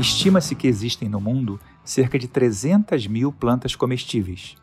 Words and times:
Estima-se 0.00 0.54
que 0.54 0.66
existem 0.66 1.10
no 1.10 1.20
mundo 1.20 1.60
cerca 1.84 2.18
de 2.18 2.26
300 2.26 3.06
mil 3.06 3.30
plantas 3.30 3.76
comestíveis. 3.76 4.56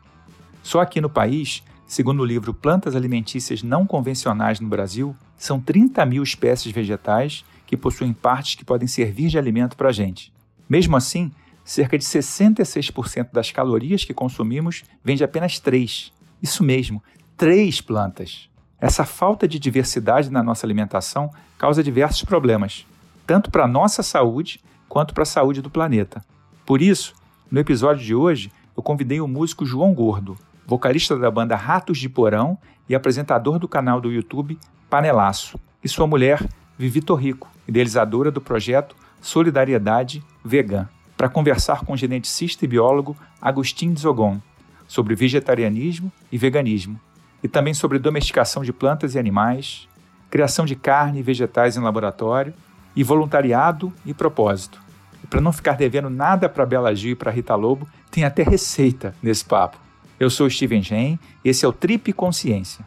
Só 0.64 0.80
aqui 0.80 1.00
no 1.00 1.08
país, 1.08 1.62
segundo 1.86 2.22
o 2.22 2.24
livro 2.24 2.52
Plantas 2.52 2.96
Alimentícias 2.96 3.62
Não 3.62 3.86
Convencionais 3.86 4.58
no 4.58 4.66
Brasil, 4.66 5.14
são 5.36 5.60
30 5.60 6.04
mil 6.06 6.24
espécies 6.24 6.72
vegetais 6.72 7.44
que 7.68 7.76
possuem 7.76 8.12
partes 8.12 8.56
que 8.56 8.64
podem 8.64 8.88
servir 8.88 9.28
de 9.28 9.38
alimento 9.38 9.76
para 9.76 9.90
a 9.90 9.92
gente. 9.92 10.32
Mesmo 10.68 10.96
assim, 10.96 11.30
cerca 11.64 11.96
de 11.96 12.04
66% 12.04 13.28
das 13.32 13.52
calorias 13.52 14.04
que 14.04 14.12
consumimos 14.12 14.82
vem 15.04 15.16
de 15.16 15.22
apenas 15.22 15.60
três. 15.60 16.12
Isso 16.42 16.64
mesmo, 16.64 17.00
três 17.36 17.80
plantas. 17.80 18.50
Essa 18.80 19.04
falta 19.04 19.46
de 19.46 19.60
diversidade 19.60 20.30
na 20.30 20.42
nossa 20.42 20.66
alimentação 20.66 21.30
causa 21.56 21.80
diversos 21.80 22.24
problemas, 22.24 22.84
tanto 23.24 23.52
para 23.52 23.66
a 23.66 23.68
nossa 23.68 24.02
saúde 24.02 24.60
quanto 24.88 25.14
para 25.14 25.22
a 25.22 25.26
saúde 25.26 25.60
do 25.60 25.70
planeta. 25.70 26.24
Por 26.64 26.80
isso, 26.82 27.14
no 27.50 27.60
episódio 27.60 28.04
de 28.04 28.14
hoje, 28.14 28.50
eu 28.76 28.82
convidei 28.82 29.20
o 29.20 29.28
músico 29.28 29.66
João 29.66 29.92
Gordo, 29.92 30.36
vocalista 30.66 31.16
da 31.16 31.30
banda 31.30 31.56
Ratos 31.56 31.98
de 31.98 32.08
Porão 32.08 32.58
e 32.88 32.94
apresentador 32.94 33.58
do 33.58 33.68
canal 33.68 34.00
do 34.00 34.12
YouTube 34.12 34.58
Panelaço, 34.88 35.58
e 35.82 35.88
sua 35.88 36.06
mulher, 36.06 36.46
Vivi 36.78 37.00
Torrico, 37.00 37.48
idealizadora 37.66 38.30
do 38.30 38.40
projeto 38.40 38.96
Solidariedade 39.20 40.22
Vegan, 40.44 40.88
para 41.16 41.28
conversar 41.28 41.84
com 41.84 41.94
o 41.94 41.96
geneticista 41.96 42.64
e 42.64 42.68
biólogo 42.68 43.16
Agostinho 43.40 43.96
Zogon 43.96 44.40
sobre 44.86 45.14
vegetarianismo 45.14 46.10
e 46.30 46.38
veganismo, 46.38 46.98
e 47.42 47.48
também 47.48 47.74
sobre 47.74 47.98
domesticação 47.98 48.62
de 48.62 48.72
plantas 48.72 49.14
e 49.14 49.18
animais, 49.18 49.88
criação 50.30 50.64
de 50.64 50.76
carne 50.76 51.20
e 51.20 51.22
vegetais 51.22 51.76
em 51.76 51.80
laboratório 51.80 52.54
e 52.98 53.04
voluntariado 53.04 53.92
e 54.04 54.12
propósito. 54.12 54.82
E 55.22 55.26
para 55.28 55.40
não 55.40 55.52
ficar 55.52 55.76
devendo 55.76 56.10
nada 56.10 56.48
para 56.48 56.66
Bela 56.66 56.92
Gil 56.92 57.12
e 57.12 57.14
para 57.14 57.30
Rita 57.30 57.54
Lobo, 57.54 57.86
tem 58.10 58.24
até 58.24 58.42
receita 58.42 59.14
nesse 59.22 59.44
papo. 59.44 59.78
Eu 60.18 60.28
sou 60.28 60.50
Steven 60.50 60.82
Gen 60.82 61.16
e 61.44 61.48
esse 61.48 61.64
é 61.64 61.68
o 61.68 61.72
Trip 61.72 62.12
Consciência, 62.12 62.84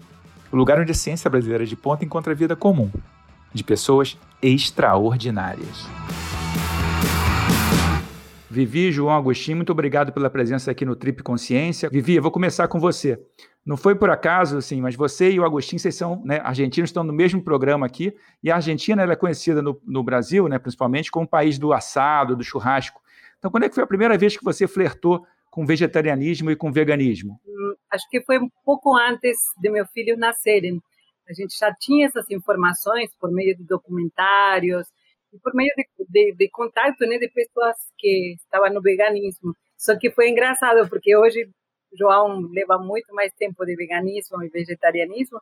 o 0.52 0.58
lugar 0.58 0.82
onde 0.82 0.92
a 0.92 0.96
ciência 0.96 1.30
brasileira 1.30 1.66
de 1.66 1.78
ponta 1.78 2.04
encontra 2.04 2.34
a 2.34 2.36
vida 2.36 2.58
comum, 2.58 2.92
de 3.54 3.64
pessoas 3.64 4.18
extraordinárias. 4.42 5.88
Vivi, 8.52 8.92
João 8.92 9.16
Agostinho, 9.16 9.56
muito 9.56 9.72
obrigado 9.72 10.12
pela 10.12 10.30
presença 10.30 10.70
aqui 10.70 10.84
no 10.84 10.94
Trip 10.94 11.24
Consciência. 11.24 11.90
Vivi, 11.90 12.16
eu 12.16 12.22
vou 12.22 12.32
começar 12.32 12.68
com 12.68 12.82
você. 12.82 13.18
Não 13.66 13.78
foi 13.78 13.96
por 13.96 14.10
acaso, 14.10 14.58
assim, 14.58 14.82
mas 14.82 14.94
você 14.94 15.32
e 15.32 15.40
o 15.40 15.46
Agostinho, 15.46 15.80
vocês 15.80 15.96
são 15.96 16.22
né, 16.26 16.42
argentinos, 16.44 16.90
estão 16.90 17.02
no 17.02 17.14
mesmo 17.14 17.42
programa 17.42 17.86
aqui, 17.86 18.14
e 18.44 18.52
a 18.52 18.56
Argentina 18.56 19.04
é 19.04 19.16
conhecida 19.16 19.62
no, 19.62 19.80
no, 19.86 20.04
Brasil, 20.04 20.50
né, 20.50 20.60
principalmente, 20.60 21.10
como 21.10 21.26
o 21.26 21.30
país 21.30 21.58
do 21.58 21.72
assado, 21.72 22.36
do 22.36 22.44
churrasco. 22.44 23.02
Então, 23.40 23.50
quando 23.50 23.64
é 23.64 23.70
que 23.70 23.76
foi 23.76 23.86
a 23.86 23.88
primeira 23.88 24.18
vez 24.18 24.36
que 24.36 24.44
você 24.44 24.68
flertou 24.68 25.26
com 25.50 25.66
vegetarianismo 25.66 26.52
e 26.52 26.56
com 26.56 26.74
veganismo? 26.74 27.40
Hum, 27.48 27.76
acho 27.90 28.04
que 28.10 28.22
foi 28.22 28.38
um 28.38 28.50
pouco 28.66 28.94
antes 28.98 29.38
de 29.62 29.70
meus 29.70 29.90
filhos 29.92 30.20
nascerem. 30.20 30.78
A 31.30 31.34
gente 31.34 31.58
já 31.58 31.74
tinha 31.74 32.06
essas 32.06 32.30
informações 32.30 33.16
por 33.18 33.32
meio 33.32 33.56
de 33.56 33.64
documentários, 33.64 34.88
e 35.34 35.40
por 35.40 35.54
meio 35.54 35.72
de, 35.76 35.86
de, 36.10 36.36
de 36.36 36.50
contato 36.50 37.00
né, 37.02 37.18
de 37.18 37.30
pessoas 37.30 37.76
que 37.98 38.36
estavam 38.36 38.74
no 38.74 38.82
veganismo. 38.82 39.54
Só 39.78 39.98
que 39.98 40.12
foi 40.12 40.30
engraçado, 40.30 40.88
porque 40.90 41.16
hoje 41.16 41.50
João 41.98 42.50
leva 42.54 42.78
muito 42.78 43.14
mais 43.14 43.34
tempo 43.34 43.66
de 43.66 43.76
veganismo 43.76 44.44
e 44.44 44.50
vegetarianismo, 44.50 45.40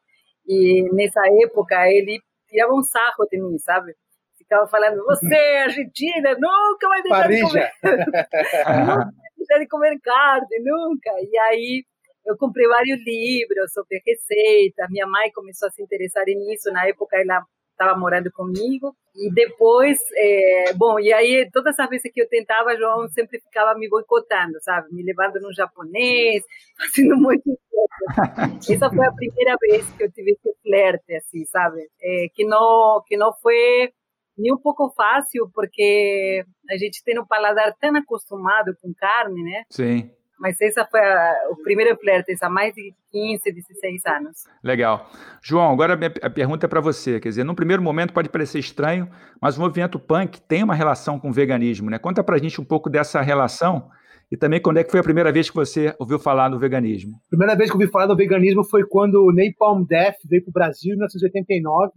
e 0.48 0.84
nessa 0.94 1.22
época 1.44 1.88
ele 1.90 2.20
tirava 2.48 2.73
um 2.73 2.81
sarro 2.81 3.26
de 3.31 3.40
mim, 3.40 3.58
sabe? 3.59 3.94
Ficava 4.38 4.68
falando, 4.68 5.04
você, 5.06 5.36
Argentina, 5.64 6.36
nunca 6.40 6.88
vai 6.88 7.03
deixar 7.03 7.22
Parija. 7.22 7.46
de 7.46 7.52
comer. 7.52 7.72
nunca 7.84 9.06
vai 9.06 9.31
deixar 9.38 9.59
de 9.59 9.68
comer 9.68 10.00
carne, 10.02 10.59
nunca. 10.63 11.12
E 11.22 11.38
aí 11.38 11.86
eu 12.25 12.38
comprei 12.38 12.68
vários 12.68 13.00
livros 13.06 13.72
sobre 13.74 14.02
receita. 14.06 14.88
Minha 14.90 15.06
mãe 15.06 15.31
começou 15.31 15.68
a 15.68 15.72
se 15.72 15.84
interessar 15.84 16.25
nisso. 16.25 16.72
Na 16.72 16.88
época 16.88 17.18
ela 17.18 17.44
estava 17.79 17.97
morando 17.97 18.29
comigo. 18.31 18.94
E 19.16 19.34
depois, 19.34 19.97
é, 20.16 20.73
bom, 20.73 21.00
e 21.00 21.12
aí 21.13 21.50
todas 21.51 21.79
as 21.79 21.90
vezes 21.90 22.12
que 22.13 22.22
eu 22.22 22.28
tentava, 22.28 22.75
João 22.78 23.07
sempre 23.09 23.40
ficava 23.40 23.78
me 23.78 23.90
boicotando, 23.90 24.59
sabe? 24.62 24.94
Me 24.94 25.03
levando 25.03 25.40
no 25.41 25.53
japonês, 25.53 26.44
fazendo 26.78 27.18
muito 27.18 27.44
coisa. 27.44 28.59
Essa 28.69 28.89
foi 28.89 29.06
a 29.06 29.12
primeira 29.12 29.56
vez 29.62 29.89
que 29.91 30.03
eu 30.03 30.12
tive 30.12 30.31
esse 30.31 30.53
flerte, 30.62 31.16
assim, 31.16 31.45
sabe? 31.45 31.89
É, 32.01 32.28
que 32.34 32.45
não 32.45 33.01
que 33.07 33.18
não 33.18 33.34
foi 33.41 33.91
nem 34.38 34.53
um 34.53 34.57
pouco 34.57 34.89
fácil, 34.95 35.50
porque 35.53 36.45
a 36.69 36.78
gente 36.78 37.03
tem 37.03 37.19
um 37.19 37.25
paladar 37.25 37.75
tão 37.79 37.95
acostumado 37.95 38.73
com 38.81 38.94
carne, 38.94 39.44
né? 39.44 39.63
Sim. 39.69 40.12
Mas 40.39 40.59
essa 40.61 40.85
foi 40.85 41.00
a, 41.00 41.35
o 41.51 41.57
primeiro 41.63 41.97
flerte, 41.97 42.35
há 42.41 42.50
mais 42.50 42.73
de 42.73 42.94
15, 43.11 43.51
16 43.51 44.05
anos. 44.05 44.44
Legal. 44.63 45.09
João, 45.41 45.72
agora 45.72 46.00
a 46.22 46.29
pergunta 46.29 46.66
é 46.66 46.69
para 46.69 46.79
você. 46.79 47.19
Quer 47.19 47.29
dizer, 47.29 47.44
num 47.44 47.55
primeiro 47.55 47.81
momento 47.81 48.13
pode 48.13 48.29
parecer 48.29 48.59
estranho, 48.59 49.09
mas 49.41 49.57
o 49.57 49.61
movimento 49.61 50.00
punk 50.00 50.41
tem 50.41 50.63
uma 50.63 50.75
relação 50.75 51.19
com 51.19 51.29
o 51.29 51.33
veganismo, 51.33 51.89
né? 51.89 52.00
Conta 52.00 52.23
para 52.23 52.35
a 52.35 52.39
gente 52.39 52.61
um 52.61 52.66
pouco 52.66 52.89
dessa 52.89 53.22
relação 53.22 53.89
e 54.31 54.38
também 54.38 54.61
quando 54.61 54.77
é 54.77 54.83
que 54.83 54.91
foi 54.91 55.00
a 55.00 55.03
primeira 55.03 55.31
vez 55.31 55.50
que 55.50 55.55
você 55.55 55.95
ouviu 55.97 56.19
falar 56.19 56.50
no 56.50 56.59
veganismo? 56.59 57.16
A 57.27 57.29
primeira 57.29 57.56
vez 57.56 57.69
que 57.69 57.75
eu 57.75 57.79
ouvi 57.79 57.91
falar 57.91 58.06
do 58.06 58.16
veganismo 58.16 58.63
foi 58.63 58.85
quando 58.85 59.16
o 59.25 59.33
Napalm 59.33 59.83
Death 59.83 60.17
veio 60.25 60.44
para 60.44 60.50
o 60.50 60.53
Brasil 60.53 60.94
em 60.94 60.97
1989 60.97 61.91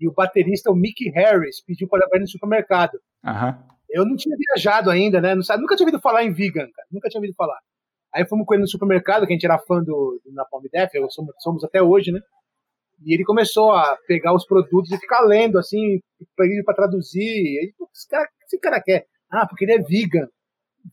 e 0.00 0.08
o 0.08 0.12
baterista, 0.12 0.70
o 0.70 0.74
Mickey 0.74 1.10
Harris, 1.10 1.62
pediu 1.64 1.86
para 1.86 2.06
ir 2.14 2.20
no 2.20 2.26
supermercado. 2.26 2.98
Aham. 3.24 3.58
Eu 3.94 4.04
não 4.04 4.16
tinha 4.16 4.36
viajado 4.36 4.90
ainda, 4.90 5.20
né? 5.20 5.36
Não, 5.36 5.42
nunca 5.60 5.76
tinha 5.76 5.86
ouvido 5.86 6.02
falar 6.02 6.24
em 6.24 6.32
vegan, 6.32 6.68
cara. 6.68 6.88
Nunca 6.90 7.08
tinha 7.08 7.20
ouvido 7.20 7.34
falar. 7.36 7.56
Aí 8.12 8.26
fomos 8.26 8.44
com 8.44 8.54
ele 8.54 8.62
no 8.62 8.68
supermercado, 8.68 9.24
que 9.24 9.32
a 9.32 9.36
gente 9.36 9.46
era 9.46 9.56
fã 9.56 9.80
do, 9.80 10.20
do 10.24 10.32
Napalm 10.32 10.64
Death, 10.72 10.90
somos, 11.10 11.32
somos 11.38 11.62
até 11.62 11.80
hoje, 11.80 12.10
né? 12.10 12.20
E 13.04 13.14
ele 13.14 13.22
começou 13.22 13.70
a 13.70 13.96
pegar 14.08 14.34
os 14.34 14.44
produtos 14.44 14.90
e 14.90 14.98
ficar 14.98 15.20
lendo, 15.20 15.60
assim, 15.60 16.00
para 16.34 16.74
traduzir. 16.74 17.22
E 17.22 17.58
aí, 17.60 17.74
esse 17.94 18.08
cara, 18.08 18.28
esse 18.44 18.58
cara 18.58 18.82
quer? 18.82 19.06
Ah, 19.30 19.46
porque 19.46 19.64
ele 19.64 19.74
é 19.74 19.78
vegan. 19.78 20.26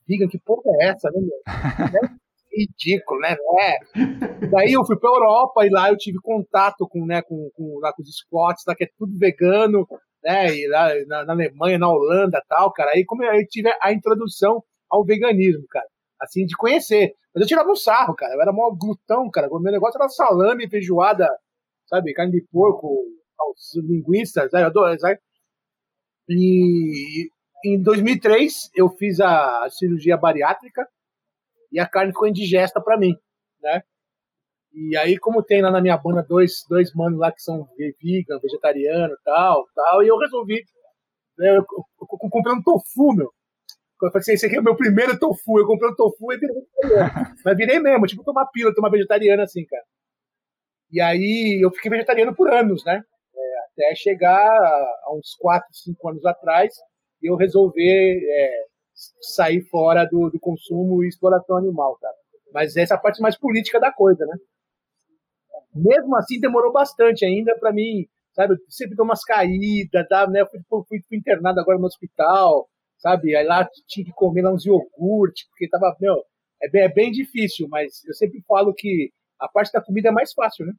Vegan, 0.07 0.27
que 0.27 0.37
porra 0.37 0.61
é 0.81 0.89
essa, 0.89 1.09
né, 1.09 1.21
meu? 1.21 1.41
é 2.53 2.55
ridículo, 2.55 3.19
né? 3.19 3.35
É. 3.59 4.47
Daí 4.47 4.73
eu 4.73 4.85
fui 4.85 4.97
pra 4.99 5.09
Europa 5.09 5.65
e 5.65 5.69
lá 5.71 5.89
eu 5.89 5.97
tive 5.97 6.19
contato 6.21 6.87
com, 6.87 7.03
né, 7.03 7.23
com, 7.23 7.49
com, 7.55 7.79
lá 7.79 7.91
com 7.93 8.03
os 8.03 8.15
squats, 8.15 8.63
lá 8.67 8.75
que 8.75 8.83
é 8.83 8.89
tudo 8.95 9.17
vegano 9.17 9.87
né? 10.23 10.55
E 10.55 10.67
lá 10.67 10.89
na, 11.07 11.25
na 11.25 11.33
Alemanha, 11.33 11.77
na 11.77 11.89
Holanda 11.89 12.41
tal, 12.47 12.71
cara. 12.73 12.91
Aí 12.91 13.05
como 13.05 13.23
eu 13.23 13.47
tive 13.47 13.69
a 13.81 13.91
introdução 13.91 14.63
ao 14.89 15.05
veganismo, 15.05 15.65
cara. 15.69 15.87
Assim, 16.19 16.45
de 16.45 16.55
conhecer. 16.55 17.13
Mas 17.33 17.41
eu 17.41 17.47
tirava 17.47 17.69
um 17.69 17.75
sarro, 17.75 18.15
cara. 18.15 18.33
Eu 18.33 18.41
era 18.41 18.51
mó 18.51 18.69
glutão, 18.71 19.29
cara. 19.31 19.47
O 19.49 19.59
meu 19.59 19.71
negócio 19.71 19.97
era 19.97 20.09
salame, 20.09 20.69
feijoada, 20.69 21.27
sabe? 21.87 22.13
Carne 22.13 22.31
de 22.31 22.45
porco, 22.51 23.05
linguiças, 23.75 24.51
sabe? 24.51 24.63
Eu 24.63 24.67
adoro, 24.67 24.99
sabe? 24.99 25.19
E 26.29 27.29
em 27.65 27.81
2003 27.81 28.71
eu 28.75 28.89
fiz 28.89 29.19
a 29.19 29.67
cirurgia 29.69 30.17
bariátrica 30.17 30.87
e 31.71 31.79
a 31.79 31.87
carne 31.87 32.11
ficou 32.11 32.27
indigesta 32.27 32.81
para 32.81 32.97
mim, 32.97 33.15
né? 33.61 33.83
E 34.73 34.95
aí, 34.95 35.17
como 35.17 35.43
tem 35.43 35.61
lá 35.61 35.69
na 35.69 35.81
minha 35.81 35.97
banda 35.97 36.23
dois, 36.23 36.65
dois 36.69 36.93
manos 36.93 37.19
lá 37.19 37.31
que 37.31 37.41
são 37.41 37.67
vegan, 37.77 38.39
vegetariano 38.41 39.15
tal, 39.23 39.65
tal, 39.75 40.03
e 40.03 40.07
eu 40.07 40.17
resolvi. 40.17 40.63
Né, 41.37 41.57
eu 41.57 41.65
comprei 42.07 42.53
um 42.53 42.63
tofu, 42.63 43.13
meu. 43.13 43.31
Eu 44.01 44.09
falei 44.11 44.21
assim, 44.21 44.33
esse 44.33 44.45
aqui 44.47 44.55
é 44.55 44.59
o 44.59 44.63
meu 44.63 44.75
primeiro 44.75 45.17
tofu. 45.19 45.59
Eu 45.59 45.67
comprei 45.67 45.91
um 45.91 45.95
tofu 45.95 46.33
e 46.33 46.37
virei 46.37 46.55
vegetariano. 46.55 47.35
Mas 47.45 47.57
virei 47.57 47.79
mesmo, 47.79 48.07
tipo 48.07 48.23
tomar 48.23 48.47
pila, 48.47 48.73
tomar 48.73 48.89
vegetariano 48.89 49.43
assim, 49.43 49.65
cara. 49.65 49.83
E 50.91 50.99
aí 50.99 51.59
eu 51.63 51.71
fiquei 51.71 51.91
vegetariano 51.91 52.35
por 52.35 52.51
anos, 52.51 52.83
né? 52.83 53.01
É, 53.35 53.83
até 53.87 53.95
chegar 53.95 54.47
a 54.47 55.13
uns 55.13 55.35
4, 55.39 55.67
5 55.71 56.09
anos 56.09 56.25
atrás, 56.25 56.73
eu 57.21 57.35
resolver 57.35 58.19
é, 58.23 58.65
sair 59.21 59.61
fora 59.69 60.05
do, 60.05 60.29
do 60.29 60.39
consumo 60.39 61.03
e 61.03 61.07
exploração 61.07 61.57
animal, 61.57 61.97
cara. 62.01 62.13
Mas 62.53 62.75
essa 62.75 62.95
é 62.95 62.97
a 62.97 62.99
parte 62.99 63.21
mais 63.21 63.37
política 63.37 63.79
da 63.79 63.91
coisa, 63.91 64.25
né? 64.25 64.35
Mesmo 65.73 66.15
assim 66.15 66.39
demorou 66.39 66.71
bastante 66.71 67.25
ainda 67.25 67.57
para 67.59 67.71
mim, 67.71 68.05
sabe? 68.33 68.55
Sempre 68.69 68.95
dou 68.95 69.05
umas 69.05 69.23
caídas, 69.23 70.07
tá, 70.07 70.27
né? 70.27 70.41
Eu 70.41 70.47
fui, 70.47 70.59
fui, 70.69 71.01
fui, 71.07 71.17
internado 71.17 71.59
agora 71.59 71.77
no 71.77 71.85
hospital, 71.85 72.67
sabe? 72.97 73.35
Aí 73.35 73.45
lá 73.45 73.67
tinha 73.87 74.05
que 74.05 74.11
comer 74.11 74.41
lá 74.41 74.51
uns 74.51 74.65
iogurte, 74.65 75.47
porque 75.49 75.69
tava, 75.69 75.95
meu, 75.99 76.15
é 76.61 76.69
bem, 76.69 76.81
é 76.83 76.89
bem 76.89 77.11
difícil, 77.11 77.67
mas 77.69 78.03
eu 78.05 78.13
sempre 78.13 78.43
falo 78.47 78.73
que 78.73 79.11
a 79.39 79.47
parte 79.47 79.71
da 79.71 79.81
comida 79.81 80.09
é 80.09 80.11
mais 80.11 80.33
fácil, 80.33 80.65
né? 80.65 80.73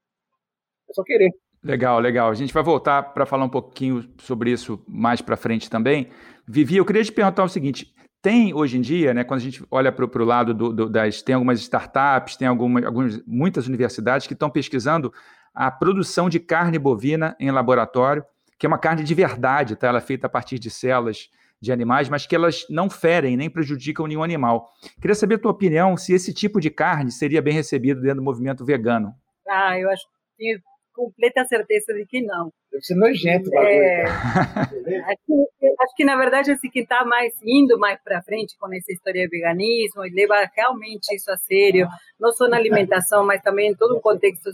É 0.88 0.92
só 0.94 1.02
querer. 1.02 1.30
Legal, 1.62 2.00
legal. 2.00 2.30
A 2.30 2.34
gente 2.34 2.52
vai 2.52 2.62
voltar 2.62 3.14
para 3.14 3.24
falar 3.24 3.44
um 3.44 3.48
pouquinho 3.48 4.08
sobre 4.18 4.50
isso 4.50 4.82
mais 4.88 5.20
para 5.20 5.36
frente 5.36 5.70
também. 5.70 6.08
Vivi, 6.46 6.76
eu 6.76 6.84
queria 6.84 7.04
te 7.04 7.12
perguntar 7.12 7.44
o 7.44 7.48
seguinte: 7.48 7.94
tem 8.22 8.54
hoje 8.54 8.78
em 8.78 8.80
dia, 8.80 9.12
né, 9.12 9.24
quando 9.24 9.40
a 9.40 9.42
gente 9.42 9.64
olha 9.68 9.90
para 9.90 10.22
o 10.22 10.24
lado 10.24 10.54
do, 10.54 10.72
do, 10.72 10.88
das. 10.88 11.20
Tem 11.20 11.34
algumas 11.34 11.60
startups, 11.60 12.36
tem 12.36 12.46
alguma, 12.46 12.86
algumas, 12.86 13.20
muitas 13.26 13.66
universidades 13.66 14.28
que 14.28 14.32
estão 14.32 14.48
pesquisando 14.48 15.12
a 15.52 15.70
produção 15.70 16.30
de 16.30 16.38
carne 16.38 16.78
bovina 16.78 17.36
em 17.40 17.50
laboratório, 17.50 18.24
que 18.56 18.64
é 18.64 18.68
uma 18.68 18.78
carne 18.78 19.02
de 19.02 19.12
verdade, 19.12 19.74
tá? 19.74 19.88
ela 19.88 19.98
é 19.98 20.00
feita 20.00 20.28
a 20.28 20.30
partir 20.30 20.58
de 20.58 20.70
células 20.70 21.28
de 21.60 21.72
animais, 21.72 22.08
mas 22.08 22.24
que 22.24 22.34
elas 22.34 22.64
não 22.70 22.88
ferem 22.88 23.36
nem 23.36 23.50
prejudicam 23.50 24.06
nenhum 24.06 24.22
animal. 24.22 24.70
Queria 25.00 25.14
saber 25.14 25.34
a 25.34 25.38
tua 25.38 25.50
opinião 25.50 25.96
se 25.96 26.12
esse 26.12 26.32
tipo 26.32 26.60
de 26.60 26.70
carne 26.70 27.10
seria 27.10 27.42
bem 27.42 27.54
recebido 27.54 28.00
dentro 28.00 28.16
do 28.18 28.24
movimento 28.24 28.64
vegano. 28.64 29.12
Ah, 29.48 29.78
eu 29.78 29.90
acho 29.90 30.04
que 30.38 30.60
completa 30.92 31.44
certeza 31.44 31.92
de 31.94 32.06
que 32.06 32.22
não. 32.22 32.50
Deve 32.70 32.82
ser 32.82 32.94
nojento 32.94 33.48
o 33.48 33.52
bagulho. 33.52 33.72
É, 33.72 34.02
acho, 35.04 35.50
acho, 35.80 35.94
que, 35.96 36.04
na 36.04 36.16
verdade, 36.16 36.50
assim, 36.50 36.70
quem 36.70 36.82
está 36.82 37.04
mais 37.04 37.32
indo 37.44 37.78
mais 37.78 38.00
para 38.02 38.22
frente 38.22 38.56
com 38.58 38.72
essa 38.72 38.92
história 38.92 39.22
de 39.22 39.28
veganismo 39.28 40.04
e 40.04 40.10
leva 40.10 40.48
realmente 40.54 41.14
isso 41.14 41.30
a 41.30 41.36
sério, 41.36 41.86
não 42.18 42.32
só 42.32 42.48
na 42.48 42.56
alimentação, 42.56 43.24
mas 43.24 43.42
também 43.42 43.70
em 43.70 43.74
todo 43.74 43.96
um 43.96 44.00
contexto 44.00 44.50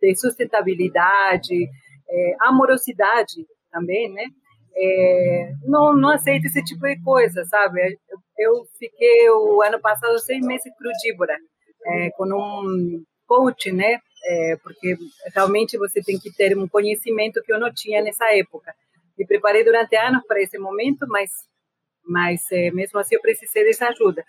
de 0.00 0.14
sustentabilidade, 0.16 1.68
é, 2.10 2.36
amorosidade 2.40 3.44
também, 3.70 4.12
né? 4.12 4.24
É, 4.80 5.52
não, 5.64 5.96
não 5.96 6.10
aceito 6.10 6.46
esse 6.46 6.62
tipo 6.62 6.86
de 6.86 7.02
coisa, 7.02 7.44
sabe? 7.44 7.80
Eu, 8.08 8.18
eu 8.38 8.64
fiquei 8.78 9.28
o 9.30 9.60
ano 9.62 9.80
passado 9.80 10.18
seis 10.20 10.44
meses 10.46 10.72
crudívora, 10.78 11.36
é, 11.86 12.10
com 12.10 12.24
um 12.26 13.02
coach, 13.26 13.72
né? 13.72 13.98
É, 14.30 14.56
porque 14.62 14.94
realmente 15.34 15.78
você 15.78 16.02
tem 16.02 16.18
que 16.18 16.30
ter 16.30 16.56
um 16.56 16.68
conhecimento 16.68 17.42
que 17.42 17.50
eu 17.50 17.58
não 17.58 17.72
tinha 17.72 18.02
nessa 18.02 18.26
época. 18.36 18.74
Me 19.18 19.26
preparei 19.26 19.64
durante 19.64 19.96
anos 19.96 20.22
para 20.26 20.42
esse 20.42 20.58
momento, 20.58 21.06
mas, 21.08 21.30
mas 22.04 22.42
é, 22.52 22.70
mesmo 22.70 22.98
assim 22.98 23.14
eu 23.14 23.22
precisei 23.22 23.64
dessa 23.64 23.88
ajuda. 23.88 24.22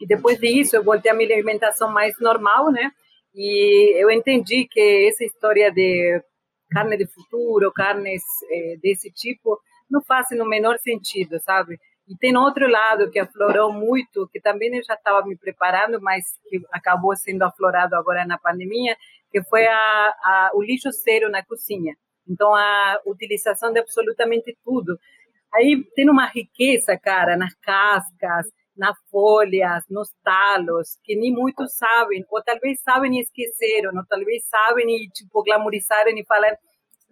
E 0.00 0.06
depois 0.06 0.40
disso 0.40 0.74
eu 0.74 0.82
voltei 0.82 1.12
à 1.12 1.14
minha 1.14 1.32
alimentação 1.32 1.92
mais 1.92 2.18
normal, 2.18 2.72
né? 2.72 2.90
E 3.32 3.94
eu 4.02 4.10
entendi 4.10 4.66
que 4.66 5.06
essa 5.08 5.24
história 5.24 5.70
de 5.70 6.20
carne 6.72 6.96
de 6.96 7.06
futuro, 7.06 7.72
carnes 7.72 8.22
é, 8.50 8.76
desse 8.82 9.08
tipo, 9.12 9.56
não 9.88 10.02
faz 10.02 10.26
no 10.32 10.44
menor 10.44 10.78
sentido, 10.78 11.38
sabe? 11.38 11.78
E 12.08 12.16
tem 12.16 12.36
outro 12.36 12.68
lado 12.68 13.10
que 13.10 13.18
aflorou 13.18 13.72
muito, 13.72 14.28
que 14.32 14.40
também 14.40 14.76
eu 14.76 14.82
já 14.82 14.94
estava 14.94 15.24
me 15.26 15.36
preparando, 15.36 16.00
mas 16.00 16.24
que 16.48 16.60
acabou 16.72 17.16
sendo 17.16 17.42
aflorado 17.42 17.94
agora 17.94 18.26
na 18.26 18.38
pandemia, 18.38 18.96
que 19.30 19.42
foi 19.44 19.66
a, 19.66 19.74
a, 19.76 20.50
o 20.54 20.62
lixo 20.62 20.90
zero 20.90 21.30
na 21.30 21.44
cozinha. 21.44 21.94
Então, 22.28 22.54
a 22.54 23.00
utilização 23.06 23.72
de 23.72 23.80
absolutamente 23.80 24.56
tudo. 24.64 24.98
Aí 25.54 25.84
tem 25.94 26.08
uma 26.08 26.26
riqueza, 26.26 26.98
cara, 26.98 27.36
nas 27.36 27.54
cascas, 27.56 28.46
nas 28.76 28.96
folhas, 29.10 29.84
nos 29.88 30.08
talos, 30.24 30.98
que 31.04 31.14
nem 31.14 31.32
muitos 31.32 31.76
sabem, 31.76 32.24
ou 32.30 32.42
talvez 32.42 32.80
sabem 32.80 33.16
e 33.16 33.20
esqueceram, 33.20 33.92
ou 33.94 34.04
talvez 34.08 34.44
sabem 34.48 34.86
e, 34.96 35.08
tipo, 35.10 35.42
glamorizaram 35.42 36.10
e 36.10 36.24
falaram, 36.24 36.56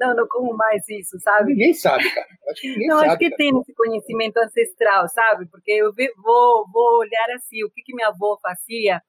não, 0.00 0.16
não 0.16 0.26
como 0.26 0.56
mais 0.56 0.82
isso, 0.88 1.20
sabe? 1.20 1.52
Ninguém 1.52 1.74
sabe, 1.74 2.08
cara. 2.12 2.26
Acho 2.48 2.60
que 2.62 2.68
ninguém 2.70 2.88
não, 2.88 2.96
sabe, 2.96 3.08
acho 3.08 3.18
que 3.18 3.30
cara. 3.30 3.36
tem 3.36 3.60
esse 3.60 3.74
conhecimento 3.74 4.36
ancestral, 4.38 5.08
sabe? 5.08 5.46
Porque 5.50 5.72
eu 5.72 5.92
vou, 6.16 6.64
vou 6.72 6.98
olhar 6.98 7.26
assim, 7.36 7.62
o 7.62 7.70
que, 7.70 7.82
que 7.82 7.94
minha 7.94 8.08
avó 8.08 8.38
fazia, 8.42 9.02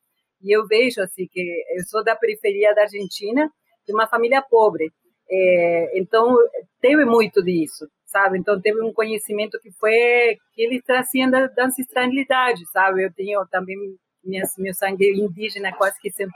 e 0.43 0.55
eu 0.55 0.67
vejo 0.67 1.01
assim, 1.01 1.27
que 1.31 1.41
eu 1.77 1.83
sou 1.85 2.03
da 2.03 2.15
periferia 2.15 2.75
da 2.75 2.81
Argentina, 2.81 3.49
de 3.87 3.93
uma 3.93 4.05
família 4.05 4.41
pobre. 4.41 4.91
É, 5.31 5.97
então, 5.97 6.35
teve 6.81 7.05
muito 7.05 7.41
disso, 7.41 7.87
sabe? 8.05 8.37
Então, 8.37 8.59
teve 8.59 8.81
um 8.81 8.91
conhecimento 8.91 9.57
que 9.61 9.71
foi, 9.71 10.37
que 10.53 10.61
eles 10.61 10.83
traziam 10.83 11.31
da, 11.31 11.47
da 11.47 11.65
ancestralidade, 11.65 12.69
sabe? 12.71 13.05
Eu 13.05 13.13
tenho 13.13 13.45
também 13.49 13.77
minhas, 14.23 14.49
meu 14.57 14.73
sangue 14.73 15.09
indígena 15.09 15.73
quase 15.73 15.99
que 16.01 16.09
100%, 16.11 16.27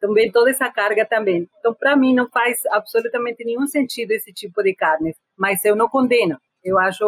também 0.00 0.30
toda 0.30 0.50
essa 0.50 0.70
carga 0.70 1.04
também. 1.04 1.48
Então, 1.58 1.74
para 1.74 1.96
mim, 1.96 2.14
não 2.14 2.28
faz 2.28 2.58
absolutamente 2.70 3.44
nenhum 3.44 3.66
sentido 3.66 4.12
esse 4.12 4.32
tipo 4.32 4.62
de 4.62 4.74
carne, 4.74 5.14
mas 5.36 5.64
eu 5.64 5.76
não 5.76 5.88
condeno. 5.88 6.38
Eu 6.64 6.78
acho 6.78 7.04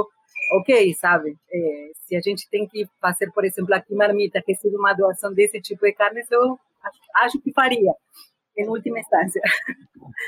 ok, 0.58 0.94
sabe? 0.94 1.36
É, 1.52 1.90
se 1.94 2.16
a 2.16 2.20
gente 2.20 2.48
tem 2.50 2.66
que 2.66 2.86
fazer, 3.00 3.30
por 3.32 3.44
exemplo, 3.44 3.74
aqui 3.74 3.94
marmita, 3.94 4.42
recebe 4.46 4.76
uma 4.76 4.92
doação 4.92 5.32
desse 5.32 5.60
tipo 5.60 5.84
de 5.84 5.92
carne, 5.92 6.22
eu 6.30 6.58
acho, 6.82 6.98
acho 7.24 7.40
que 7.40 7.52
faria, 7.52 7.92
em 8.56 8.68
última 8.68 8.98
instância. 8.98 9.40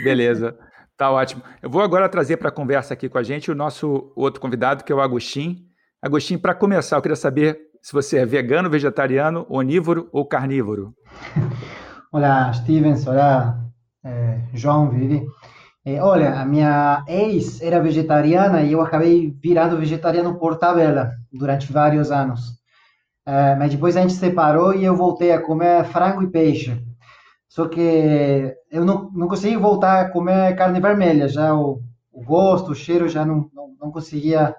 Beleza. 0.02 0.56
Tá 0.96 1.10
ótimo. 1.10 1.42
Eu 1.60 1.70
vou 1.70 1.82
agora 1.82 2.08
trazer 2.08 2.36
para 2.36 2.48
a 2.48 2.52
conversa 2.52 2.94
aqui 2.94 3.08
com 3.08 3.18
a 3.18 3.22
gente 3.22 3.50
o 3.50 3.54
nosso 3.54 4.12
outro 4.14 4.40
convidado, 4.40 4.84
que 4.84 4.92
é 4.92 4.94
o 4.94 5.00
Agostinho. 5.00 5.56
Agostinho, 6.00 6.38
para 6.38 6.54
começar, 6.54 6.96
eu 6.96 7.02
queria 7.02 7.16
saber 7.16 7.58
se 7.82 7.92
você 7.92 8.18
é 8.18 8.26
vegano, 8.26 8.70
vegetariano, 8.70 9.44
onívoro 9.48 10.08
ou 10.12 10.24
carnívoro. 10.24 10.94
Olá, 12.12 12.52
Stevens. 12.52 13.06
Olá, 13.06 13.58
eh, 14.04 14.40
João, 14.52 14.90
Vivi. 14.90 15.24
Eh, 15.84 15.98
olha, 16.02 16.40
a 16.40 16.44
minha 16.44 17.02
ex 17.08 17.62
era 17.62 17.80
vegetariana 17.80 18.62
e 18.62 18.72
eu 18.72 18.82
acabei 18.82 19.30
virando 19.42 19.78
vegetariano 19.78 20.38
por 20.38 20.58
tabela 20.58 21.12
durante 21.32 21.72
vários 21.72 22.12
anos. 22.12 22.40
Eh, 23.26 23.56
mas 23.56 23.72
depois 23.72 23.96
a 23.96 24.02
gente 24.02 24.14
separou 24.14 24.74
e 24.74 24.84
eu 24.84 24.94
voltei 24.96 25.32
a 25.32 25.40
comer 25.40 25.84
frango 25.86 26.22
e 26.22 26.30
peixe. 26.30 26.78
Só 27.48 27.68
que 27.68 28.54
eu 28.70 28.84
não, 28.84 29.10
não 29.12 29.28
consegui 29.28 29.56
voltar 29.56 30.02
a 30.02 30.10
comer 30.10 30.54
carne 30.56 30.80
vermelha, 30.80 31.28
já 31.28 31.54
o, 31.54 31.80
o 32.12 32.22
gosto, 32.24 32.72
o 32.72 32.74
cheiro 32.74 33.08
já 33.08 33.24
não, 33.24 33.50
não, 33.54 33.74
não 33.80 33.92
conseguia 33.92 34.54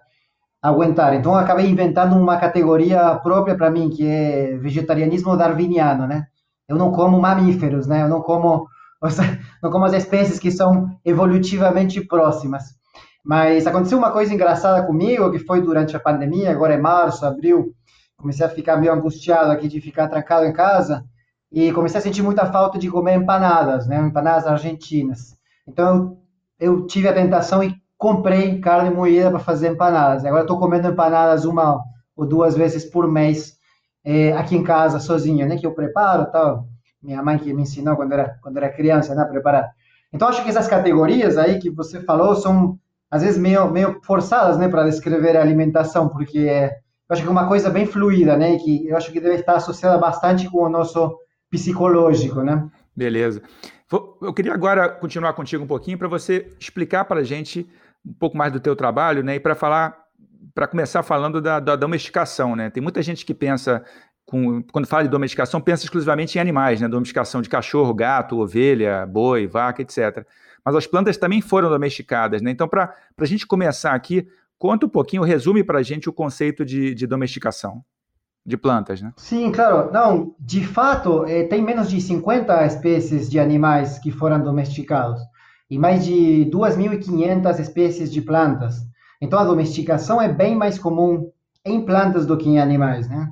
aguentar. 0.62 1.14
Então 1.16 1.36
acabei 1.36 1.68
inventando 1.70 2.16
uma 2.18 2.38
categoria 2.38 3.16
própria 3.18 3.56
para 3.56 3.72
mim, 3.72 3.90
que 3.90 4.08
é 4.08 4.58
vegetarianismo 4.58 5.38
darwiniano, 5.38 6.08
né? 6.08 6.28
Eu 6.68 6.76
não 6.78 6.92
como 6.92 7.20
mamíferos, 7.20 7.88
né? 7.88 8.04
Eu 8.04 8.10
não 8.10 8.22
como 8.22 8.68
não 9.62 9.70
como 9.70 9.86
as 9.86 9.94
espécies 9.94 10.40
que 10.40 10.52
são 10.52 10.90
evolutivamente 11.04 12.02
próximas. 12.02 12.76
Mas 13.24 13.66
aconteceu 13.66 13.98
uma 13.98 14.12
coisa 14.12 14.34
engraçada 14.34 14.86
comigo, 14.86 15.32
que 15.32 15.40
foi 15.40 15.62
durante 15.62 15.96
a 15.96 16.00
pandemia, 16.00 16.52
agora 16.52 16.74
é 16.74 16.78
março, 16.78 17.26
abril, 17.26 17.74
comecei 18.18 18.46
a 18.46 18.50
ficar 18.50 18.78
meio 18.78 18.94
angustiado 18.94 19.52
aqui 19.52 19.68
de 19.68 19.80
ficar 19.80 20.08
trancado 20.10 20.46
em 20.46 20.54
casa, 20.54 21.06
e 21.52 21.72
comecei 21.72 22.00
a 22.00 22.04
sentir 22.04 22.22
muita 22.22 22.46
falta 22.46 22.78
de 22.78 22.90
comer 22.90 23.16
empanadas, 23.16 23.88
né, 23.88 23.98
empanadas 24.00 24.48
argentinas. 24.48 25.38
Então 25.68 26.18
eu, 26.60 26.86
tive 26.86 27.08
a 27.08 27.14
tentação 27.14 27.64
e 27.64 27.76
comprei 27.98 28.60
carne 28.60 28.90
moída 28.90 29.30
para 29.30 29.40
fazer 29.40 29.70
empanadas. 29.70 30.26
Agora 30.26 30.44
estou 30.44 30.60
comendo 30.60 30.88
empanadas 30.88 31.46
uma 31.46 31.82
ou 32.16 32.26
duas 32.26 32.56
vezes 32.56 32.84
por 32.84 33.08
mês 33.08 33.58
é, 34.04 34.34
aqui 34.34 34.56
em 34.56 34.64
casa 34.64 35.00
sozinho, 35.00 35.48
né, 35.48 35.58
que 35.58 35.66
eu 35.66 35.74
preparo, 35.74 36.32
tal. 36.32 36.68
Minha 37.02 37.22
mãe 37.22 37.38
que 37.38 37.54
me 37.54 37.64
ensinou 37.64 37.96
quando 37.96 38.14
era 38.14 38.38
quando 38.42 38.58
era 38.58 38.70
criança, 38.70 39.14
né, 39.16 39.26
preparar. 39.26 39.72
Então 40.12 40.28
acho 40.28 40.44
que 40.44 40.50
essas 40.50 40.68
categorias 40.68 41.38
aí 41.38 41.60
que 41.60 41.70
você 41.70 42.02
falou 42.02 42.36
são 42.36 42.78
às 43.10 43.22
vezes 43.22 43.38
meio 43.38 43.70
meio 43.70 44.00
forçadas, 44.04 44.58
né, 44.58 44.68
para 44.68 44.86
descrever 44.86 45.38
a 45.38 45.42
alimentação, 45.42 46.10
porque 46.10 46.40
eu 46.40 47.14
acho 47.14 47.22
que 47.22 47.28
é 47.28 47.32
uma 47.32 47.48
coisa 47.48 47.70
bem 47.70 47.86
fluida, 47.86 48.38
né, 48.38 48.58
que 48.58 48.88
eu 48.88 48.98
acho 48.98 49.12
que 49.12 49.20
deve 49.20 49.36
estar 49.36 49.56
associada 49.56 49.98
bastante 49.98 50.50
com 50.50 50.64
o 50.64 50.70
nosso 50.70 51.18
psicológico, 51.50 52.42
né? 52.42 52.68
Beleza. 52.96 53.42
Eu 54.22 54.34
queria 54.34 54.54
agora 54.54 54.90
continuar 54.90 55.34
contigo 55.34 55.64
um 55.64 55.68
pouquinho 55.68 55.98
para 55.98 56.08
você 56.08 56.52
explicar 56.60 57.06
para 57.06 57.20
a 57.20 57.24
gente 57.24 57.70
um 58.04 58.14
pouco 58.14 58.36
mais 58.36 58.52
do 58.52 58.60
teu 58.60 58.76
trabalho, 58.76 59.24
né? 59.24 59.36
E 59.36 59.40
para 59.40 59.54
falar, 59.54 60.03
para 60.54 60.68
começar 60.68 61.04
falando 61.04 61.42
da, 61.42 61.60
da, 61.60 61.76
domesticação, 61.76 62.56
né? 62.56 62.70
Tem 62.70 62.82
muita 62.82 63.02
gente 63.02 63.26
que 63.26 63.34
pensa, 63.34 63.84
com, 64.26 64.62
quando 64.72 64.88
fala 64.88 65.04
de 65.04 65.10
domesticação, 65.10 65.60
pensa 65.60 65.84
exclusivamente 65.84 66.38
em 66.38 66.42
animais, 66.42 66.80
né? 66.80 66.88
Domesticação 66.88 67.42
de 67.42 67.50
cachorro, 67.50 67.94
gato, 67.94 68.40
ovelha, 68.40 69.06
boi, 69.06 69.48
vaca, 69.48 69.82
etc. 69.82 70.26
Mas 70.64 70.76
as 70.76 70.88
plantas 70.88 71.18
também 71.18 71.42
foram 71.42 71.70
domesticadas, 71.70 72.42
né? 72.42 72.52
Então, 72.52 72.68
para 72.68 72.96
a 73.18 73.26
gente 73.26 73.48
começar 73.48 73.94
aqui, 73.94 74.28
conta 74.58 74.86
um 74.86 74.90
pouquinho, 74.90 75.24
resume 75.24 75.64
para 75.64 75.80
a 75.80 75.84
gente 75.84 76.08
o 76.08 76.14
conceito 76.14 76.64
de, 76.64 76.94
de 76.94 77.08
domesticação 77.08 77.84
de 78.46 78.58
plantas, 78.58 79.02
né? 79.02 79.14
Sim, 79.18 79.52
claro. 79.52 79.92
Não, 79.92 80.36
de 80.40 80.66
fato, 80.66 81.26
eh, 81.26 81.44
tem 81.44 81.62
menos 81.62 81.90
de 81.90 82.00
50 82.00 82.66
espécies 82.66 83.30
de 83.30 83.40
animais 83.40 84.00
que 84.00 84.12
foram 84.12 84.42
domesticados 84.44 85.22
e 85.70 85.78
mais 85.78 86.06
de 86.06 86.50
2.500 86.52 87.60
espécies 87.60 88.12
de 88.12 88.22
plantas. 88.22 88.76
Então, 89.24 89.40
a 89.40 89.46
domesticação 89.46 90.22
é 90.22 90.28
bem 90.28 90.54
mais 90.54 90.78
comum 90.78 91.32
em 91.64 91.86
plantas 91.86 92.26
do 92.26 92.36
que 92.36 92.50
em 92.50 92.60
animais, 92.60 93.08
né? 93.08 93.30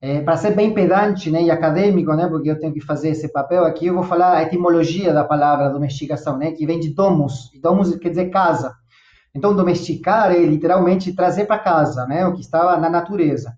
É, 0.00 0.20
para 0.20 0.36
ser 0.36 0.54
bem 0.54 0.72
pedante 0.72 1.32
né, 1.32 1.42
e 1.42 1.50
acadêmico, 1.50 2.12
né, 2.14 2.28
porque 2.28 2.48
eu 2.48 2.58
tenho 2.60 2.72
que 2.72 2.80
fazer 2.80 3.08
esse 3.08 3.26
papel 3.32 3.64
aqui, 3.64 3.86
eu 3.86 3.94
vou 3.94 4.04
falar 4.04 4.36
a 4.36 4.42
etimologia 4.44 5.12
da 5.12 5.24
palavra 5.24 5.68
domesticação, 5.68 6.38
né, 6.38 6.52
que 6.52 6.64
vem 6.64 6.78
de 6.78 6.94
domus, 6.94 7.52
e 7.52 7.60
domus 7.60 7.92
quer 7.96 8.10
dizer 8.10 8.30
casa. 8.30 8.72
Então, 9.34 9.54
domesticar 9.54 10.30
é 10.30 10.38
literalmente 10.38 11.12
trazer 11.12 11.46
para 11.46 11.58
casa, 11.58 12.06
né, 12.06 12.24
o 12.24 12.34
que 12.34 12.40
estava 12.40 12.76
na 12.76 12.88
natureza. 12.88 13.52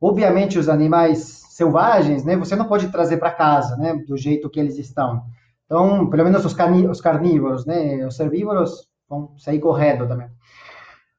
Obviamente, 0.00 0.58
os 0.58 0.68
animais 0.68 1.44
selvagens, 1.50 2.24
né, 2.24 2.36
você 2.36 2.56
não 2.56 2.66
pode 2.66 2.88
trazer 2.88 3.18
para 3.18 3.30
casa, 3.30 3.76
né, 3.76 3.94
do 3.94 4.16
jeito 4.16 4.50
que 4.50 4.58
eles 4.58 4.78
estão. 4.78 5.22
Então, 5.64 6.10
pelo 6.10 6.24
menos 6.24 6.44
os, 6.44 6.56
os 6.90 7.00
carnívoros, 7.00 7.66
né, 7.66 8.04
os 8.04 8.18
herbívoros 8.18 8.88
vão 9.08 9.32
sair 9.38 9.60
correndo 9.60 10.08
também. 10.08 10.28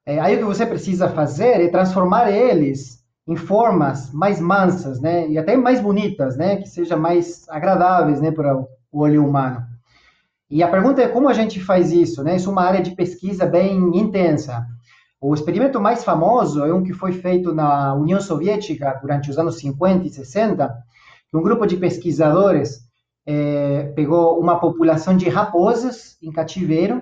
É, 0.04 0.18
aí 0.18 0.34
o 0.34 0.38
que 0.38 0.44
você 0.44 0.66
precisa 0.66 1.08
fazer 1.08 1.60
é 1.60 1.68
transformar 1.68 2.30
eles 2.30 3.02
em 3.26 3.36
formas 3.36 4.12
mais 4.12 4.40
mansas, 4.40 5.00
né, 5.00 5.28
e 5.28 5.38
até 5.38 5.56
mais 5.56 5.80
bonitas, 5.80 6.36
né, 6.36 6.56
que 6.56 6.68
sejam 6.68 6.98
mais 6.98 7.48
agradáveis, 7.48 8.20
né, 8.20 8.32
para 8.32 8.56
o 8.56 8.68
olho 8.92 9.24
humano. 9.24 9.64
E 10.52 10.62
a 10.62 10.68
pergunta 10.68 11.00
é 11.00 11.08
como 11.08 11.30
a 11.30 11.32
gente 11.32 11.58
faz 11.58 11.92
isso, 11.92 12.22
né? 12.22 12.36
Isso 12.36 12.50
é 12.50 12.52
uma 12.52 12.62
área 12.62 12.82
de 12.82 12.90
pesquisa 12.94 13.46
bem 13.46 13.96
intensa. 13.96 14.66
O 15.18 15.32
experimento 15.32 15.80
mais 15.80 16.04
famoso 16.04 16.62
é 16.62 16.74
um 16.74 16.82
que 16.82 16.92
foi 16.92 17.12
feito 17.12 17.54
na 17.54 17.94
União 17.94 18.20
Soviética 18.20 18.98
durante 19.00 19.30
os 19.30 19.38
anos 19.38 19.56
50 19.58 20.06
e 20.06 20.10
60, 20.10 20.68
que 21.30 21.36
um 21.38 21.42
grupo 21.42 21.64
de 21.64 21.78
pesquisadores 21.78 22.80
é, 23.24 23.92
pegou 23.96 24.38
uma 24.38 24.60
população 24.60 25.16
de 25.16 25.26
raposas 25.30 26.18
em 26.22 26.30
cativeiro, 26.30 27.00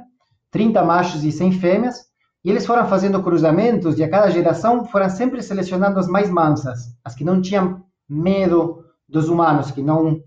30 0.52 0.85
machos 0.85 1.25
e 1.25 1.33
100 1.33 1.52
fêmeas, 1.54 2.10
e 2.45 2.51
eles 2.51 2.65
foram 2.65 2.87
fazendo 2.87 3.23
cruzamentos 3.23 3.99
e 3.99 4.05
a 4.05 4.09
cada 4.09 4.31
geração 4.31 4.85
foram 4.87 5.11
sempre 5.11 5.43
selecionando 5.43 5.99
as 5.99 6.09
mais 6.09 6.31
mansas, 6.31 6.95
as 7.05 7.15
que 7.15 7.25
não 7.25 7.41
tinham 7.41 7.83
medo 8.09 8.85
dos 9.09 9.29
humanos, 9.29 9.71
que 9.71 9.83
não 9.83 10.21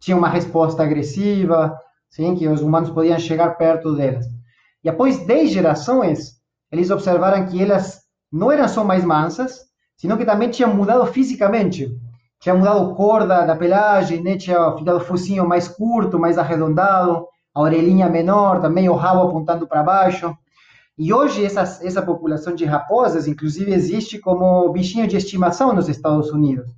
tinham 0.00 0.18
uma 0.18 0.28
resposta 0.28 0.82
agressiva, 0.82 1.78
sim, 2.10 2.34
que 2.34 2.48
os 2.48 2.60
humanos 2.60 2.90
podiam 2.90 3.18
chegar 3.18 3.56
perto 3.56 3.94
delas. 3.94 4.26
E 4.82 4.88
após 4.88 5.24
10 5.26 5.50
gerações, 5.50 6.40
eles 6.72 6.90
observaram 6.90 7.46
que 7.46 7.62
elas 7.62 8.00
não 8.32 8.50
eram 8.50 8.66
só 8.66 8.82
mais 8.82 9.04
mansas, 9.04 9.60
sino 9.96 10.16
que 10.16 10.24
também 10.24 10.50
tinham 10.50 10.74
mudado 10.74 11.04
fisicamente. 11.06 11.94
Tinha 12.40 12.54
mudado 12.54 12.90
a 12.90 12.94
cor 12.94 13.26
da, 13.26 13.44
da 13.44 13.54
pelagem, 13.54 14.22
né? 14.22 14.36
tinha 14.36 14.74
ficado 14.76 14.96
o 14.96 15.04
focinho 15.04 15.46
mais 15.46 15.68
curto, 15.68 16.18
mais 16.18 16.38
arredondado, 16.38 17.26
a 17.54 17.60
orelhinha 17.60 18.08
menor, 18.08 18.60
também 18.60 18.88
o 18.88 18.94
rabo 18.94 19.28
apontando 19.28 19.66
para 19.66 19.82
baixo. 19.82 20.34
E 20.98 21.12
hoje 21.12 21.44
essa, 21.44 21.62
essa 21.84 22.02
população 22.02 22.54
de 22.54 22.64
raposas, 22.64 23.26
inclusive, 23.26 23.72
existe 23.72 24.18
como 24.18 24.70
bichinho 24.70 25.06
de 25.06 25.16
estimação 25.16 25.72
nos 25.72 25.88
Estados 25.88 26.30
Unidos. 26.30 26.70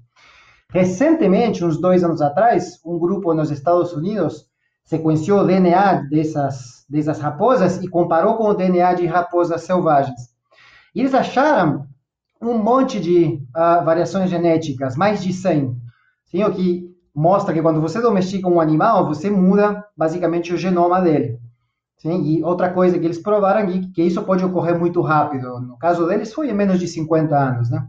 Recentemente, 0.71 1.65
uns 1.65 1.79
dois 1.79 2.03
anos 2.03 2.23
atrás, 2.23 2.81
um 2.85 2.99
grupo 2.99 3.35
nos 3.35 3.51
Estados 3.51 3.93
Unidos 3.93 4.47
sequenciou 4.85 5.41
o 5.41 5.47
DNA 5.47 6.09
dessas, 6.09 6.85
dessas 6.89 7.21
raposas 7.21 7.83
e 7.83 7.89
comparou 7.89 8.37
com 8.37 8.45
o 8.45 8.55
DNA 8.55 8.95
de 8.95 9.07
raposas 9.07 9.63
selvagens. 9.63 10.33
E 10.95 11.01
eles 11.01 11.15
acharam 11.15 11.87
um 12.41 12.59
monte 12.59 12.99
de 12.99 13.41
uh, 13.55 13.85
variações 13.85 14.29
genéticas, 14.29 14.97
mais 14.97 15.23
de 15.23 15.33
100. 15.33 15.77
Sim, 16.25 16.45
o 16.45 16.53
que 16.53 16.91
mostra 17.15 17.53
que 17.53 17.63
quando 17.63 17.81
você 17.81 18.01
domestica 18.01 18.49
um 18.49 18.61
animal, 18.61 19.07
você 19.07 19.31
muda 19.31 19.85
basicamente 19.97 20.53
o 20.53 20.57
genoma 20.57 21.01
dele. 21.01 21.39
Sim, 22.03 22.21
e 22.25 22.43
outra 22.43 22.69
coisa 22.69 22.99
que 22.99 23.05
eles 23.05 23.23
provaram 23.23 23.61
é 23.61 23.81
que 23.95 24.03
isso 24.03 24.21
pode 24.25 24.45
ocorrer 24.45 24.77
muito 24.77 25.01
rápido. 25.01 25.61
No 25.61 25.79
caso 25.79 26.05
deles, 26.05 26.35
foi 26.35 26.51
em 26.51 26.53
menos 26.53 26.81
de 26.81 26.89
50 26.89 27.39
anos, 27.39 27.71
né? 27.71 27.87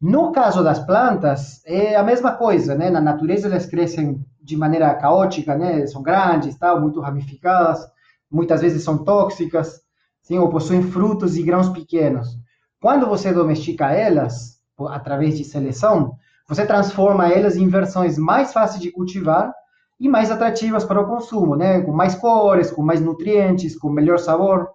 No 0.00 0.32
caso 0.32 0.60
das 0.64 0.80
plantas, 0.80 1.62
é 1.64 1.94
a 1.94 2.02
mesma 2.02 2.32
coisa, 2.32 2.74
né? 2.74 2.90
Na 2.90 3.00
natureza, 3.00 3.46
elas 3.46 3.64
crescem 3.64 4.20
de 4.42 4.56
maneira 4.56 4.92
caótica, 4.96 5.56
né? 5.56 5.86
São 5.86 6.02
grandes, 6.02 6.58
tal, 6.58 6.80
muito 6.80 7.00
ramificadas, 7.00 7.78
muitas 8.28 8.60
vezes 8.60 8.82
são 8.82 9.04
tóxicas, 9.04 9.82
sim, 10.20 10.36
ou 10.36 10.48
possuem 10.48 10.82
frutos 10.82 11.36
e 11.36 11.42
grãos 11.44 11.68
pequenos. 11.68 12.36
Quando 12.80 13.06
você 13.06 13.32
domestica 13.32 13.92
elas, 13.92 14.58
através 14.88 15.38
de 15.38 15.44
seleção, 15.44 16.16
você 16.48 16.66
transforma 16.66 17.28
elas 17.28 17.56
em 17.56 17.68
versões 17.68 18.18
mais 18.18 18.52
fáceis 18.52 18.82
de 18.82 18.90
cultivar 18.90 19.54
e 20.00 20.08
mais 20.08 20.30
atrativas 20.30 20.84
para 20.84 21.00
o 21.00 21.06
consumo, 21.06 21.56
né? 21.56 21.80
Com 21.80 21.92
mais 21.92 22.14
cores, 22.14 22.70
com 22.70 22.82
mais 22.82 23.00
nutrientes, 23.00 23.76
com 23.76 23.90
melhor 23.90 24.18
sabor. 24.18 24.68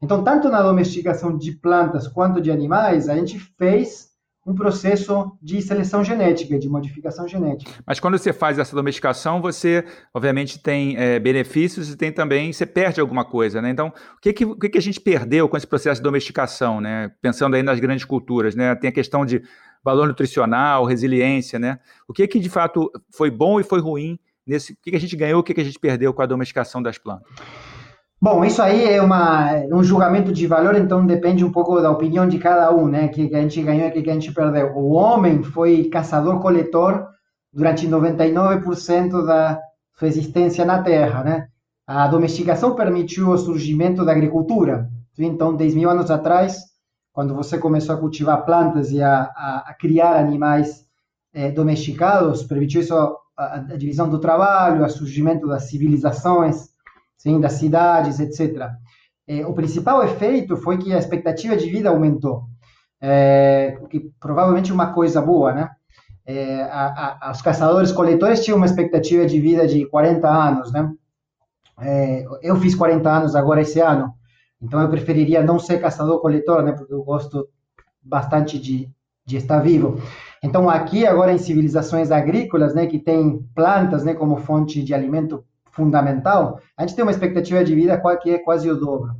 Então, 0.00 0.24
tanto 0.24 0.48
na 0.48 0.62
domesticação 0.62 1.36
de 1.36 1.52
plantas 1.52 2.08
quanto 2.08 2.40
de 2.40 2.50
animais, 2.50 3.08
a 3.08 3.14
gente 3.14 3.38
fez 3.38 4.12
um 4.44 4.54
processo 4.54 5.38
de 5.40 5.62
seleção 5.62 6.02
genética, 6.02 6.58
de 6.58 6.68
modificação 6.68 7.28
genética. 7.28 7.70
Mas 7.86 8.00
quando 8.00 8.18
você 8.18 8.32
faz 8.32 8.58
essa 8.58 8.74
domesticação, 8.74 9.40
você, 9.40 9.84
obviamente, 10.12 10.58
tem 10.60 10.96
é, 10.96 11.20
benefícios 11.20 11.88
e 11.90 11.96
tem 11.96 12.10
também, 12.10 12.52
você 12.52 12.66
perde 12.66 13.00
alguma 13.00 13.24
coisa, 13.24 13.62
né? 13.62 13.70
Então, 13.70 13.92
o 14.16 14.20
que, 14.20 14.32
que, 14.32 14.44
o 14.44 14.58
que, 14.58 14.70
que 14.70 14.78
a 14.78 14.82
gente 14.82 15.00
perdeu 15.00 15.48
com 15.48 15.56
esse 15.56 15.66
processo 15.66 16.00
de 16.00 16.02
domesticação, 16.04 16.80
né? 16.80 17.12
Pensando 17.20 17.54
aí 17.54 17.62
nas 17.62 17.78
grandes 17.78 18.04
culturas, 18.04 18.56
né? 18.56 18.74
Tem 18.74 18.90
a 18.90 18.92
questão 18.92 19.24
de 19.24 19.42
valor 19.84 20.08
nutricional, 20.08 20.84
resiliência, 20.84 21.58
né? 21.60 21.78
O 22.08 22.12
que 22.12 22.26
que, 22.26 22.40
de 22.40 22.48
fato, 22.48 22.90
foi 23.12 23.30
bom 23.30 23.60
e 23.60 23.62
foi 23.62 23.80
ruim 23.80 24.18
nesse... 24.46 24.72
O 24.72 24.76
que, 24.82 24.96
a 24.96 25.00
gente 25.00 25.16
ganhou, 25.16 25.40
o 25.40 25.42
que, 25.42 25.58
a 25.60 25.64
gente 25.64 25.78
perdeu 25.78 26.12
com 26.12 26.22
a 26.22 26.26
domesticação 26.26 26.82
das 26.82 26.98
plantas? 26.98 27.30
Bom, 28.20 28.44
isso 28.44 28.62
aí 28.62 28.84
é 28.84 29.02
uma, 29.02 29.52
um 29.72 29.82
julgamento 29.82 30.32
de 30.32 30.46
valor, 30.46 30.76
então 30.76 31.04
depende 31.04 31.44
um 31.44 31.50
pouco 31.50 31.80
da 31.80 31.90
opinião 31.90 32.28
de 32.28 32.38
cada 32.38 32.72
um, 32.72 32.86
né? 32.86 33.06
O 33.06 33.10
que 33.10 33.34
a 33.34 33.40
gente 33.40 33.60
ganhou 33.62 33.88
e 33.88 33.90
o 33.90 33.92
que 33.92 34.08
a 34.08 34.14
gente 34.14 34.32
perdeu. 34.32 34.76
O 34.76 34.92
homem 34.92 35.42
foi 35.42 35.88
caçador-coletor 35.88 37.08
durante 37.52 37.88
99% 37.88 39.26
da 39.26 39.60
sua 39.98 40.06
existência 40.06 40.64
na 40.64 40.82
Terra, 40.82 41.24
né? 41.24 41.48
A 41.84 42.06
domesticação 42.06 42.76
permitiu 42.76 43.30
o 43.30 43.38
surgimento 43.38 44.04
da 44.04 44.12
agricultura. 44.12 44.88
Então, 45.18 45.54
10 45.54 45.74
mil 45.74 45.90
anos 45.90 46.10
atrás, 46.10 46.60
quando 47.12 47.34
você 47.34 47.58
começou 47.58 47.94
a 47.94 47.98
cultivar 47.98 48.44
plantas 48.44 48.90
e 48.92 49.02
a, 49.02 49.22
a, 49.36 49.64
a 49.66 49.74
criar 49.74 50.16
animais 50.16 50.86
eh, 51.34 51.50
domesticados, 51.50 52.42
permitiu 52.44 52.80
isso 52.80 52.94
a, 53.36 53.56
a 53.56 53.76
divisão 53.76 54.08
do 54.08 54.18
trabalho, 54.18 54.84
o 54.84 54.88
surgimento 54.88 55.46
das 55.46 55.64
civilizações, 55.64 56.68
sim, 57.16 57.40
das 57.40 57.54
cidades, 57.54 58.20
etc. 58.20 58.70
É, 59.26 59.46
o 59.46 59.54
principal 59.54 60.02
efeito 60.02 60.56
foi 60.56 60.78
que 60.78 60.92
a 60.92 60.98
expectativa 60.98 61.56
de 61.56 61.70
vida 61.70 61.88
aumentou, 61.88 62.44
é, 63.00 63.78
que 63.88 64.10
provavelmente 64.20 64.70
é 64.70 64.74
uma 64.74 64.92
coisa 64.92 65.20
boa, 65.20 65.52
né? 65.52 65.70
É, 66.24 66.62
a, 66.62 67.18
a, 67.20 67.32
os 67.32 67.42
caçadores-coletores 67.42 68.44
tinham 68.44 68.56
uma 68.56 68.66
expectativa 68.66 69.26
de 69.26 69.40
vida 69.40 69.66
de 69.66 69.86
40 69.86 70.28
anos, 70.28 70.72
né? 70.72 70.90
É, 71.80 72.24
eu 72.42 72.56
fiz 72.56 72.74
40 72.74 73.10
anos 73.10 73.34
agora 73.34 73.62
esse 73.62 73.80
ano, 73.80 74.12
então 74.60 74.80
eu 74.80 74.88
preferiria 74.88 75.42
não 75.42 75.58
ser 75.58 75.80
caçador-coletor, 75.80 76.62
né? 76.62 76.72
Porque 76.72 76.92
eu 76.92 77.02
gosto 77.02 77.48
bastante 78.00 78.58
de, 78.58 78.88
de 79.24 79.36
estar 79.36 79.60
vivo. 79.60 80.00
Então 80.42 80.68
aqui 80.68 81.06
agora 81.06 81.32
em 81.32 81.38
civilizações 81.38 82.10
agrícolas, 82.10 82.74
né, 82.74 82.86
que 82.86 82.98
tem 82.98 83.38
plantas, 83.54 84.02
né, 84.04 84.12
como 84.12 84.38
fonte 84.38 84.82
de 84.82 84.92
alimento 84.92 85.44
fundamental, 85.70 86.60
a 86.76 86.82
gente 86.82 86.96
tem 86.96 87.04
uma 87.04 87.12
expectativa 87.12 87.64
de 87.64 87.74
vida 87.74 88.00
que 88.20 88.30
é 88.30 88.38
quase 88.38 88.68
o 88.68 88.76
dobro. 88.76 89.14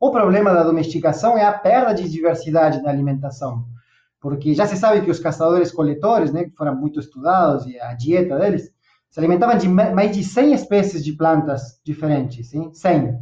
O 0.00 0.12
problema 0.12 0.54
da 0.54 0.62
domesticação 0.62 1.36
é 1.36 1.44
a 1.44 1.52
perda 1.52 1.92
de 1.92 2.08
diversidade 2.08 2.80
na 2.80 2.90
alimentação, 2.90 3.64
porque 4.20 4.54
já 4.54 4.66
se 4.66 4.76
sabe 4.76 5.00
que 5.02 5.10
os 5.10 5.18
caçadores-coletores, 5.18 6.32
né, 6.32 6.44
que 6.44 6.54
foram 6.56 6.76
muito 6.76 7.00
estudados, 7.00 7.66
e 7.66 7.78
a 7.80 7.94
dieta 7.94 8.38
deles, 8.38 8.70
se 9.10 9.18
alimentavam 9.18 9.58
de 9.58 9.68
mais 9.68 10.16
de 10.16 10.22
100 10.22 10.52
espécies 10.52 11.04
de 11.04 11.12
plantas 11.14 11.80
diferentes, 11.84 12.50
sim? 12.50 12.70
100. 12.72 13.18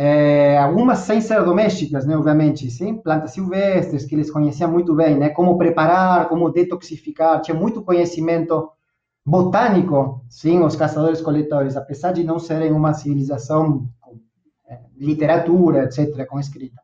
É, 0.00 0.56
algumas 0.58 0.98
ser 0.98 1.44
domésticas, 1.44 2.06
né, 2.06 2.16
obviamente, 2.16 2.70
sim? 2.70 2.94
Plantas 2.94 3.32
silvestres 3.32 4.04
que 4.04 4.14
eles 4.14 4.30
conheciam 4.30 4.70
muito 4.70 4.94
bem, 4.94 5.18
né? 5.18 5.28
Como 5.30 5.58
preparar, 5.58 6.28
como 6.28 6.52
detoxificar, 6.52 7.40
tinha 7.40 7.56
muito 7.56 7.82
conhecimento 7.82 8.70
botânico, 9.26 10.24
sim, 10.28 10.60
os 10.60 10.76
caçadores-coletores, 10.76 11.76
apesar 11.76 12.12
de 12.12 12.22
não 12.22 12.38
serem 12.38 12.70
uma 12.70 12.94
civilização 12.94 13.88
com 14.00 14.20
é, 14.70 14.78
literatura, 14.96 15.82
etc., 15.82 16.24
com 16.28 16.38
escrita. 16.38 16.80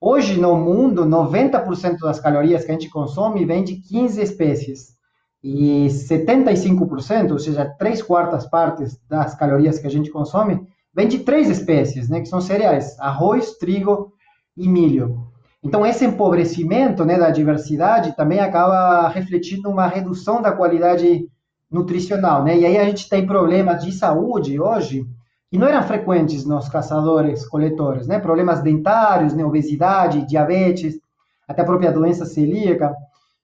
Hoje, 0.00 0.40
no 0.40 0.56
mundo, 0.56 1.06
90% 1.06 2.00
das 2.00 2.18
calorias 2.18 2.64
que 2.64 2.72
a 2.72 2.74
gente 2.74 2.90
consome 2.90 3.44
vem 3.44 3.62
de 3.62 3.76
15 3.76 4.20
espécies. 4.20 4.96
E 5.44 5.86
75%, 5.86 7.30
ou 7.30 7.38
seja, 7.38 7.72
3 7.78 8.02
quartas 8.02 8.48
partes 8.48 9.00
das 9.08 9.32
calorias 9.36 9.78
que 9.78 9.86
a 9.86 9.90
gente 9.90 10.10
consome, 10.10 10.66
vem 10.94 11.08
de 11.08 11.20
três 11.20 11.48
espécies, 11.48 12.08
né, 12.08 12.20
que 12.20 12.28
são 12.28 12.40
cereais: 12.40 12.98
arroz, 12.98 13.56
trigo 13.58 14.12
e 14.56 14.68
milho. 14.68 15.26
Então, 15.62 15.86
esse 15.86 16.04
empobrecimento 16.04 17.04
né, 17.04 17.16
da 17.16 17.30
diversidade 17.30 18.16
também 18.16 18.40
acaba 18.40 19.08
refletindo 19.08 19.70
uma 19.70 19.86
redução 19.86 20.42
da 20.42 20.50
qualidade 20.50 21.28
nutricional, 21.70 22.44
né? 22.44 22.58
E 22.58 22.66
aí 22.66 22.76
a 22.76 22.84
gente 22.84 23.08
tem 23.08 23.26
problemas 23.26 23.82
de 23.82 23.92
saúde 23.92 24.60
hoje 24.60 25.06
que 25.50 25.58
não 25.58 25.66
eram 25.66 25.82
frequentes 25.82 26.44
nos 26.44 26.68
caçadores 26.68 27.46
coletores, 27.46 28.06
né? 28.06 28.18
Problemas 28.18 28.60
dentários, 28.60 29.34
né? 29.34 29.44
obesidade, 29.44 30.26
diabetes, 30.26 30.98
até 31.46 31.62
a 31.62 31.64
própria 31.64 31.92
doença 31.92 32.24
celíaca, 32.24 32.94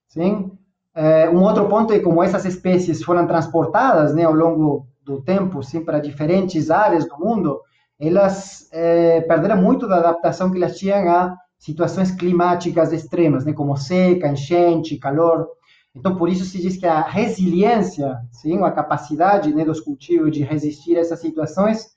sim? 0.07 0.51
É, 0.93 1.29
um 1.29 1.41
outro 1.41 1.67
ponto 1.69 1.93
é 1.93 1.99
como 1.99 2.21
essas 2.21 2.45
espécies 2.45 3.03
foram 3.03 3.25
transportadas, 3.25 4.13
né, 4.13 4.23
ao 4.25 4.33
longo 4.33 4.87
do 5.09 5.21
tempo, 5.21 5.63
sim, 5.63 5.83
para 5.83 5.99
diferentes 5.99 6.69
áreas 6.69 7.07
do 7.07 7.17
mundo, 7.17 7.59
elas 7.99 8.69
é, 8.71 9.21
perderam 9.21 9.61
muito 9.61 9.87
da 9.87 9.97
adaptação 9.97 10.51
que 10.51 10.57
elas 10.57 10.77
tinham 10.77 11.09
a 11.09 11.35
situações 11.57 12.11
climáticas 12.11 12.93
extremas, 12.93 13.43
né, 13.43 13.51
como 13.51 13.75
seca, 13.75 14.29
enchente, 14.29 14.97
calor. 14.97 15.47
Então, 15.93 16.15
por 16.15 16.29
isso 16.29 16.45
se 16.45 16.61
diz 16.61 16.77
que 16.77 16.85
a 16.85 17.01
resiliência, 17.01 18.15
sim, 18.31 18.61
a 18.63 18.71
capacidade 18.71 19.53
né, 19.53 19.65
dos 19.65 19.81
cultivos 19.81 20.31
de 20.31 20.43
resistir 20.43 20.95
a 20.95 21.01
essas 21.01 21.19
situações 21.19 21.87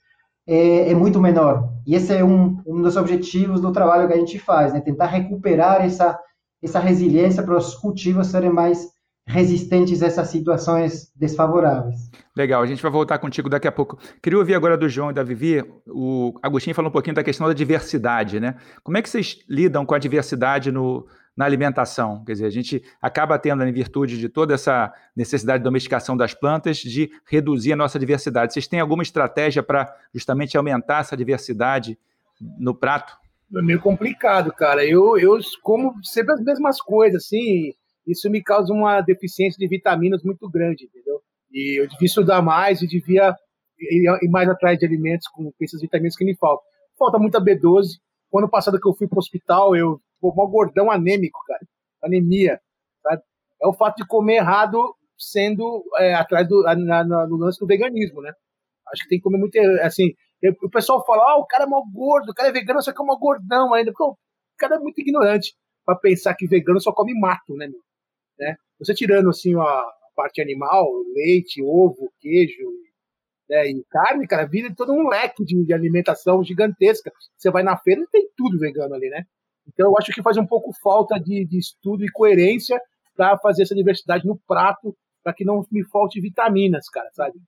é, 0.46 0.90
é 0.90 0.94
muito 0.94 1.20
menor. 1.20 1.68
E 1.86 1.94
esse 1.94 2.12
é 2.12 2.24
um, 2.24 2.60
um 2.66 2.82
dos 2.82 2.96
objetivos 2.96 3.60
do 3.60 3.70
trabalho 3.70 4.08
que 4.08 4.14
a 4.14 4.18
gente 4.18 4.38
faz, 4.38 4.72
né, 4.72 4.80
tentar 4.80 5.06
recuperar 5.06 5.84
essa, 5.84 6.18
essa 6.60 6.80
resiliência 6.80 7.42
para 7.42 7.56
os 7.56 7.74
cultivos 7.74 8.28
serem 8.28 8.50
mais 8.50 8.88
resistentes 9.32 10.02
a 10.02 10.06
essas 10.06 10.28
situações 10.28 11.10
desfavoráveis. 11.16 12.10
Legal, 12.36 12.62
a 12.62 12.66
gente 12.66 12.82
vai 12.82 12.92
voltar 12.92 13.18
contigo 13.18 13.48
daqui 13.48 13.66
a 13.66 13.72
pouco. 13.72 13.98
Queria 14.22 14.38
ouvir 14.38 14.54
agora 14.54 14.76
do 14.76 14.88
João 14.88 15.10
e 15.10 15.14
da 15.14 15.22
Vivi. 15.22 15.64
O 15.86 16.34
Agostinho 16.42 16.76
falou 16.76 16.90
um 16.90 16.92
pouquinho 16.92 17.16
da 17.16 17.24
questão 17.24 17.46
da 17.46 17.54
diversidade, 17.54 18.38
né? 18.38 18.56
Como 18.82 18.96
é 18.98 19.02
que 19.02 19.08
vocês 19.08 19.38
lidam 19.48 19.86
com 19.86 19.94
a 19.94 19.98
diversidade 19.98 20.70
no, 20.70 21.06
na 21.34 21.46
alimentação? 21.46 22.22
Quer 22.24 22.32
dizer, 22.32 22.46
a 22.46 22.50
gente 22.50 22.82
acaba 23.00 23.38
tendo, 23.38 23.64
em 23.64 23.72
virtude 23.72 24.18
de 24.18 24.28
toda 24.28 24.52
essa 24.52 24.92
necessidade 25.16 25.60
de 25.60 25.64
domesticação 25.64 26.14
das 26.14 26.34
plantas, 26.34 26.76
de 26.76 27.10
reduzir 27.26 27.72
a 27.72 27.76
nossa 27.76 27.98
diversidade. 27.98 28.52
Vocês 28.52 28.68
têm 28.68 28.80
alguma 28.80 29.02
estratégia 29.02 29.62
para 29.62 29.90
justamente 30.14 30.58
aumentar 30.58 31.00
essa 31.00 31.16
diversidade 31.16 31.98
no 32.58 32.74
prato? 32.74 33.16
É 33.54 33.62
meio 33.62 33.80
complicado, 33.80 34.52
cara. 34.52 34.84
Eu, 34.84 35.18
eu 35.18 35.38
como 35.62 35.94
sempre 36.02 36.34
as 36.34 36.40
mesmas 36.40 36.80
coisas, 36.80 37.24
assim. 37.24 37.72
Isso 38.06 38.28
me 38.30 38.42
causa 38.42 38.72
uma 38.72 39.00
deficiência 39.00 39.58
de 39.58 39.68
vitaminas 39.68 40.22
muito 40.22 40.48
grande, 40.50 40.84
entendeu? 40.84 41.20
E 41.52 41.80
eu 41.80 41.88
devia 41.88 42.06
estudar 42.06 42.42
mais 42.42 42.82
e 42.82 42.86
devia 42.86 43.34
ir 43.78 44.28
mais 44.30 44.48
atrás 44.48 44.78
de 44.78 44.86
alimentos 44.86 45.28
com 45.28 45.52
essas 45.60 45.80
vitaminas 45.80 46.16
que 46.16 46.24
me 46.24 46.36
faltam. 46.36 46.64
Falta 46.98 47.18
muita 47.18 47.40
B12. 47.40 47.98
O 48.30 48.38
ano 48.38 48.48
passado 48.48 48.80
que 48.80 48.88
eu 48.88 48.94
fui 48.94 49.06
para 49.06 49.16
o 49.16 49.18
hospital, 49.18 49.76
eu 49.76 50.00
fui 50.20 50.30
um 50.30 50.50
gordão 50.50 50.90
anêmico, 50.90 51.38
cara. 51.46 51.60
Anemia, 52.02 52.60
sabe? 53.02 53.22
É 53.62 53.66
o 53.66 53.72
fato 53.72 53.96
de 53.96 54.06
comer 54.06 54.36
errado 54.36 54.78
sendo 55.16 55.84
é, 55.98 56.14
atrás 56.14 56.48
do 56.48 56.62
na, 56.62 57.04
na, 57.04 57.26
no 57.26 57.36
lance 57.36 57.60
do 57.60 57.66
veganismo, 57.66 58.20
né? 58.20 58.32
Acho 58.92 59.04
que 59.04 59.08
tem 59.08 59.18
que 59.18 59.24
comer 59.24 59.38
muito, 59.38 59.56
assim, 59.82 60.12
o 60.62 60.68
pessoal 60.68 61.04
fala, 61.04 61.22
ah, 61.32 61.38
o 61.38 61.46
cara 61.46 61.64
é 61.64 61.66
mal 61.66 61.82
gordo, 61.92 62.30
o 62.30 62.34
cara 62.34 62.48
é 62.48 62.52
vegano, 62.52 62.82
só 62.82 62.92
que 62.92 63.00
é 63.00 63.04
mal 63.04 63.18
gordão 63.18 63.72
ainda. 63.72 63.92
Porque 63.92 64.02
o 64.02 64.16
cara 64.58 64.76
é 64.76 64.78
muito 64.78 65.00
ignorante 65.00 65.54
para 65.84 65.96
pensar 65.96 66.34
que 66.34 66.48
vegano 66.48 66.80
só 66.80 66.92
come 66.92 67.18
mato, 67.18 67.54
né, 67.54 67.68
meu? 67.68 67.80
Né? 68.42 68.56
Você 68.78 68.94
tirando, 68.94 69.28
assim, 69.28 69.54
a, 69.54 69.84
parte 70.14 70.40
animal, 70.40 70.86
leite, 71.14 71.62
ovo, 71.62 72.12
queijo 72.20 72.62
né, 73.48 73.66
e 73.68 73.84
carne, 73.90 74.26
cara, 74.26 74.46
vira 74.46 74.74
todo 74.74 74.92
um 74.92 75.08
leque 75.08 75.44
de, 75.44 75.64
de 75.64 75.72
alimentação 75.72 76.42
gigantesca. 76.44 77.10
Você 77.36 77.50
vai 77.50 77.62
na 77.62 77.76
feira 77.76 78.02
e 78.02 78.06
tem 78.08 78.28
tudo 78.36 78.58
vegano 78.58 78.94
ali, 78.94 79.08
né? 79.08 79.24
Então 79.66 79.90
eu 79.90 79.98
acho 79.98 80.12
que 80.12 80.22
faz 80.22 80.36
um 80.36 80.46
pouco 80.46 80.72
falta 80.82 81.18
de, 81.18 81.44
de 81.46 81.58
estudo 81.58 82.04
e 82.04 82.10
coerência 82.10 82.80
para 83.16 83.38
fazer 83.38 83.62
essa 83.62 83.74
diversidade 83.74 84.26
no 84.26 84.38
prato, 84.46 84.96
para 85.22 85.32
que 85.32 85.44
não 85.44 85.64
me 85.70 85.84
falte 85.84 86.20
vitaminas, 86.20 86.88
cara, 86.88 87.08
sabe? 87.12 87.38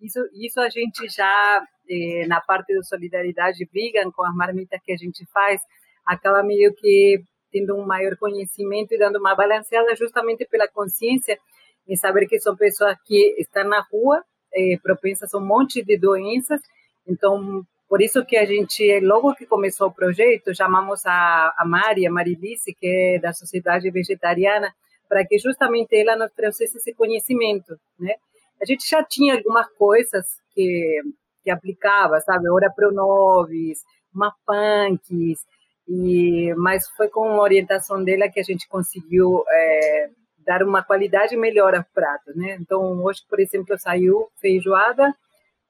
Isso, 0.00 0.18
isso 0.32 0.58
a 0.58 0.70
gente 0.70 1.06
já, 1.08 1.62
eh, 1.88 2.26
na 2.26 2.40
parte 2.40 2.74
da 2.74 2.82
solidariedade, 2.82 3.68
brigam 3.70 4.10
com 4.10 4.24
as 4.24 4.34
marmitas 4.34 4.80
que 4.82 4.92
a 4.92 4.96
gente 4.96 5.24
faz, 5.32 5.60
acaba 6.06 6.42
meio 6.42 6.74
que 6.74 7.22
tendo 7.50 7.76
um 7.76 7.84
maior 7.84 8.16
conhecimento 8.16 8.94
e 8.94 8.98
dando 8.98 9.18
uma 9.18 9.34
balanceada 9.34 9.94
justamente 9.96 10.46
pela 10.46 10.68
consciência 10.68 11.38
em 11.88 11.96
saber 11.96 12.26
que 12.26 12.38
são 12.38 12.56
pessoas 12.56 12.96
que 13.04 13.34
estão 13.38 13.64
na 13.64 13.80
rua, 13.90 14.22
é, 14.54 14.78
propensas 14.82 15.32
a 15.34 15.38
um 15.38 15.44
monte 15.44 15.82
de 15.82 15.98
doenças. 15.98 16.60
Então, 17.06 17.64
por 17.88 18.00
isso 18.00 18.24
que 18.24 18.36
a 18.36 18.44
gente, 18.44 19.00
logo 19.00 19.34
que 19.34 19.46
começou 19.46 19.88
o 19.88 19.94
projeto, 19.94 20.54
chamamos 20.54 21.04
a, 21.04 21.52
a 21.58 21.64
Mari, 21.66 22.06
a 22.06 22.10
Marilice, 22.10 22.74
que 22.74 22.86
é 22.86 23.18
da 23.18 23.32
Sociedade 23.32 23.90
Vegetariana, 23.90 24.72
para 25.08 25.26
que 25.26 25.38
justamente 25.38 25.96
ela 25.96 26.14
nos 26.16 26.32
trouxesse 26.32 26.78
esse 26.78 26.94
conhecimento, 26.94 27.76
né? 27.98 28.14
A 28.62 28.64
gente 28.64 28.88
já 28.88 29.02
tinha 29.02 29.34
algumas 29.34 29.68
coisas 29.72 30.24
que, 30.52 31.00
que 31.42 31.50
aplicava, 31.50 32.20
sabe? 32.20 32.48
Ora 32.48 32.70
Pronovis, 32.70 33.80
punks, 34.46 35.44
e, 35.92 36.54
mas 36.54 36.88
foi 36.90 37.08
com 37.08 37.24
a 37.24 37.42
orientação 37.42 38.04
dela 38.04 38.28
que 38.28 38.38
a 38.38 38.44
gente 38.44 38.68
conseguiu 38.68 39.42
é, 39.50 40.10
dar 40.46 40.62
uma 40.62 40.84
qualidade 40.84 41.36
melhor 41.36 41.74
aos 41.74 41.86
pratos, 41.92 42.36
né? 42.36 42.56
Então, 42.60 43.02
hoje, 43.02 43.22
por 43.28 43.40
exemplo, 43.40 43.76
saiu 43.76 44.28
feijoada, 44.40 45.12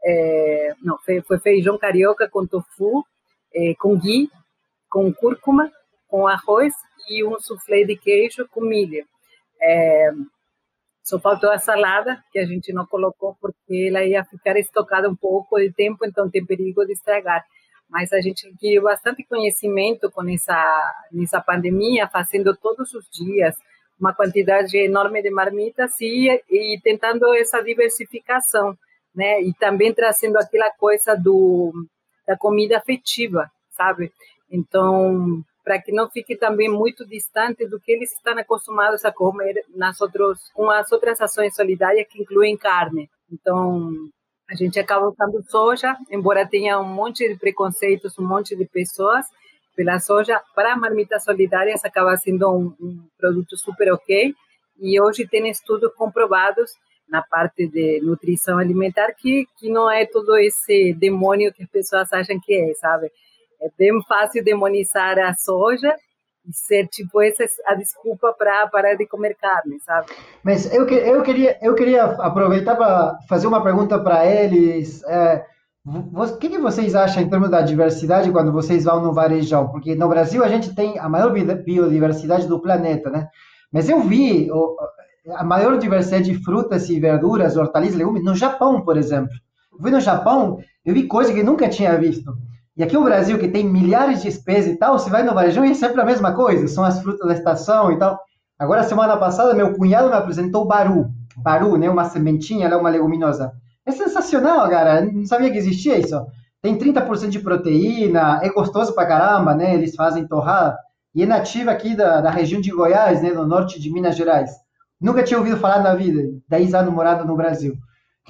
é, 0.05 0.75
não, 0.83 0.99
foi 0.99 1.39
feijão 1.41 1.79
carioca 1.79 2.29
com 2.29 2.47
tofu, 2.47 3.03
é, 3.55 3.75
com 3.77 3.99
ghee, 3.99 4.29
com 4.91 5.11
cúrcuma, 5.11 5.73
com 6.07 6.29
arroz 6.29 6.75
e 7.09 7.25
um 7.25 7.41
soufflé 7.41 7.85
de 7.85 7.97
queijo 7.97 8.47
com 8.49 8.61
milho. 8.61 9.03
É, 9.63 10.11
só 11.03 11.19
faltou 11.19 11.51
a 11.51 11.59
salada, 11.59 12.23
que 12.31 12.39
a 12.39 12.45
gente 12.45 12.75
não 12.75 12.85
colocou 12.85 13.37
porque 13.41 13.89
ela 13.89 14.05
ia 14.05 14.23
ficar 14.23 14.59
estocada 14.59 15.09
um 15.09 15.17
pouco 15.17 15.59
de 15.59 15.73
tempo, 15.73 16.05
então 16.05 16.31
tem 16.31 16.45
perigo 16.45 16.85
de 16.85 16.93
estragar. 16.93 17.43
Mas 17.91 18.13
a 18.13 18.21
gente 18.21 18.47
adquiriu 18.47 18.83
bastante 18.83 19.25
conhecimento 19.25 20.11
com 20.11 20.29
essa, 20.29 20.95
nessa 21.11 21.41
pandemia, 21.41 22.09
fazendo 22.09 22.57
todos 22.57 22.95
os 22.95 23.09
dias 23.11 23.57
uma 23.99 24.15
quantidade 24.15 24.79
enorme 24.79 25.23
de 25.23 25.31
marmitas 25.31 26.01
e, 26.01 26.43
e 26.49 26.81
tentando 26.83 27.35
essa 27.35 27.63
diversificação, 27.63 28.77
né? 29.15 29.43
E 29.43 29.53
também 29.55 29.93
trazendo 29.93 30.39
aquela 30.39 30.71
coisa 30.71 31.15
do 31.15 31.73
da 32.27 32.37
comida 32.37 32.79
afetiva, 32.79 33.51
sabe? 33.71 34.13
Então, 34.51 35.43
para 35.65 35.81
que 35.81 35.93
não 35.93 36.09
fique 36.09 36.37
também 36.37 36.69
muito 36.69 37.05
distante 37.07 37.67
do 37.67 37.81
que 37.81 37.93
eles 37.93 38.13
estão 38.13 38.39
acostumados 38.39 39.05
a 39.05 39.13
comer 39.13 39.65
nas 39.75 40.01
outros, 40.01 40.49
com 40.55 40.71
as 40.71 40.91
outras 40.93 41.21
ações 41.21 41.55
solidárias 41.55 42.07
que 42.09 42.23
incluem 42.23 42.57
carne. 42.57 43.11
Então, 43.31 43.93
a 44.51 44.55
gente 44.57 44.81
acaba 44.81 45.09
usando 45.09 45.43
soja, 45.49 45.97
embora 46.11 46.47
tenha 46.47 46.79
um 46.81 46.85
monte 46.85 47.29
de 47.29 47.39
preconceitos, 47.39 48.19
um 48.19 48.27
monte 48.27 48.57
de 48.57 48.67
pessoas, 48.67 49.25
pela 49.77 50.01
soja 50.01 50.43
para 50.55 50.77
marmitas 50.77 51.23
solidárias 51.23 51.85
acaba 51.85 52.17
sendo 52.17 52.51
um, 52.51 52.75
um, 52.81 53.03
produto 53.17 53.57
super 53.57 53.93
ok 53.93 54.35
e 54.81 55.01
hoje 55.01 55.27
tem 55.27 55.49
estudos 55.49 55.95
comprovados 55.95 56.73
na 57.09 57.23
parte 57.23 57.67
de 57.69 58.01
nutrição 58.03 58.59
alimentar 58.59 59.15
que 59.15 59.47
que 59.57 59.71
não 59.71 59.91
é 59.91 60.05
todo 60.05 60.37
esse 60.37 60.93
demônio 60.95 61.53
que 61.53 61.63
as 61.63 61.71
pessoas 61.71 62.13
acham 62.13 62.39
que 62.41 62.53
é, 62.53 62.75
sabe? 62.75 63.11
É 63.63 63.69
bem 63.79 63.93
fácil 64.07 64.43
demonizar 64.43 65.19
a 65.19 65.33
soja 65.35 65.95
ser 66.53 66.87
tipo 66.89 67.21
essa 67.21 67.45
a 67.67 67.75
desculpa 67.75 68.35
para 68.37 68.67
parar 68.69 68.95
de 68.95 69.07
comer 69.07 69.37
carne, 69.41 69.79
sabe? 69.81 70.09
Mas 70.43 70.73
eu, 70.73 70.89
eu 70.89 71.23
queria 71.23 71.59
eu 71.63 71.75
queria 71.75 72.05
aproveitar 72.05 72.77
para 72.77 73.17
fazer 73.29 73.47
uma 73.47 73.63
pergunta 73.63 73.99
para 73.99 74.27
eles. 74.27 75.03
É, 75.05 75.45
o 75.87 76.37
que, 76.37 76.51
que, 76.51 76.59
vocês 76.59 76.95
acham 76.95 77.23
em 77.23 77.29
termos 77.29 77.51
da 77.51 77.63
diversidade 77.63 78.31
quando 78.31 78.53
vocês 78.53 78.85
vão 78.85 79.03
no 79.03 79.15
varejão? 79.15 79.69
Porque 79.69 79.95
no 79.95 80.09
Brasil 80.09 80.45
a 80.45 80.49
gente 80.49 80.75
tem 80.75 80.99
a 80.99 81.09
maior 81.09 81.33
biodiversidade 81.33 82.47
do 82.47 82.61
planeta, 82.61 83.09
né? 83.09 83.29
Mas 83.73 83.89
eu 83.89 84.01
vi 84.01 84.51
a 85.35 85.45
maior 85.45 85.79
diversidade 85.79 86.31
de 86.31 86.45
frutas 86.45 86.89
e 86.91 87.01
verduras, 87.01 87.57
hortaliças, 87.57 87.97
legumes 87.97 88.25
no 88.25 88.35
Japão, 88.35 88.83
por 88.83 88.97
exemplo. 88.97 89.33
Eu 89.73 89.79
fui 89.79 89.91
no 89.91 90.01
Japão, 90.01 90.59
eu 90.85 90.93
vi 90.93 91.07
coisas 91.07 91.35
que 91.35 91.43
nunca 91.43 91.69
tinha 91.69 91.97
visto. 91.97 92.31
E 92.81 92.83
aqui 92.83 92.95
no 92.95 93.05
Brasil, 93.05 93.39
que 93.39 93.47
tem 93.47 93.63
milhares 93.63 94.23
de 94.23 94.29
espécies 94.29 94.73
e 94.73 94.77
tal, 94.79 94.99
você 94.99 95.11
vai 95.11 95.23
no 95.23 95.35
varejão 95.35 95.67
e 95.67 95.71
é 95.71 95.75
sempre 95.75 96.01
a 96.01 96.05
mesma 96.05 96.33
coisa, 96.33 96.67
são 96.67 96.83
as 96.83 96.99
frutas 97.03 97.29
da 97.29 97.35
estação 97.35 97.93
e 97.93 97.99
tal. 97.99 98.19
Agora, 98.59 98.83
semana 98.85 99.19
passada, 99.19 99.53
meu 99.53 99.75
cunhado 99.75 100.09
me 100.09 100.15
apresentou 100.15 100.65
baru. 100.65 101.11
Baru, 101.37 101.77
né? 101.77 101.91
Uma 101.91 102.05
sementinha, 102.05 102.65
ela 102.65 102.77
é 102.77 102.79
uma 102.79 102.89
leguminosa. 102.89 103.53
É 103.85 103.93
sensacional, 103.93 104.67
cara. 104.71 105.03
não 105.03 105.27
sabia 105.27 105.51
que 105.51 105.59
existia 105.59 105.99
isso. 105.99 106.25
Tem 106.63 106.79
30% 106.79 107.29
de 107.29 107.41
proteína, 107.41 108.41
é 108.43 108.49
gostoso 108.49 108.95
pra 108.95 109.05
caramba, 109.05 109.55
né? 109.55 109.75
Eles 109.75 109.95
fazem 109.95 110.27
torrada. 110.27 110.79
E 111.15 111.23
é 111.23 111.27
nativa 111.27 111.73
aqui 111.73 111.95
da, 111.95 112.23
da 112.23 112.31
região 112.31 112.63
de 112.63 112.71
Goiás, 112.71 113.21
né? 113.21 113.31
No 113.31 113.47
norte 113.47 113.79
de 113.79 113.93
Minas 113.93 114.17
Gerais. 114.17 114.53
Nunca 114.99 115.23
tinha 115.23 115.37
ouvido 115.37 115.59
falar 115.59 115.83
na 115.83 115.95
vida. 115.95 116.23
10 116.49 116.73
anos 116.73 116.95
morando 116.95 117.27
no 117.27 117.37
Brasil. 117.37 117.75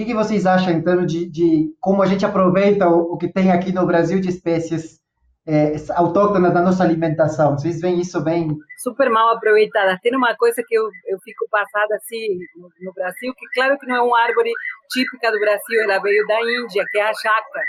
Que, 0.01 0.07
que 0.07 0.15
vocês 0.15 0.47
acham 0.47 0.81
termos 0.81 1.13
de, 1.13 1.29
de 1.29 1.77
como 1.79 2.03
a 2.03 2.07
gente 2.07 2.25
aproveita 2.25 2.89
o, 2.89 3.13
o, 3.13 3.19
que 3.19 3.31
tem 3.31 3.53
aqui 3.53 3.71
no 3.71 3.85
Brasil 3.85 4.19
de 4.19 4.31
espécies 4.31 4.99
é, 5.47 5.75
autóctonas 5.95 6.55
da 6.55 6.63
nossa 6.63 6.83
alimentação? 6.83 7.53
Vocês 7.53 7.83
veem 7.83 8.01
isso 8.01 8.19
bem? 8.25 8.49
Super 8.79 9.11
mal 9.11 9.29
aproveitada. 9.37 9.99
Tem 10.03 10.17
uma 10.17 10.35
coisa 10.37 10.65
que 10.67 10.75
eu, 10.75 10.85
eu 11.07 11.19
fico 11.23 11.47
passada 11.51 11.97
assim 11.97 12.39
no, 12.57 12.71
no 12.81 12.95
Brasil, 12.95 13.35
que 13.37 13.47
claro 13.53 13.79
que 13.79 13.87
não 13.87 13.97
é 13.97 14.01
uma 14.01 14.23
árvore 14.23 14.51
típica 14.91 15.31
do 15.31 15.39
Brasil, 15.39 15.83
ela 15.83 15.99
veio 15.99 16.27
da 16.27 16.41
Índia, 16.41 16.83
que 16.91 16.99
é 16.99 17.03
a 17.03 17.13
jaca. 17.13 17.61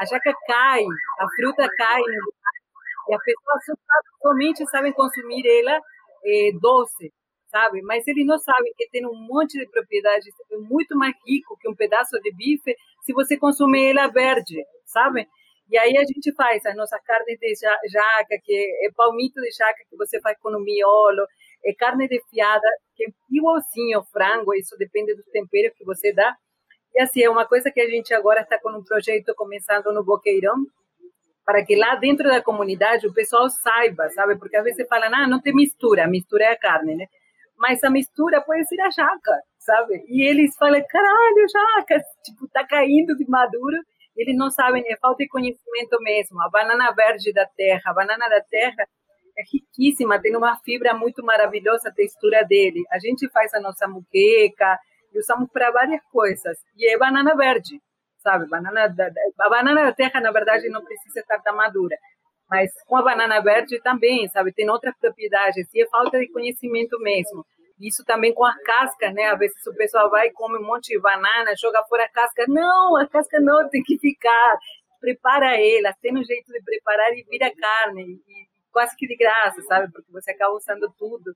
A 0.00 0.06
jaca 0.06 0.32
cai, 0.46 0.84
a 1.20 1.26
fruta 1.36 1.68
cai, 1.76 2.00
e 2.00 3.14
as 3.14 3.22
pessoas 3.22 3.78
somente 4.22 4.66
sabem 4.70 4.92
consumir 4.94 5.42
ela 5.46 5.78
é, 6.24 6.50
doce, 6.58 7.12
sabe? 7.54 7.82
Mas 7.82 8.04
eles 8.08 8.26
não 8.26 8.36
sabem 8.36 8.72
que 8.76 8.88
tem 8.90 9.06
um 9.06 9.14
monte 9.14 9.56
de 9.56 9.70
propriedades 9.70 10.34
muito 10.68 10.98
mais 10.98 11.14
rico 11.24 11.56
que 11.60 11.68
um 11.68 11.74
pedaço 11.74 12.18
de 12.20 12.34
bife 12.34 12.74
se 13.04 13.12
você 13.12 13.36
consumir 13.36 13.90
ela 13.90 14.08
verde, 14.08 14.60
sabe? 14.84 15.24
E 15.70 15.78
aí 15.78 15.96
a 15.96 16.04
gente 16.04 16.34
faz 16.34 16.66
a 16.66 16.74
nossa 16.74 16.98
carne 16.98 17.38
de 17.38 17.54
jaca, 17.54 18.40
que 18.42 18.52
é 18.84 18.90
palmito 18.96 19.40
de 19.40 19.52
jaca 19.52 19.84
que 19.88 19.96
você 19.96 20.20
faz 20.20 20.36
com 20.40 20.48
o 20.48 20.60
miolo, 20.60 21.24
é 21.64 21.72
carne 21.72 22.08
de 22.08 22.20
fiada, 22.28 22.66
que 22.96 23.04
é 23.04 23.06
igualzinho 23.30 23.98
ao 23.98 24.04
frango, 24.06 24.52
isso 24.54 24.76
depende 24.76 25.14
dos 25.14 25.26
temperos 25.26 25.76
que 25.78 25.84
você 25.84 26.12
dá. 26.12 26.34
E 26.92 27.00
assim, 27.02 27.22
é 27.22 27.30
uma 27.30 27.46
coisa 27.46 27.70
que 27.70 27.80
a 27.80 27.88
gente 27.88 28.12
agora 28.12 28.40
está 28.40 28.58
com 28.58 28.70
um 28.70 28.82
projeto 28.82 29.32
começando 29.36 29.92
no 29.92 30.04
Boqueirão, 30.04 30.56
para 31.46 31.64
que 31.64 31.76
lá 31.76 31.94
dentro 31.94 32.28
da 32.28 32.42
comunidade 32.42 33.06
o 33.06 33.14
pessoal 33.14 33.48
saiba, 33.48 34.08
sabe? 34.10 34.36
Porque 34.38 34.56
às 34.56 34.64
vezes 34.64 34.88
fala, 34.88 35.06
ah, 35.06 35.28
não 35.28 35.40
tem 35.40 35.54
mistura, 35.54 36.08
mistura 36.08 36.46
é 36.46 36.48
a 36.48 36.58
carne, 36.58 36.96
né? 36.96 37.06
Mas 37.56 37.82
a 37.84 37.90
mistura 37.90 38.40
pode 38.40 38.66
ser 38.66 38.80
a 38.80 38.90
jaca, 38.90 39.40
sabe? 39.58 40.04
E 40.08 40.22
eles 40.22 40.56
falam, 40.56 40.82
caralho, 40.88 41.46
jaca, 41.52 42.02
tipo, 42.24 42.48
tá 42.48 42.66
caindo 42.66 43.16
de 43.16 43.28
maduro. 43.28 43.76
Eles 44.16 44.36
não 44.36 44.50
sabem, 44.50 44.84
é 44.86 44.96
falta 44.96 45.24
de 45.24 45.28
conhecimento 45.28 45.98
mesmo. 46.00 46.40
A 46.42 46.48
banana 46.48 46.92
verde 46.92 47.32
da 47.32 47.46
terra, 47.46 47.82
a 47.86 47.94
banana 47.94 48.28
da 48.28 48.40
terra 48.42 48.86
é 49.36 49.42
riquíssima, 49.52 50.20
tem 50.20 50.36
uma 50.36 50.56
fibra 50.58 50.94
muito 50.94 51.24
maravilhosa, 51.24 51.88
a 51.88 51.92
textura 51.92 52.44
dele. 52.44 52.82
A 52.90 52.98
gente 52.98 53.28
faz 53.30 53.52
a 53.54 53.60
nossa 53.60 53.88
muqueca 53.88 54.78
e 55.12 55.18
usamos 55.18 55.50
para 55.50 55.70
várias 55.70 56.02
coisas. 56.12 56.58
E 56.76 56.92
é 56.92 56.96
banana 56.96 57.34
verde, 57.34 57.80
sabe? 58.18 58.48
Banana 58.48 58.88
da, 58.88 59.10
a 59.40 59.48
banana 59.48 59.84
da 59.84 59.92
terra, 59.92 60.20
na 60.20 60.30
verdade, 60.30 60.68
não 60.68 60.84
precisa 60.84 61.20
estar 61.20 61.40
tão 61.40 61.56
madura. 61.56 61.96
Mas 62.48 62.70
com 62.86 62.96
a 62.96 63.02
banana 63.02 63.40
verde 63.40 63.80
também, 63.80 64.28
sabe? 64.28 64.52
Tem 64.52 64.68
outras 64.68 64.94
propriedades. 64.98 65.66
E 65.72 65.82
é 65.82 65.88
falta 65.88 66.18
de 66.18 66.30
conhecimento 66.30 66.98
mesmo. 67.00 67.44
Isso 67.80 68.04
também 68.04 68.32
com 68.32 68.44
a 68.44 68.54
casca, 68.64 69.10
né? 69.10 69.26
Às 69.26 69.38
vezes 69.38 69.66
o 69.66 69.74
pessoal 69.74 70.08
vai, 70.10 70.30
come 70.30 70.58
um 70.58 70.66
monte 70.66 70.88
de 70.88 71.00
banana, 71.00 71.56
joga 71.60 71.82
fora 71.88 72.04
a 72.04 72.08
casca. 72.08 72.44
Não, 72.48 72.96
a 72.96 73.08
casca 73.08 73.40
não 73.40 73.68
tem 73.68 73.82
que 73.82 73.98
ficar. 73.98 74.58
Prepara 75.00 75.60
ela, 75.60 75.92
tem 76.00 76.12
um 76.12 76.24
jeito 76.24 76.52
de 76.52 76.62
preparar 76.62 77.12
e 77.12 77.24
vira 77.28 77.50
carne. 77.54 78.02
E 78.02 78.46
quase 78.72 78.96
que 78.96 79.06
de 79.06 79.16
graça, 79.16 79.60
sabe? 79.62 79.90
Porque 79.92 80.10
você 80.12 80.30
acaba 80.30 80.54
usando 80.54 80.92
tudo. 80.98 81.34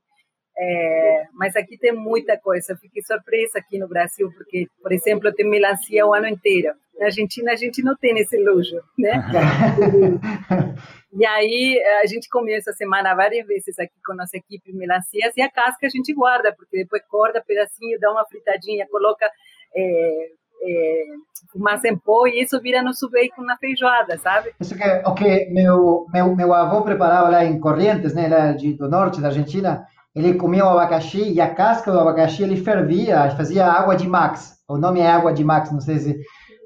É, 0.57 1.23
mas 1.33 1.55
aqui 1.55 1.77
tem 1.77 1.93
muita 1.93 2.37
coisa. 2.37 2.73
Eu 2.73 2.77
fiquei 2.77 3.01
surpresa 3.01 3.59
aqui 3.59 3.77
no 3.77 3.87
Brasil, 3.87 4.29
porque, 4.35 4.67
por 4.81 4.91
exemplo, 4.91 5.33
tem 5.33 5.49
melancia 5.49 6.05
o 6.05 6.13
ano 6.13 6.27
inteiro. 6.27 6.73
Na 6.99 7.05
Argentina, 7.05 7.53
a 7.53 7.55
gente 7.55 7.81
não 7.81 7.95
tem 7.95 8.19
esse 8.19 8.37
luxo, 8.37 8.75
né? 8.97 9.23
e 11.17 11.25
aí, 11.25 11.81
a 12.03 12.05
gente 12.05 12.27
comeu 12.27 12.57
essa 12.57 12.73
semana 12.73 13.15
várias 13.15 13.47
vezes 13.47 13.79
aqui 13.79 13.95
com 14.05 14.13
nossa 14.13 14.35
equipe 14.35 14.73
melancias 14.73 15.33
e 15.37 15.41
a 15.41 15.49
casca 15.49 15.87
a 15.87 15.89
gente 15.89 16.13
guarda, 16.13 16.53
porque 16.53 16.77
depois 16.77 17.01
corta 17.07 17.41
pedacinho, 17.45 17.97
dá 18.01 18.11
uma 18.11 18.25
fritadinha, 18.25 18.85
coloca 18.91 19.25
é, 19.73 20.27
é, 20.61 21.03
fumaça 21.51 21.87
em 21.87 21.97
pó 21.97 22.27
e 22.27 22.41
isso 22.41 22.59
vira 22.59 22.83
nosso 22.83 23.09
bacon 23.09 23.43
na 23.43 23.57
feijoada, 23.57 24.17
sabe? 24.17 24.53
Isso 24.59 24.75
que 24.75 24.83
o 24.83 25.13
que 25.13 25.45
meu, 25.51 26.05
meu, 26.11 26.35
meu 26.35 26.53
avô 26.53 26.81
preparava 26.81 27.29
lá 27.29 27.45
em 27.45 27.59
Corrientes, 27.59 28.13
né, 28.13 28.27
lá 28.27 28.51
de, 28.51 28.73
do 28.73 28.89
norte 28.89 29.21
da 29.21 29.27
Argentina, 29.27 29.85
ele 30.15 30.33
comia 30.33 30.65
o 30.65 30.69
abacaxi 30.69 31.31
e 31.31 31.39
a 31.39 31.53
casca 31.53 31.91
do 31.91 31.99
abacaxi 31.99 32.43
ele 32.43 32.57
fervia, 32.57 33.29
fazia 33.31 33.65
água 33.65 33.95
de 33.95 34.07
Max. 34.07 34.57
O 34.67 34.77
nome 34.77 34.99
é 34.99 35.07
água 35.07 35.31
de 35.31 35.43
Max, 35.43 35.71
não 35.71 35.79
sei 35.79 35.97
se. 35.97 36.19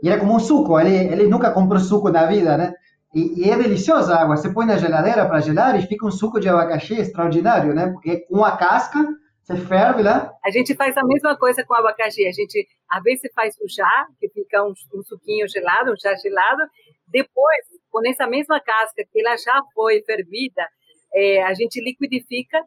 E 0.04 0.10
era 0.10 0.20
como 0.20 0.36
um 0.36 0.40
suco, 0.40 0.78
ele, 0.78 0.94
ele 0.96 1.28
nunca 1.28 1.52
comprou 1.52 1.80
suco 1.80 2.10
na 2.10 2.26
vida, 2.26 2.58
né? 2.58 2.74
E, 3.16 3.46
e 3.46 3.50
é 3.50 3.56
deliciosa 3.56 4.14
a 4.14 4.22
água. 4.24 4.36
Você 4.36 4.54
põe 4.54 4.66
na 4.66 4.76
geladeira 4.76 5.26
para 5.26 5.40
gelar 5.40 5.80
e 5.80 5.88
fica 5.88 6.06
um 6.06 6.12
suco 6.12 6.42
de 6.42 6.50
abacaxi 6.50 6.96
extraordinário, 6.96 7.74
né? 7.74 7.88
Porque 7.88 8.18
com 8.28 8.44
a 8.44 8.58
casca 8.58 9.00
você 9.44 9.58
ferve 9.58 10.02
lá? 10.02 10.34
A 10.44 10.50
gente 10.52 10.74
faz 10.74 10.98
a 10.98 11.04
mesma 11.04 11.38
coisa 11.38 11.66
com 11.66 11.74
abacaxi. 11.74 12.26
A 12.26 12.32
gente, 12.32 12.68
às 12.90 13.04
vezes, 13.04 13.30
faz 13.34 13.56
o 13.62 13.70
chá, 13.70 14.08
que 14.20 14.30
fica 14.30 14.64
um, 14.64 14.74
um 14.94 15.04
suquinho 15.04 15.48
gelado, 15.48 15.92
um 15.92 16.00
chá 16.00 16.14
gelado. 16.16 16.64
Depois, 17.08 17.66
com 17.90 18.06
essa 18.08 18.26
mesma 18.26 18.60
casca, 18.60 19.04
que 19.10 19.20
ela 19.20 19.38
já 19.38 19.62
foi 19.74 20.02
fervida, 20.04 20.66
é, 21.14 21.44
a 21.44 21.54
gente 21.54 21.82
liquidifica, 21.82 22.58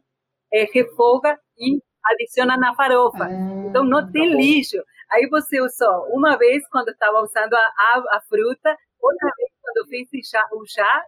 é, 0.52 0.64
refoga 0.72 1.38
e 1.58 1.80
adiciona 2.04 2.56
na 2.56 2.74
farofa. 2.74 3.24
Ah, 3.24 3.66
então, 3.68 3.82
não 3.82 4.10
tem 4.10 4.30
tá 4.30 4.36
lixo. 4.36 4.76
Aí 5.12 5.28
você 5.28 5.60
usou 5.60 6.06
uma 6.12 6.36
vez 6.36 6.66
quando 6.68 6.88
estava 6.88 7.20
usando 7.20 7.54
a, 7.54 7.58
a, 7.58 8.16
a, 8.16 8.20
fruta, 8.28 8.76
outra 9.00 9.30
vez 9.36 9.50
quando 9.62 9.88
fez 9.88 10.08
o 10.12 10.28
chá, 10.28 10.44
o 10.52 10.66
chá 10.66 11.04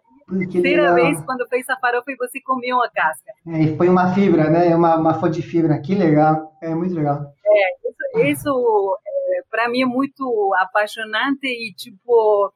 terceira 0.51 0.93
vez 0.93 1.21
quando 1.25 1.47
fez 1.47 1.67
a 1.69 1.77
farofa 1.77 2.11
e 2.11 2.15
você 2.15 2.39
comeu 2.41 2.77
uma 2.77 2.89
casca. 2.89 3.31
É, 3.47 3.63
e 3.63 3.77
foi 3.77 3.89
uma 3.89 4.13
fibra, 4.13 4.49
né? 4.49 4.75
Uma, 4.75 4.95
uma 4.97 5.19
fonte 5.19 5.41
de 5.41 5.47
fibra. 5.47 5.81
Que 5.81 5.95
legal. 5.95 6.55
É 6.61 6.73
muito 6.73 6.93
legal. 6.93 7.33
É, 7.45 8.23
isso, 8.23 8.31
isso 8.31 8.97
é, 9.07 9.41
para 9.49 9.67
mim 9.69 9.81
é 9.81 9.85
muito 9.85 10.53
apaixonante 10.59 11.47
e, 11.47 11.73
tipo, 11.73 12.53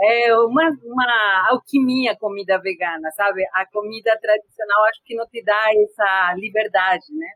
é 0.00 0.34
uma, 0.36 0.70
uma 0.84 1.48
alquimia 1.50 2.16
comida 2.16 2.58
vegana, 2.58 3.10
sabe? 3.16 3.42
A 3.52 3.66
comida 3.66 4.16
tradicional 4.20 4.84
acho 4.84 5.02
que 5.04 5.16
não 5.16 5.26
te 5.26 5.42
dá 5.42 5.60
essa 5.74 6.34
liberdade, 6.36 7.06
né? 7.16 7.26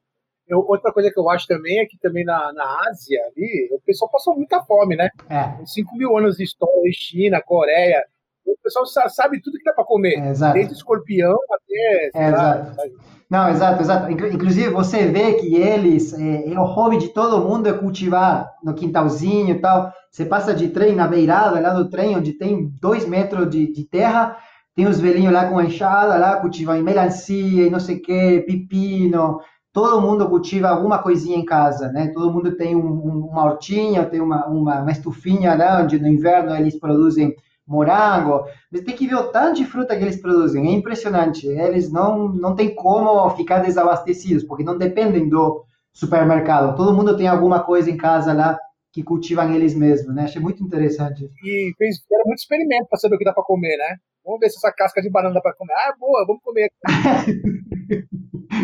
Eu, 0.52 0.64
outra 0.68 0.92
coisa 0.92 1.10
que 1.10 1.18
eu 1.18 1.30
acho 1.30 1.46
também 1.46 1.80
é 1.80 1.86
que 1.86 1.98
também 1.98 2.24
na, 2.24 2.52
na 2.52 2.80
Ásia 2.90 3.18
ali, 3.26 3.68
o 3.72 3.80
pessoal 3.86 4.10
passou 4.10 4.36
muita 4.36 4.62
fome, 4.62 4.96
né? 4.96 5.08
É. 5.30 5.64
5 5.64 5.96
mil 5.96 6.16
anos 6.16 6.36
de 6.36 6.44
história, 6.44 6.90
China, 6.92 7.40
Coreia, 7.40 8.04
o 8.44 8.56
pessoal 8.62 8.84
sabe 9.08 9.40
tudo 9.40 9.56
que 9.56 9.64
dá 9.64 9.72
para 9.72 9.84
comer. 9.84 10.18
É, 10.18 10.52
Desde 10.52 10.74
escorpião 10.74 11.36
até. 11.50 12.10
É, 12.14 12.28
exato. 12.28 12.92
Não, 13.30 13.48
exato, 13.48 13.82
exato. 13.82 14.10
Inclusive, 14.10 14.68
você 14.68 15.06
vê 15.06 15.34
que 15.34 15.54
eles, 15.54 16.12
é, 16.12 16.52
é, 16.52 16.60
o 16.60 16.64
hobby 16.64 16.98
de 16.98 17.08
todo 17.08 17.42
mundo 17.42 17.66
é 17.66 17.72
cultivar 17.72 18.52
no 18.62 18.74
quintalzinho 18.74 19.56
e 19.56 19.58
tal. 19.58 19.90
Você 20.10 20.26
passa 20.26 20.52
de 20.52 20.68
trem 20.68 20.94
na 20.94 21.08
beirada 21.08 21.58
lá 21.58 21.70
do 21.70 21.88
trem, 21.88 22.14
onde 22.14 22.34
tem 22.34 22.70
dois 22.78 23.06
metros 23.06 23.48
de, 23.48 23.72
de 23.72 23.84
terra, 23.84 24.36
tem 24.76 24.86
os 24.86 25.00
velhinhos 25.00 25.32
lá 25.32 25.48
com 25.48 25.58
a 25.58 25.64
enxada, 25.64 26.18
lá 26.18 26.36
cultivam 26.36 26.80
melancia 26.82 27.66
e 27.66 27.70
não 27.70 27.80
sei 27.80 27.96
o 27.96 28.02
que, 28.02 28.40
pepino. 28.40 29.40
Todo 29.72 30.00
mundo 30.00 30.28
cultiva 30.28 30.68
alguma 30.68 30.98
coisinha 31.02 31.36
em 31.36 31.44
casa, 31.44 31.90
né? 31.90 32.08
Todo 32.08 32.32
mundo 32.32 32.54
tem 32.56 32.76
um, 32.76 32.86
um, 32.86 33.26
uma 33.30 33.44
hortinha, 33.44 34.04
tem 34.04 34.20
uma, 34.20 34.46
uma, 34.46 34.80
uma 34.80 34.92
estufinha 34.92 35.54
lá, 35.54 35.82
onde 35.82 35.98
no 35.98 36.08
inverno 36.08 36.54
eles 36.54 36.78
produzem 36.78 37.34
morango, 37.66 38.44
mas 38.70 38.82
tem 38.82 38.94
que 38.94 39.06
ver 39.06 39.14
o 39.14 39.28
tanto 39.28 39.56
de 39.56 39.64
fruta 39.64 39.96
que 39.96 40.02
eles 40.02 40.20
produzem, 40.20 40.68
é 40.68 40.72
impressionante. 40.72 41.46
Eles 41.46 41.90
não, 41.90 42.28
não 42.28 42.54
tem 42.54 42.74
como 42.74 43.30
ficar 43.30 43.60
desabastecidos, 43.60 44.44
porque 44.44 44.64
não 44.64 44.76
dependem 44.76 45.28
do 45.28 45.64
supermercado. 45.92 46.76
Todo 46.76 46.94
mundo 46.94 47.16
tem 47.16 47.28
alguma 47.28 47.60
coisa 47.60 47.90
em 47.90 47.96
casa 47.96 48.32
lá 48.32 48.58
que 48.92 49.02
cultivam 49.02 49.50
eles 49.54 49.74
mesmos, 49.74 50.14
né? 50.14 50.24
Achei 50.24 50.40
muito 50.40 50.62
interessante. 50.62 51.30
E 51.42 51.72
fez, 51.78 51.96
era 52.12 52.24
muito 52.26 52.40
experimento 52.40 52.88
para 52.90 52.98
saber 52.98 53.14
o 53.14 53.18
que 53.18 53.24
dá 53.24 53.32
para 53.32 53.42
comer, 53.42 53.76
né? 53.78 53.96
Vamos 54.24 54.40
ver 54.40 54.50
se 54.50 54.56
essa 54.56 54.72
casca 54.72 55.02
de 55.02 55.10
banana 55.10 55.34
dá 55.34 55.40
para 55.40 55.54
comer. 55.54 55.74
Ah, 55.74 55.94
boa, 55.98 56.24
vamos 56.26 56.42
comer. 56.42 56.70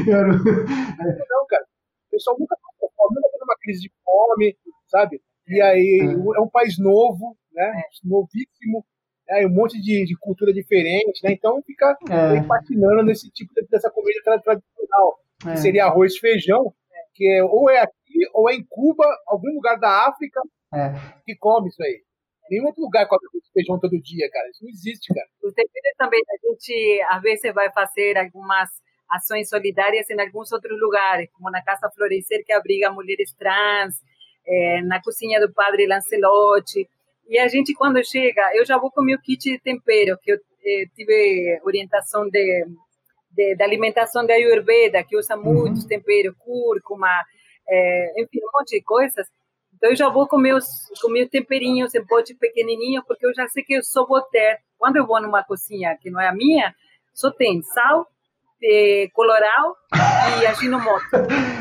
não, 0.06 1.46
cara. 1.48 1.64
O 2.06 2.10
pessoal 2.10 2.36
nunca 2.38 2.56
passou 2.56 2.90
fome, 2.96 3.16
nunca 3.16 3.28
teve 3.30 3.44
uma 3.44 3.56
crise 3.60 3.80
de 3.80 3.92
fome, 4.04 4.56
sabe? 4.86 5.20
E 5.48 5.60
aí 5.60 6.00
é, 6.02 6.12
é 6.12 6.40
um 6.40 6.48
país 6.48 6.78
novo, 6.78 7.36
né? 7.52 7.82
Novíssimo 8.04 8.84
é, 9.28 9.46
um 9.46 9.50
monte 9.50 9.80
de, 9.80 10.04
de, 10.06 10.16
cultura 10.18 10.52
diferente, 10.52 11.20
né? 11.22 11.32
Então 11.32 11.62
fica 11.62 11.96
é. 12.08 12.40
patinando 12.42 13.02
nesse 13.02 13.30
tipo 13.30 13.52
de, 13.54 13.66
dessa 13.68 13.90
comida 13.90 14.20
tradicional, 14.42 15.18
é. 15.46 15.52
que 15.52 15.56
seria 15.58 15.84
arroz 15.86 16.14
e 16.14 16.20
feijão, 16.20 16.72
que 17.14 17.26
é, 17.26 17.44
ou 17.44 17.68
é 17.68 17.80
aqui 17.80 17.98
ou 18.32 18.48
é 18.48 18.54
em 18.54 18.64
Cuba, 18.68 19.04
algum 19.26 19.54
lugar 19.54 19.78
da 19.78 20.08
África 20.08 20.40
é. 20.74 20.94
que 21.24 21.36
come 21.36 21.68
isso 21.68 21.82
aí. 21.82 22.02
Nenhum 22.50 22.66
outro 22.66 22.82
lugar 22.82 23.06
come 23.06 23.22
feijão 23.52 23.78
todo 23.78 24.00
dia, 24.00 24.28
cara. 24.30 24.48
Isso 24.50 24.62
não 24.62 24.70
existe, 24.70 25.12
cara. 25.12 25.26
O 25.42 25.52
TPD 25.52 25.94
também, 25.96 26.20
a 26.20 26.48
gente 26.48 27.02
às 27.10 27.22
vezes 27.22 27.54
vai 27.54 27.70
fazer 27.72 28.16
algumas 28.16 28.68
ações 29.10 29.48
solidárias 29.48 30.08
em 30.10 30.20
alguns 30.20 30.52
outros 30.52 30.78
lugares, 30.78 31.28
como 31.32 31.50
na 31.50 31.62
Casa 31.62 31.90
Florescer, 31.94 32.44
que 32.44 32.52
abriga 32.52 32.92
mulheres 32.92 33.32
trans, 33.32 33.96
é, 34.46 34.82
na 34.82 35.02
cozinha 35.02 35.40
do 35.40 35.52
Padre 35.52 35.86
Lancelotti. 35.86 36.88
E 37.28 37.38
a 37.38 37.48
gente, 37.48 37.74
quando 37.74 38.02
chega, 38.04 38.42
eu 38.54 38.64
já 38.64 38.78
vou 38.78 38.90
com 38.90 39.02
meu 39.02 39.18
kit 39.20 39.50
de 39.50 39.58
tempero, 39.58 40.18
que 40.22 40.32
eu 40.32 40.38
eh, 40.64 40.86
tive 40.94 41.60
orientação 41.62 42.28
de, 42.28 42.64
de, 43.30 43.54
de, 43.54 43.62
alimentação 43.62 44.24
de 44.24 44.32
Ayurveda, 44.32 45.04
que 45.04 45.16
usa 45.16 45.36
muitos 45.36 45.82
uhum. 45.82 45.88
temperos, 45.88 46.34
cúrcuma, 46.38 47.22
eh, 47.68 48.12
enfim, 48.22 48.40
um 48.42 48.58
monte 48.58 48.78
de 48.78 48.82
coisas. 48.82 49.26
Então, 49.78 49.90
eu 49.90 49.96
já 49.96 50.08
vou 50.08 50.26
com 50.26 50.36
meus, 50.36 50.64
com 51.00 51.08
meus 51.08 51.30
temperinhos 51.30 51.94
em 51.94 52.04
pote 52.04 52.34
pequenininho, 52.34 53.02
porque 53.06 53.24
eu 53.24 53.32
já 53.32 53.46
sei 53.46 53.62
que 53.62 53.74
eu 53.74 53.82
só 53.82 54.04
vou 54.04 54.20
ter. 54.22 54.58
Quando 54.76 54.96
eu 54.96 55.06
vou 55.06 55.22
numa 55.22 55.44
cozinha 55.44 55.96
que 56.00 56.10
não 56.10 56.20
é 56.20 56.28
a 56.28 56.34
minha, 56.34 56.74
só 57.14 57.30
tem 57.30 57.62
sal, 57.62 58.06
de 58.60 59.08
Colorau 59.14 59.76
e 60.42 60.46
aginomoto. 60.46 61.06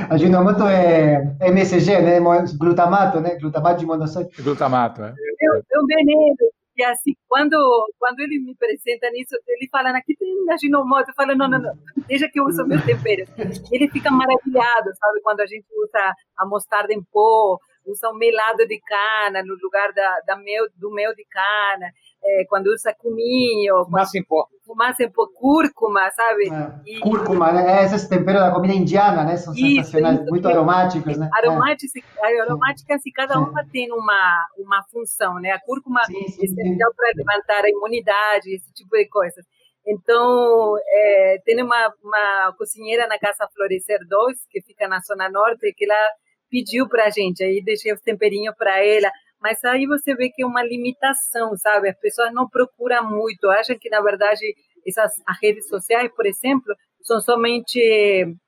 aginomoto 0.09 0.63
é 0.67 1.37
MSG, 1.41 2.01
né? 2.01 2.19
Glutamato, 2.57 3.19
né? 3.21 3.35
Glutamato 3.35 3.79
de 3.79 3.85
monossódio. 3.85 4.31
Glutamato, 4.43 5.03
é. 5.03 5.13
É 5.39 5.79
um 5.79 5.85
veneno. 5.85 6.35
E 6.75 6.83
assim, 6.83 7.15
quando, 7.27 7.55
quando 7.99 8.19
ele 8.19 8.39
me 8.39 8.51
apresenta 8.51 9.09
nisso, 9.11 9.35
ele 9.47 9.67
fala, 9.71 9.89
aqui 9.89 10.15
tem 10.15 10.29
aginomoto. 10.51 11.11
Eu 11.11 11.15
falo, 11.15 11.35
não, 11.35 11.47
não, 11.47 11.59
não, 11.59 11.73
deixa 12.07 12.27
que 12.29 12.39
eu 12.39 12.45
uso 12.45 12.65
meus 12.65 12.83
temperos. 12.83 13.29
Ele 13.71 13.89
fica 13.89 14.09
maravilhado, 14.09 14.89
sabe? 14.95 15.21
Quando 15.23 15.41
a 15.41 15.45
gente 15.45 15.65
usa 15.83 16.13
a 16.37 16.45
mostarda 16.45 16.93
em 16.93 17.03
pó, 17.11 17.57
usa 17.87 18.09
o 18.09 18.17
melado 18.17 18.67
de 18.67 18.79
cana 18.81 19.41
no 19.43 19.55
lugar 19.61 19.91
da, 19.93 20.19
da 20.25 20.35
mel, 20.35 20.67
do 20.75 20.91
mel 20.91 21.13
de 21.15 21.25
cana 21.25 21.91
é, 22.23 22.45
quando 22.45 22.67
usa 22.67 22.93
cominho. 22.93 23.85
Fumaça 23.85 24.17
em 24.17 24.23
pó. 24.23 24.47
Fumaça 24.65 25.03
em 25.03 25.11
pó, 25.11 25.27
cúrcuma, 25.27 26.09
sabe? 26.11 26.49
É. 26.49 26.81
E, 26.85 26.99
cúrcuma, 26.99 27.51
né? 27.51 27.81
É, 27.81 27.85
esses 27.85 28.07
temperos 28.07 28.41
da 28.41 28.51
comida 28.51 28.73
indiana, 28.73 29.23
né? 29.23 29.37
São 29.37 29.53
isso, 29.53 29.61
sensacionais, 29.61 30.19
isso, 30.19 30.29
muito 30.29 30.47
aromáticos, 30.47 31.17
né? 31.17 31.29
Aromáticas, 31.33 31.91
é. 32.23 32.41
aromáticas 32.41 33.05
e 33.05 33.11
cada 33.11 33.39
uma 33.39 33.65
tem 33.71 33.91
uma, 33.91 34.47
uma 34.57 34.83
função, 34.91 35.35
né? 35.35 35.51
A 35.51 35.59
cúrcuma 35.59 36.03
sim, 36.05 36.27
sim, 36.27 36.41
é 36.41 36.45
essencial 36.45 36.91
para 36.95 37.11
levantar 37.15 37.63
a 37.63 37.69
imunidade, 37.69 38.53
esse 38.53 38.73
tipo 38.73 38.95
de 38.95 39.07
coisas. 39.07 39.45
Então, 39.85 40.75
é, 40.85 41.37
tem 41.45 41.63
uma, 41.63 41.93
uma 42.03 42.53
cozinheira 42.57 43.07
na 43.07 43.17
Casa 43.17 43.47
Florescer 43.53 43.99
2, 44.05 44.37
que 44.49 44.61
fica 44.61 44.85
na 44.85 44.99
Zona 44.99 45.29
Norte, 45.29 45.73
que 45.73 45.85
ela 45.85 46.09
pediu 46.49 46.87
para 46.87 47.05
a 47.05 47.09
gente, 47.09 47.43
aí 47.43 47.61
deixei 47.63 47.93
os 47.93 48.01
temperinhos 48.01 48.55
para 48.57 48.83
ela. 48.83 49.11
Mas 49.41 49.63
aí 49.63 49.85
você 49.85 50.15
vê 50.15 50.29
que 50.29 50.41
é 50.41 50.45
uma 50.45 50.63
limitação, 50.63 51.55
sabe? 51.57 51.89
As 51.89 51.99
pessoas 51.99 52.33
não 52.33 52.49
procuram 52.49 53.09
muito, 53.09 53.49
acham 53.49 53.77
que, 53.79 53.89
na 53.89 54.01
verdade, 54.01 54.55
essas 54.85 55.11
as 55.25 55.37
redes 55.41 55.67
sociais, 55.67 56.11
por 56.15 56.25
exemplo, 56.25 56.73
são 57.03 57.21
somente 57.21 57.79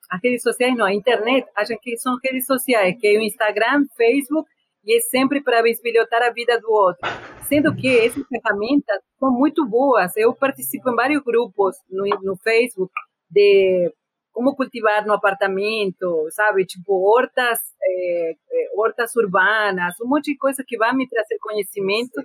as 0.10 0.20
redes 0.24 0.42
sociais, 0.42 0.76
não, 0.76 0.86
a 0.86 0.94
internet, 0.94 1.48
acham 1.56 1.78
que 1.82 1.96
são 1.98 2.18
redes 2.24 2.46
sociais, 2.46 2.96
que 3.00 3.08
é 3.08 3.20
o 3.20 3.22
Instagram, 3.22 3.86
Facebook, 3.96 4.50
e 4.84 4.98
é 4.98 5.00
sempre 5.02 5.42
para 5.42 5.62
bisbilhotar 5.62 6.24
a 6.24 6.32
vida 6.32 6.60
do 6.60 6.72
outro. 6.72 7.08
Sendo 7.44 7.76
que 7.76 7.88
essas 8.00 8.24
ferramentas 8.28 9.00
são 9.20 9.32
muito 9.32 9.68
boas. 9.68 10.12
Eu 10.16 10.34
participo 10.34 10.90
em 10.90 10.96
vários 10.96 11.24
grupos 11.24 11.76
no, 11.90 12.06
no 12.24 12.36
Facebook 12.38 12.92
de 13.30 13.94
como 14.32 14.56
cultivar 14.56 15.06
no 15.06 15.14
apartamento, 15.14 16.28
sabe? 16.32 16.66
Tipo, 16.66 16.94
hortas, 16.94 17.60
é, 17.84 18.34
hortas 18.76 19.16
urbanas, 19.16 19.96
um 20.02 20.08
monte 20.08 20.32
de 20.32 20.38
coisa 20.38 20.64
que 20.66 20.78
vai 20.78 20.94
me 20.94 21.08
trazer 21.08 21.38
conhecimento 21.40 22.24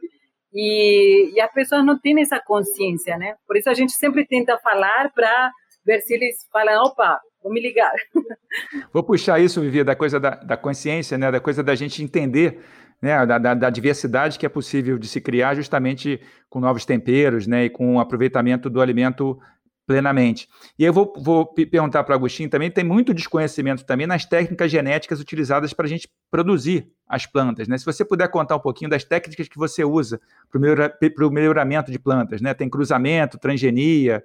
e, 0.52 1.32
e 1.34 1.40
as 1.40 1.52
pessoas 1.52 1.84
não 1.84 1.98
têm 1.98 2.20
essa 2.20 2.40
consciência, 2.40 3.16
né? 3.18 3.34
Por 3.46 3.56
isso 3.56 3.68
a 3.68 3.74
gente 3.74 3.92
sempre 3.92 4.26
tenta 4.26 4.56
falar 4.58 5.10
para 5.12 5.50
ver 5.84 6.00
se 6.00 6.14
eles 6.14 6.36
falam, 6.52 6.84
opa, 6.84 7.20
vou 7.42 7.52
me 7.52 7.60
ligar. 7.60 7.92
Vou 8.92 9.02
puxar 9.02 9.40
isso, 9.40 9.60
Vivi, 9.60 9.82
da 9.82 9.96
coisa 9.96 10.20
da, 10.20 10.30
da 10.30 10.56
consciência, 10.56 11.18
né? 11.18 11.30
Da 11.30 11.40
coisa 11.40 11.62
da 11.62 11.74
gente 11.74 12.02
entender 12.02 12.62
né, 13.02 13.26
da, 13.26 13.36
da, 13.36 13.54
da, 13.54 13.68
diversidade 13.68 14.38
que 14.38 14.46
é 14.46 14.48
possível 14.48 14.96
de 14.96 15.06
se 15.06 15.20
criar 15.20 15.54
justamente 15.54 16.20
com 16.48 16.60
novos 16.60 16.86
temperos 16.86 17.46
né, 17.46 17.64
e 17.66 17.70
com 17.70 17.96
o 17.96 18.00
aproveitamento 18.00 18.70
do 18.70 18.80
alimento 18.80 19.38
plenamente. 19.86 20.48
E 20.78 20.84
eu 20.84 20.92
vou, 20.92 21.12
vou 21.16 21.46
perguntar 21.46 22.02
para 22.04 22.12
o 22.12 22.16
Agostinho 22.16 22.48
também, 22.48 22.70
tem 22.70 22.84
muito 22.84 23.12
desconhecimento 23.12 23.84
também 23.84 24.06
nas 24.06 24.24
técnicas 24.24 24.70
genéticas 24.70 25.20
utilizadas 25.20 25.72
para 25.72 25.86
a 25.86 25.88
gente 25.88 26.08
produzir 26.30 26.90
as 27.06 27.26
plantas. 27.26 27.68
Né? 27.68 27.76
Se 27.76 27.84
você 27.84 28.04
puder 28.04 28.28
contar 28.28 28.56
um 28.56 28.60
pouquinho 28.60 28.90
das 28.90 29.04
técnicas 29.04 29.48
que 29.48 29.58
você 29.58 29.84
usa 29.84 30.20
para 30.50 30.58
o 30.58 30.60
melhora, 30.60 30.98
melhoramento 31.30 31.92
de 31.92 31.98
plantas, 31.98 32.40
né? 32.40 32.54
tem 32.54 32.68
cruzamento, 32.68 33.38
transgenia, 33.38 34.24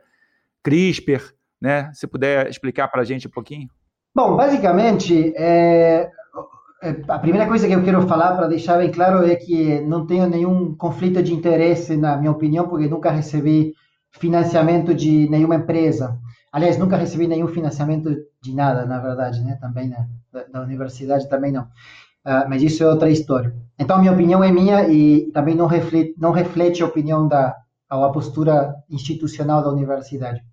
CRISPR, 0.63 1.33
né? 1.59 1.91
se 1.93 2.07
puder 2.07 2.49
explicar 2.49 2.87
para 2.87 3.01
a 3.01 3.05
gente 3.05 3.27
um 3.27 3.31
pouquinho. 3.31 3.69
Bom, 4.15 4.35
basicamente, 4.35 5.33
é, 5.35 6.09
a 7.07 7.19
primeira 7.19 7.47
coisa 7.47 7.67
que 7.67 7.73
eu 7.73 7.83
quero 7.83 8.07
falar 8.07 8.35
para 8.35 8.47
deixar 8.47 8.77
bem 8.77 8.91
claro 8.91 9.25
é 9.25 9.35
que 9.35 9.81
não 9.81 10.05
tenho 10.05 10.27
nenhum 10.27 10.73
conflito 10.75 11.21
de 11.21 11.33
interesse, 11.33 11.97
na 11.97 12.15
minha 12.15 12.31
opinião, 12.31 12.67
porque 12.67 12.87
nunca 12.87 13.11
recebi 13.11 13.73
financiamento 14.11 14.93
de 14.93 15.29
nenhuma 15.29 15.55
empresa. 15.55 16.17
Aliás, 16.51 16.77
nunca 16.77 16.97
recebi 16.97 17.27
nenhum 17.27 17.47
financiamento 17.47 18.09
de 18.41 18.53
nada, 18.53 18.85
na 18.85 18.99
verdade, 18.99 19.41
né? 19.41 19.57
Também 19.61 19.89
né? 19.89 20.07
Da, 20.31 20.43
da, 20.43 20.61
universidade 20.61 21.29
também 21.29 21.51
não. 21.51 21.63
Uh, 21.63 22.47
mas 22.49 22.61
isso 22.61 22.83
é 22.83 22.87
outra 22.87 23.09
história. 23.09 23.55
Então, 23.77 23.99
minha 23.99 24.11
opinião 24.11 24.43
é 24.43 24.51
minha 24.51 24.87
e 24.87 25.31
também 25.31 25.55
não 25.55 25.67
reflete, 25.67 26.15
não 26.17 26.31
reflete 26.31 26.81
a 26.81 26.85
opinião 26.85 27.27
da 27.27 27.55
a 27.89 28.09
postura 28.09 28.75
institucional 28.87 29.63
da 29.63 29.71
universidade. 29.71 30.43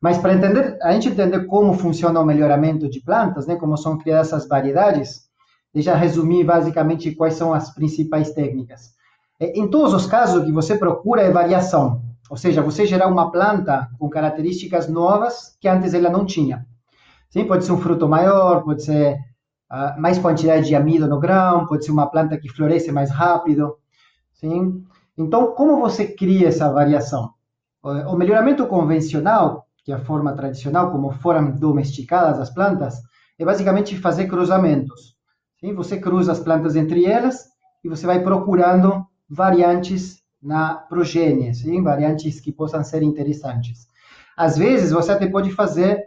Mas 0.00 0.18
para 0.18 0.34
entender, 0.34 0.76
a 0.82 0.92
gente 0.92 1.08
entender 1.08 1.46
como 1.46 1.72
funciona 1.72 2.20
o 2.20 2.24
melhoramento 2.24 2.88
de 2.88 3.00
plantas, 3.00 3.46
né? 3.46 3.56
Como 3.56 3.76
são 3.78 3.96
criadas 3.96 4.28
essas 4.28 4.46
variedades, 4.46 5.22
deixa 5.72 5.92
eu 5.92 5.96
resumir 5.96 6.44
basicamente 6.44 7.14
quais 7.14 7.34
são 7.34 7.54
as 7.54 7.72
principais 7.74 8.32
técnicas. 8.32 8.94
É, 9.40 9.58
em 9.58 9.68
todos 9.68 9.94
os 9.94 10.06
casos, 10.06 10.42
o 10.42 10.44
que 10.44 10.52
você 10.52 10.76
procura 10.76 11.22
é 11.22 11.30
variação. 11.30 12.02
Ou 12.30 12.36
seja, 12.36 12.62
você 12.62 12.86
gerar 12.86 13.06
uma 13.08 13.30
planta 13.30 13.88
com 13.98 14.08
características 14.08 14.88
novas 14.88 15.56
que 15.60 15.68
antes 15.68 15.94
ela 15.94 16.10
não 16.10 16.26
tinha. 16.26 16.66
Sim, 17.30 17.44
pode 17.44 17.64
ser 17.64 17.72
um 17.72 17.78
fruto 17.78 18.08
maior, 18.08 18.62
pode 18.62 18.84
ser 18.84 19.14
uh, 19.70 20.00
mais 20.00 20.18
quantidade 20.18 20.66
de 20.66 20.74
amido 20.74 21.06
no 21.06 21.20
grão, 21.20 21.66
pode 21.66 21.84
ser 21.84 21.92
uma 21.92 22.06
planta 22.06 22.38
que 22.38 22.48
floresce 22.48 22.90
mais 22.90 23.10
rápido. 23.10 23.76
Sim? 24.32 24.84
Então, 25.16 25.52
como 25.52 25.80
você 25.80 26.06
cria 26.06 26.48
essa 26.48 26.70
variação? 26.72 27.30
O 27.82 28.16
melhoramento 28.16 28.66
convencional, 28.66 29.66
que 29.84 29.92
é 29.92 29.94
a 29.94 30.04
forma 30.04 30.34
tradicional, 30.34 30.90
como 30.90 31.12
foram 31.12 31.52
domesticadas 31.52 32.40
as 32.40 32.50
plantas, 32.50 32.96
é 33.38 33.44
basicamente 33.44 33.96
fazer 33.96 34.26
cruzamentos. 34.26 35.14
Sim? 35.60 35.72
Você 35.74 35.98
cruza 35.98 36.32
as 36.32 36.40
plantas 36.40 36.74
entre 36.74 37.04
elas 37.06 37.44
e 37.84 37.88
você 37.88 38.04
vai 38.04 38.22
procurando 38.22 39.06
variantes 39.28 40.20
na 40.42 40.74
progênie, 40.74 41.54
sim? 41.54 41.82
variantes 41.82 42.40
que 42.40 42.52
possam 42.52 42.82
ser 42.84 43.02
interessantes. 43.02 43.86
Às 44.36 44.56
vezes, 44.58 44.90
você 44.90 45.12
até 45.12 45.26
pode 45.26 45.50
fazer 45.50 46.04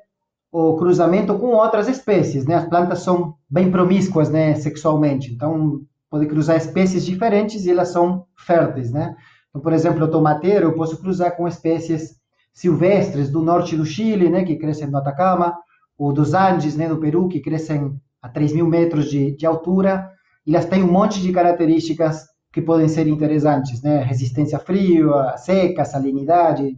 o 0.52 0.76
cruzamento 0.78 1.38
com 1.38 1.48
outras 1.48 1.88
espécies, 1.88 2.46
né? 2.46 2.56
As 2.56 2.68
plantas 2.68 3.00
são 3.00 3.36
bem 3.50 3.72
promíscuas, 3.72 4.30
né, 4.30 4.56
sexualmente. 4.56 5.32
Então, 5.32 5.82
pode 6.10 6.26
cruzar 6.26 6.58
espécies 6.58 7.06
diferentes 7.06 7.66
e 7.66 7.72
elas 7.72 7.90
são 7.90 8.26
férteis, 8.36 8.92
né? 8.92 9.16
Então, 9.50 9.62
por 9.62 9.74
exemplo, 9.74 10.06
o 10.06 10.08
tomateiro 10.08 10.68
eu 10.68 10.74
posso 10.74 10.98
cruzar 11.00 11.36
com 11.36 11.48
espécies 11.48 12.20
silvestres 12.52 13.30
do 13.30 13.42
norte 13.42 13.78
do 13.78 13.86
Chile, 13.86 14.30
né, 14.30 14.44
que 14.44 14.58
crescem 14.58 14.88
no 14.88 14.98
Atacama, 14.98 15.56
ou 15.98 16.12
dos 16.12 16.34
Andes, 16.34 16.76
né, 16.76 16.88
do 16.88 16.98
Peru, 16.98 17.28
que 17.28 17.40
crescem 17.40 18.00
a 18.22 18.30
3 18.30 18.54
mil 18.54 18.68
metros 18.68 19.10
de, 19.10 19.36
de 19.36 19.46
altura, 19.46 20.10
e 20.46 20.56
elas 20.56 20.66
têm 20.66 20.84
um 20.84 20.92
monte 20.92 21.22
de 21.22 21.32
características 21.32 22.26
que 22.52 22.62
podem 22.62 22.88
ser 22.88 23.08
interessantes, 23.08 23.82
né? 23.82 24.02
Resistência 24.04 24.60
frio, 24.60 25.12
seca, 25.38 25.86
salinidade. 25.86 26.78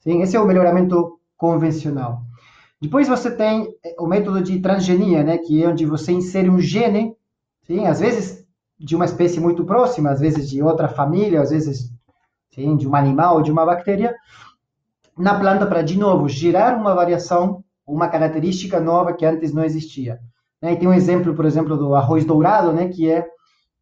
Sim, 0.00 0.22
esse 0.22 0.36
é 0.36 0.40
o 0.40 0.46
melhoramento 0.46 1.18
convencional. 1.36 2.22
Depois 2.80 3.08
você 3.08 3.30
tem 3.30 3.68
eh, 3.84 3.96
o 3.98 4.06
método 4.06 4.42
de 4.42 4.60
transgenia, 4.60 5.24
né? 5.24 5.38
Que 5.38 5.62
é 5.64 5.68
onde 5.68 5.86
você 5.86 6.12
insere 6.12 6.48
um 6.48 6.60
gene, 6.60 7.16
sim? 7.62 7.86
Às 7.86 8.00
vezes 8.00 8.46
de 8.78 8.94
uma 8.94 9.06
espécie 9.06 9.40
muito 9.40 9.64
próxima, 9.64 10.10
às 10.10 10.20
vezes 10.20 10.48
de 10.48 10.62
outra 10.62 10.88
família, 10.88 11.40
às 11.40 11.50
vezes 11.50 11.90
sim, 12.54 12.76
de 12.76 12.86
um 12.86 12.94
animal 12.94 13.36
ou 13.36 13.42
de 13.42 13.50
uma 13.50 13.66
bactéria, 13.66 14.14
na 15.16 15.38
planta 15.38 15.66
para, 15.66 15.82
de 15.82 15.98
novo, 15.98 16.28
gerar 16.28 16.76
uma 16.76 16.94
variação, 16.94 17.64
uma 17.84 18.08
característica 18.08 18.78
nova 18.78 19.12
que 19.12 19.26
antes 19.26 19.52
não 19.52 19.64
existia. 19.64 20.20
Né? 20.62 20.74
E 20.74 20.76
tem 20.76 20.86
um 20.86 20.94
exemplo, 20.94 21.34
por 21.34 21.44
exemplo, 21.44 21.76
do 21.76 21.94
arroz 21.94 22.24
dourado, 22.24 22.72
né? 22.72 22.88
Que 22.88 23.10
é 23.10 23.26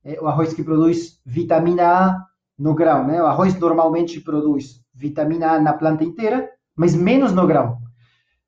é 0.06 0.20
o 0.20 0.28
arroz 0.28 0.54
que 0.54 0.62
produz 0.62 1.20
vitamina 1.26 1.84
A 1.84 2.26
no 2.56 2.74
grão, 2.74 3.04
né? 3.04 3.20
O 3.20 3.26
arroz 3.26 3.58
normalmente 3.58 4.20
produz 4.20 4.80
vitamina 4.94 5.54
A 5.54 5.60
na 5.60 5.72
planta 5.72 6.04
inteira, 6.04 6.48
mas 6.76 6.94
menos 6.94 7.32
no 7.32 7.44
grão. 7.44 7.78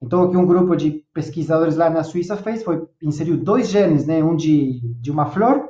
Então, 0.00 0.22
o 0.22 0.30
que 0.30 0.36
um 0.36 0.46
grupo 0.46 0.76
de 0.76 1.04
pesquisadores 1.12 1.74
lá 1.74 1.90
na 1.90 2.04
Suíça 2.04 2.36
fez 2.36 2.62
foi 2.62 2.86
inseriu 3.02 3.36
dois 3.36 3.68
genes, 3.68 4.06
né? 4.06 4.22
Um 4.22 4.36
de, 4.36 4.80
de 5.00 5.10
uma 5.10 5.26
flor, 5.26 5.68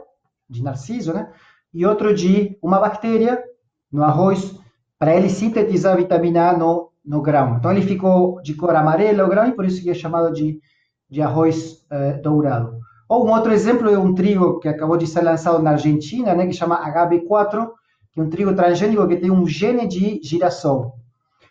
de 0.48 0.62
narciso, 0.62 1.14
né? 1.14 1.32
E 1.72 1.86
outro 1.86 2.14
de 2.14 2.58
uma 2.62 2.78
bactéria 2.78 3.42
no 3.90 4.04
arroz, 4.04 4.54
para 4.98 5.16
ele 5.16 5.30
sintetizar 5.30 5.96
vitamina 5.96 6.50
A 6.50 6.58
no, 6.58 6.90
no 7.02 7.22
grão. 7.22 7.56
Então, 7.56 7.70
ele 7.70 7.80
ficou 7.80 8.42
de 8.42 8.52
cor 8.52 8.76
amarela 8.76 9.24
o 9.24 9.28
grão 9.30 9.46
e 9.46 9.52
por 9.52 9.64
isso 9.64 9.82
que 9.82 9.88
é 9.88 9.94
chamado 9.94 10.34
de, 10.34 10.60
de 11.08 11.22
arroz 11.22 11.82
eh, 11.90 12.12
dourado. 12.18 12.78
Ou 13.08 13.26
um 13.26 13.32
outro 13.32 13.52
exemplo 13.52 13.88
é 13.88 13.98
um 13.98 14.14
trigo 14.14 14.60
que 14.60 14.68
acabou 14.68 14.96
de 14.96 15.06
ser 15.06 15.22
lançado 15.22 15.62
na 15.62 15.70
Argentina, 15.70 16.34
né, 16.34 16.46
que 16.46 16.52
chama 16.52 16.84
HB4, 16.92 17.68
que 18.12 18.20
é 18.20 18.22
um 18.22 18.28
trigo 18.28 18.54
transgênico 18.54 19.08
que 19.08 19.16
tem 19.16 19.30
um 19.30 19.46
gene 19.46 19.88
de 19.88 20.20
girassol. 20.22 20.94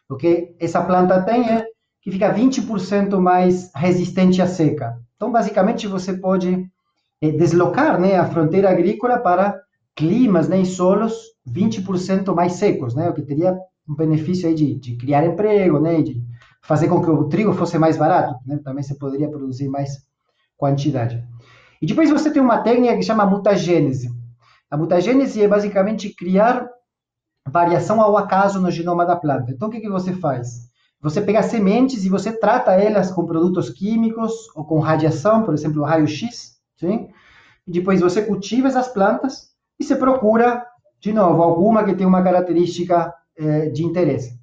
O 0.09 0.15
que 0.15 0.55
essa 0.59 0.81
planta 0.81 1.21
tem 1.23 1.49
é 1.49 1.65
que 2.01 2.11
fica 2.11 2.33
20% 2.33 3.19
mais 3.19 3.71
resistente 3.75 4.41
à 4.41 4.47
seca. 4.47 4.97
Então, 5.15 5.31
basicamente, 5.31 5.87
você 5.87 6.13
pode 6.13 6.69
é, 7.21 7.31
deslocar 7.31 7.99
né, 7.99 8.17
a 8.17 8.25
fronteira 8.25 8.69
agrícola 8.69 9.17
para 9.17 9.59
climas 9.95 10.47
né, 10.47 10.61
e 10.61 10.65
solos 10.65 11.13
20% 11.49 12.33
mais 12.35 12.53
secos, 12.53 12.93
né, 12.93 13.09
o 13.09 13.13
que 13.13 13.23
teria 13.23 13.57
um 13.89 13.95
benefício 13.95 14.47
aí 14.47 14.53
de, 14.53 14.75
de 14.75 14.95
criar 14.95 15.25
emprego, 15.25 15.79
né, 15.79 16.01
de 16.01 16.21
fazer 16.61 16.87
com 16.87 17.01
que 17.01 17.09
o 17.09 17.23
trigo 17.25 17.53
fosse 17.53 17.79
mais 17.79 17.97
barato. 17.97 18.35
Né, 18.45 18.59
também 18.63 18.83
se 18.83 18.97
poderia 18.97 19.27
produzir 19.27 19.67
mais 19.67 20.05
quantidade. 20.55 21.23
E 21.81 21.85
depois 21.85 22.09
você 22.09 22.31
tem 22.31 22.41
uma 22.41 22.59
técnica 22.59 22.95
que 22.95 23.03
chama 23.03 23.25
mutagênese. 23.25 24.09
A 24.69 24.77
mutagênese 24.77 25.41
é 25.41 25.47
basicamente 25.47 26.13
criar 26.13 26.67
variação 27.47 28.01
ao 28.01 28.17
acaso 28.17 28.59
no 28.59 28.69
genoma 28.69 29.05
da 29.05 29.15
planta. 29.15 29.51
Então, 29.51 29.69
o 29.69 29.71
que, 29.71 29.79
que 29.79 29.89
você 29.89 30.13
faz? 30.13 30.67
Você 31.01 31.21
pega 31.21 31.43
sementes 31.43 32.03
e 32.03 32.09
você 32.09 32.31
trata 32.31 32.71
elas 32.73 33.11
com 33.11 33.25
produtos 33.25 33.69
químicos 33.69 34.33
ou 34.55 34.65
com 34.65 34.79
radiação, 34.79 35.43
por 35.43 35.53
exemplo, 35.53 35.83
raio-x, 35.83 36.57
sim? 36.75 37.09
E 37.67 37.71
depois 37.71 38.01
você 38.01 38.21
cultiva 38.21 38.67
essas 38.67 38.87
plantas 38.87 39.49
e 39.79 39.83
você 39.83 39.95
procura, 39.95 40.65
de 40.99 41.13
novo, 41.13 41.41
alguma 41.43 41.83
que 41.83 41.95
tem 41.95 42.07
uma 42.07 42.23
característica 42.23 43.13
eh, 43.37 43.69
de 43.69 43.85
interesse. 43.85 44.36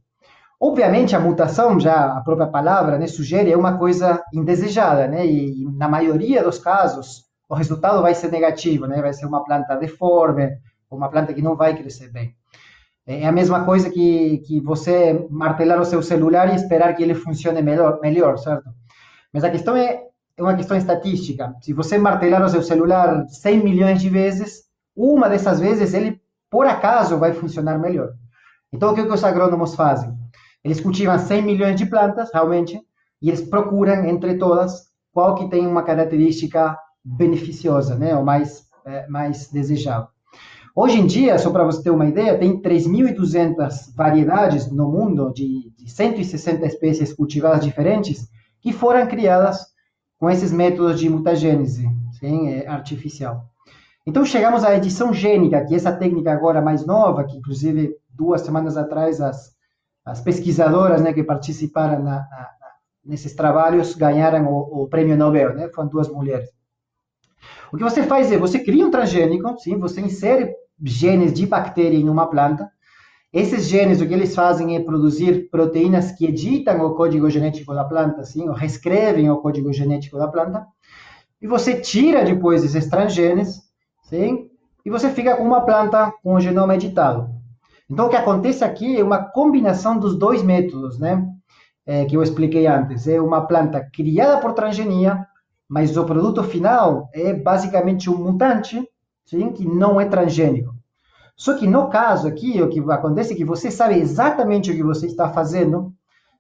Obviamente, 0.61 1.15
a 1.15 1.21
mutação, 1.21 1.79
já 1.79 2.17
a 2.17 2.21
própria 2.21 2.47
palavra 2.47 2.99
né, 2.99 3.07
sugere, 3.07 3.53
é 3.53 3.57
uma 3.57 3.77
coisa 3.77 4.23
indesejada, 4.33 5.07
né? 5.07 5.27
E 5.27 5.65
na 5.77 5.89
maioria 5.89 6.43
dos 6.43 6.59
casos, 6.59 7.25
o 7.49 7.55
resultado 7.55 8.01
vai 8.01 8.15
ser 8.15 8.31
negativo, 8.31 8.87
né? 8.87 9.03
Vai 9.03 9.13
ser 9.13 9.27
uma 9.27 9.45
planta 9.45 9.77
deforme, 9.77 10.57
uma 10.91 11.11
planta 11.11 11.35
que 11.35 11.43
não 11.43 11.57
vai 11.57 11.77
crescer 11.77 12.11
bem. 12.11 12.35
É 13.07 13.27
a 13.27 13.33
mesma 13.33 13.65
coisa 13.65 13.91
que, 13.91 14.39
que 14.47 14.61
você 14.61 15.27
martelar 15.29 15.79
o 15.79 15.85
seu 15.85 16.03
celular 16.03 16.51
e 16.51 16.57
esperar 16.57 16.95
que 16.95 17.03
ele 17.03 17.15
funcione 17.15 17.61
melhor, 17.61 18.01
melhor, 18.01 18.39
certo? 18.39 18.71
Mas 19.33 19.45
a 19.45 19.51
questão 19.51 19.77
é, 19.77 20.01
é 20.37 20.43
uma 20.43 20.57
questão 20.57 20.77
estatística. 20.77 21.55
Se 21.61 21.75
você 21.75 21.99
martelar 21.99 22.43
o 22.43 22.49
seu 22.49 22.63
celular 22.63 23.27
100 23.29 23.63
milhões 23.63 24.01
de 24.01 24.09
vezes, 24.09 24.63
uma 24.97 25.29
dessas 25.29 25.61
vezes 25.61 25.93
ele, 25.93 26.19
por 26.51 26.67
acaso, 26.67 27.19
vai 27.19 27.35
funcionar 27.35 27.79
melhor. 27.79 28.13
Então, 28.73 28.93
o 28.93 28.95
que, 28.95 29.05
que 29.05 29.13
os 29.13 29.25
agrônomos 29.25 29.75
fazem? 29.75 30.24
Eles 30.65 30.81
cultivam 30.81 31.19
100 31.19 31.43
milhões 31.43 31.77
de 31.77 31.87
plantas, 31.87 32.31
realmente, 32.33 32.81
e 33.21 33.29
eles 33.29 33.43
procuram, 33.43 34.07
entre 34.07 34.39
todas, 34.39 34.87
qual 35.13 35.35
que 35.35 35.49
tem 35.49 35.67
uma 35.67 35.83
característica 35.83 36.77
beneficiosa, 37.05 37.97
né, 37.97 38.17
ou 38.17 38.25
mais, 38.25 38.65
é, 38.87 39.07
mais 39.09 39.51
desejável. 39.51 40.09
Hoje 40.75 40.99
em 40.99 41.07
dia, 41.07 41.39
só 41.39 41.51
para 41.51 41.63
você 41.63 41.85
ter 41.85 41.91
uma 41.91 42.07
ideia, 42.07 42.37
tem 42.37 42.61
3.200 42.61 43.95
variedades 43.95 44.69
no 44.73 44.91
mundo 44.91 45.33
de, 45.33 45.73
de 45.79 45.89
160 45.89 46.67
espécies 46.67 47.13
cultivadas 47.13 47.65
diferentes 47.65 48.29
que 48.61 48.73
foram 48.73 49.07
criadas 49.07 49.67
com 50.19 50.29
esses 50.29 50.51
métodos 50.51 50.99
de 50.99 51.09
mutagênese 51.09 51.89
sim, 52.19 52.49
é, 52.49 52.67
artificial. 52.67 53.45
Então 54.05 54.25
chegamos 54.25 54.65
à 54.65 54.77
edição 54.77 55.13
gênica, 55.13 55.65
que 55.65 55.75
é 55.75 55.77
essa 55.77 55.93
técnica 55.93 56.33
agora 56.33 56.61
mais 56.61 56.85
nova, 56.85 57.25
que 57.25 57.37
inclusive 57.37 57.95
duas 58.11 58.41
semanas 58.41 58.77
atrás 58.77 59.21
as, 59.21 59.54
as 60.05 60.21
pesquisadoras 60.21 61.01
né, 61.01 61.13
que 61.13 61.23
participaram 61.23 62.03
na, 62.03 62.19
na, 62.19 62.49
nesses 63.05 63.35
trabalhos 63.35 63.95
ganharam 63.95 64.47
o, 64.47 64.83
o 64.83 64.89
prêmio 64.89 65.17
Nobel, 65.17 65.55
né? 65.55 65.69
Foram 65.75 65.89
duas 65.89 66.09
mulheres. 66.09 66.49
O 67.73 67.77
que 67.77 67.83
você 67.83 68.03
faz 68.03 68.31
é, 68.31 68.39
você 68.39 68.59
cria 68.59 68.87
um 68.87 68.91
transgênico, 68.91 69.59
sim, 69.59 69.79
você 69.79 70.01
insere 70.01 70.55
genes 70.83 71.33
de 71.33 71.47
bactéria 71.47 71.97
em 71.97 72.09
uma 72.09 72.29
planta. 72.29 72.71
Esses 73.33 73.67
genes, 73.67 74.01
o 74.01 74.07
que 74.07 74.15
eles 74.15 74.35
fazem 74.35 74.77
é 74.77 74.81
produzir 74.81 75.51
proteínas 75.51 76.13
que 76.13 76.27
editam 76.27 76.87
o 76.87 76.95
código 76.95 77.29
genético 77.29 77.75
da 77.75 77.85
planta, 77.85 78.25
sim, 78.25 78.49
ou 78.49 78.55
reescrevem 78.55 79.29
o 79.29 79.39
código 79.39 79.73
genético 79.73 80.17
da 80.17 80.29
planta. 80.29 80.65
E 81.43 81.47
você 81.47 81.81
tira 81.81 82.25
depois 82.25 82.63
esses 82.63 82.89
transgenes, 82.89 83.61
sim, 84.05 84.49
e 84.87 84.91
você 84.91 85.11
fica 85.11 85.37
com 85.37 85.43
uma 85.43 85.63
planta 85.63 86.13
com 86.23 86.35
o 86.35 86.41
genoma 86.41 86.77
editado. 86.77 87.34
Então, 87.89 88.07
o 88.07 88.09
que 88.09 88.17
acontece 88.17 88.65
aqui 88.65 88.99
é 88.99 89.05
uma 89.05 89.19
combinação 89.19 89.99
dos 89.99 90.19
dois 90.19 90.43
métodos, 90.43 90.99
né? 90.99 91.27
É, 91.87 92.05
que 92.07 92.17
eu 92.17 92.23
expliquei 92.23 92.67
antes. 92.67 93.07
É 93.07 93.21
uma 93.21 93.47
planta 93.47 93.87
criada 93.93 94.41
por 94.41 94.55
transgenia, 94.55 95.27
mas 95.69 95.97
o 95.97 96.05
produto 96.05 96.43
final 96.43 97.09
é 97.13 97.35
basicamente 97.35 98.09
um 98.09 98.17
mutante 98.17 98.83
sim, 99.27 99.53
que 99.53 99.67
não 99.67 100.01
é 100.01 100.07
transgênico. 100.07 100.75
Só 101.37 101.55
que 101.55 101.67
no 101.67 101.89
caso 101.89 102.29
aqui, 102.29 102.63
o 102.63 102.69
que 102.69 102.81
acontece 102.91 103.33
é 103.33 103.37
que 103.37 103.45
você 103.45 103.71
sabe 103.71 103.99
exatamente 103.99 104.71
o 104.71 104.75
que 104.75 104.83
você 104.83 105.07
está 105.07 105.29
fazendo, 105.29 105.93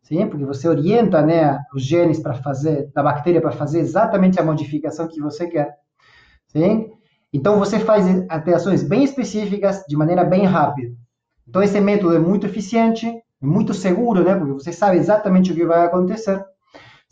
sim, 0.02 0.26
porque 0.28 0.44
você 0.44 0.68
orienta 0.68 1.20
né, 1.20 1.58
os 1.74 1.82
genes 1.82 2.20
para 2.20 2.34
fazer, 2.34 2.90
da 2.94 3.02
bactéria 3.02 3.40
para 3.40 3.52
fazer 3.52 3.80
exatamente 3.80 4.38
a 4.38 4.44
modificação 4.44 5.08
que 5.08 5.20
você 5.20 5.48
quer. 5.48 5.74
Sim? 6.48 6.92
Então 7.32 7.58
você 7.58 7.80
faz 7.80 8.06
alterações 8.28 8.82
bem 8.84 9.02
específicas 9.02 9.82
de 9.88 9.96
maneira 9.96 10.24
bem 10.24 10.44
rápida. 10.44 10.94
Então 11.48 11.62
esse 11.62 11.80
método 11.80 12.16
é 12.16 12.18
muito 12.18 12.46
eficiente, 12.46 13.12
muito 13.40 13.74
seguro, 13.74 14.24
né? 14.24 14.34
Porque 14.34 14.52
você 14.52 14.72
sabe 14.72 14.96
exatamente 14.96 15.52
o 15.52 15.54
que 15.54 15.64
vai 15.64 15.84
acontecer. 15.84 16.42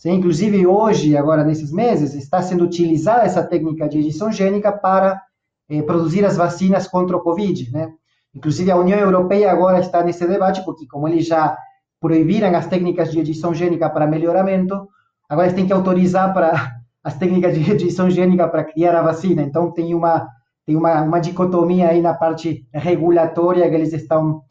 Inclusive 0.04 0.66
hoje, 0.66 1.16
agora 1.16 1.44
nesses 1.44 1.70
meses, 1.70 2.14
está 2.14 2.42
sendo 2.42 2.64
utilizada 2.64 3.22
essa 3.22 3.44
técnica 3.44 3.88
de 3.88 3.98
edição 3.98 4.32
gênica 4.32 4.72
para 4.72 5.22
eh, 5.68 5.82
produzir 5.82 6.24
as 6.24 6.36
vacinas 6.36 6.88
contra 6.88 7.16
o 7.16 7.20
Covid, 7.20 7.70
né? 7.70 7.92
Inclusive 8.34 8.70
a 8.70 8.76
União 8.76 8.98
Europeia 8.98 9.52
agora 9.52 9.78
está 9.78 10.02
nesse 10.02 10.26
debate, 10.26 10.64
porque 10.64 10.86
como 10.86 11.06
eles 11.06 11.26
já 11.26 11.56
proibiram 12.00 12.54
as 12.56 12.66
técnicas 12.66 13.12
de 13.12 13.20
edição 13.20 13.54
gênica 13.54 13.88
para 13.88 14.06
melhoramento, 14.06 14.88
agora 15.28 15.46
eles 15.46 15.54
têm 15.54 15.66
que 15.66 15.72
autorizar 15.72 16.32
para 16.32 16.72
as 17.04 17.16
técnicas 17.16 17.54
de 17.54 17.70
edição 17.70 18.10
gênica 18.10 18.48
para 18.48 18.64
criar 18.64 18.96
a 18.96 19.02
vacina. 19.02 19.42
Então 19.42 19.70
tem 19.70 19.94
uma 19.94 20.26
tem 20.66 20.76
uma, 20.76 21.02
uma 21.02 21.20
dicotomia 21.20 21.88
aí 21.88 22.00
na 22.00 22.14
parte 22.14 22.66
regulatória 22.72 23.68
que 23.68 23.74
eles 23.74 23.92
estão 23.92 24.42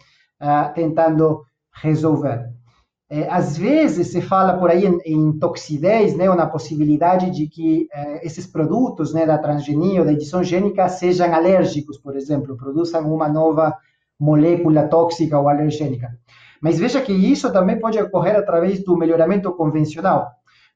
uh, 0.41 0.73
tentando 0.73 1.41
resolver. 1.73 2.49
É, 3.09 3.27
às 3.29 3.57
vezes 3.57 4.07
se 4.07 4.21
fala 4.21 4.57
por 4.57 4.69
aí 4.69 4.85
em, 4.85 4.99
em 5.05 5.37
toxidez, 5.37 6.15
né, 6.15 6.29
ou 6.29 6.35
na 6.35 6.47
possibilidade 6.47 7.29
de 7.29 7.45
que 7.45 7.87
é, 7.91 8.25
esses 8.25 8.47
produtos 8.47 9.13
né, 9.13 9.25
da 9.25 9.37
transgenia 9.37 9.99
ou 9.99 10.05
da 10.05 10.13
edição 10.13 10.41
gênica 10.41 10.87
sejam 10.87 11.33
alérgicos, 11.33 11.97
por 11.97 12.15
exemplo, 12.15 12.55
produzam 12.55 13.13
uma 13.13 13.27
nova 13.27 13.75
molécula 14.17 14.87
tóxica 14.87 15.37
ou 15.37 15.49
alergênica. 15.49 16.09
Mas 16.61 16.79
veja 16.79 17.01
que 17.01 17.11
isso 17.11 17.51
também 17.51 17.79
pode 17.79 17.99
ocorrer 17.99 18.37
através 18.37 18.81
do 18.81 18.95
melhoramento 18.95 19.51
convencional, 19.53 20.29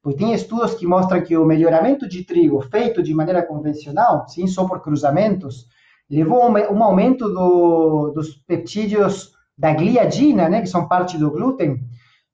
pois 0.05 0.15
tem 0.15 0.35
estudos 0.35 0.75
que 0.75 0.85
mostram 0.85 1.19
que 1.19 1.35
o 1.35 1.43
melhoramento 1.43 2.07
de 2.07 2.23
trigo 2.23 2.61
feito 2.61 3.01
de 3.01 3.11
maneira 3.11 3.41
convencional, 3.41 4.27
sim, 4.27 4.45
só 4.45 4.67
por 4.67 4.79
cruzamentos, 4.79 5.65
levou 6.07 6.43
a 6.43 6.71
um 6.71 6.83
aumento 6.83 7.27
do, 7.27 8.11
dos 8.11 8.35
peptídeos 8.35 9.31
da 9.57 9.73
gliadina, 9.73 10.47
né, 10.47 10.61
que 10.61 10.67
são 10.67 10.87
parte 10.87 11.17
do 11.17 11.31
glúten, 11.31 11.79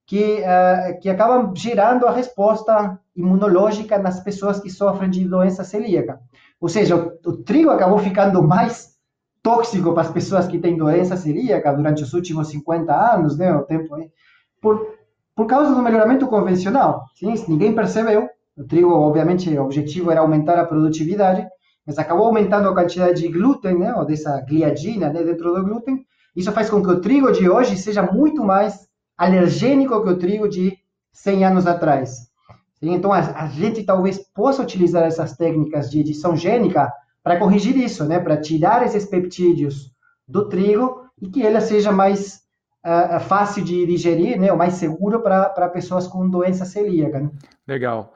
que, 0.06 0.42
uh, 0.42 1.00
que 1.00 1.08
acabam 1.08 1.54
gerando 1.56 2.06
a 2.06 2.12
resposta 2.12 3.00
imunológica 3.16 3.98
nas 3.98 4.20
pessoas 4.20 4.60
que 4.60 4.70
sofrem 4.70 5.10
de 5.10 5.24
doença 5.24 5.64
celíaca. 5.64 6.20
Ou 6.60 6.68
seja, 6.68 6.98
o, 6.98 7.30
o 7.30 7.38
trigo 7.38 7.70
acabou 7.70 8.00
ficando 8.00 8.44
mais 8.44 8.98
tóxico 9.42 9.94
para 9.94 10.02
as 10.02 10.12
pessoas 10.12 10.46
que 10.46 10.60
têm 10.60 10.76
doença 10.76 11.16
celíaca 11.16 11.72
durante 11.72 12.04
os 12.04 12.12
últimos 12.12 12.50
50 12.50 12.94
anos, 13.14 13.38
né, 13.38 13.56
o 13.56 13.64
tempo 13.64 13.96
por, 14.62 14.86
por 15.36 15.48
causa 15.48 15.74
do 15.74 15.82
melhoramento 15.82 16.28
convencional. 16.28 17.06
Sim, 17.16 17.34
ninguém 17.48 17.74
percebeu. 17.74 18.30
O 18.58 18.64
trigo, 18.64 18.92
obviamente, 18.92 19.50
o 19.50 19.64
objetivo 19.64 20.12
era 20.12 20.22
aumentar 20.22 20.60
a 20.60 20.66
produtividade, 20.66 21.48
mas 21.86 21.98
acabou 21.98 22.26
aumentando 22.28 22.70
a 22.70 22.74
quantidade 22.74 23.22
de 23.22 23.28
glúten, 23.28 23.78
né, 23.78 23.94
ou 23.96 24.06
dessa 24.06 24.40
gliadina 24.42 25.10
né, 25.10 25.24
dentro 25.24 25.54
do 25.54 25.64
glúten. 25.64 26.06
Isso 26.36 26.52
faz 26.52 26.70
com 26.70 26.82
que 26.82 26.90
o 26.90 27.02
trigo 27.02 27.32
de 27.32 27.50
hoje 27.50 27.78
seja 27.78 28.04
muito 28.04 28.44
mais 28.44 28.88
alergênico 29.18 30.04
que 30.04 30.10
o 30.10 30.18
trigo 30.18 30.48
de 30.48 30.78
100 31.14 31.46
anos 31.46 31.68
atrás. 31.68 32.30
Então, 32.82 33.14
a, 33.14 33.20
a 33.20 33.48
gente 33.48 33.84
talvez 33.84 34.18
possa 34.18 34.64
utilizar 34.64 35.04
essas 35.04 35.36
técnicas 35.36 35.90
de 35.90 36.00
edição 36.00 36.36
gênica 36.36 36.92
para 37.24 37.38
corrigir 37.38 37.78
isso, 37.78 38.04
né? 38.06 38.20
Para 38.20 38.38
tirar 38.38 38.84
esses 38.84 39.06
peptídeos 39.06 39.92
do 40.28 40.50
trigo 40.50 41.04
e 41.22 41.30
que 41.30 41.42
ele 41.44 41.62
seja 41.62 41.92
mais 41.92 42.41
uh, 42.86 43.20
fácil 43.22 43.64
de 43.64 43.86
digerir, 43.86 44.40
né? 44.40 44.52
Ou 44.52 44.58
mais 44.58 44.74
seguro 44.74 45.22
para 45.22 45.70
pessoas 45.70 46.08
com 46.08 46.30
doença 46.30 46.66
celíaca. 46.66 47.20
Né? 47.20 47.30
Legal. 47.68 48.14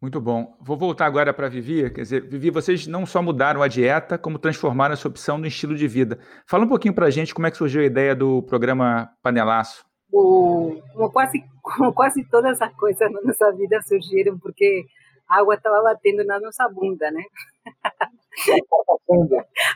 Muito 0.00 0.20
bom. 0.20 0.56
Vou 0.60 0.76
voltar 0.76 1.06
agora 1.06 1.32
para 1.32 1.46
a 1.46 1.50
Vivi. 1.50 1.88
Quer 1.90 2.02
dizer, 2.02 2.28
Vivi, 2.28 2.50
vocês 2.50 2.86
não 2.88 3.06
só 3.06 3.22
mudaram 3.22 3.62
a 3.62 3.68
dieta, 3.68 4.18
como 4.18 4.38
transformaram 4.38 4.94
essa 4.94 5.06
opção 5.06 5.38
no 5.38 5.46
estilo 5.46 5.76
de 5.76 5.86
vida. 5.86 6.18
Fala 6.44 6.64
um 6.64 6.68
pouquinho 6.68 6.94
para 6.94 7.06
a 7.06 7.10
gente 7.10 7.32
como 7.32 7.46
é 7.46 7.50
que 7.50 7.56
surgiu 7.56 7.82
a 7.82 7.84
ideia 7.84 8.14
do 8.14 8.42
programa 8.42 9.10
Panelaço 9.22 9.84
o, 10.12 10.78
como, 10.92 11.10
quase, 11.10 11.42
como 11.62 11.92
quase 11.92 12.24
todas 12.24 12.60
as 12.60 12.72
coisas 12.74 13.10
na 13.10 13.20
nossa 13.22 13.50
vida 13.52 13.80
surgiram 13.82 14.38
porque 14.38 14.84
a 15.26 15.40
água 15.40 15.54
estava 15.54 15.82
batendo 15.82 16.22
na 16.24 16.38
nossa 16.38 16.68
bunda, 16.68 17.10
né? 17.10 17.22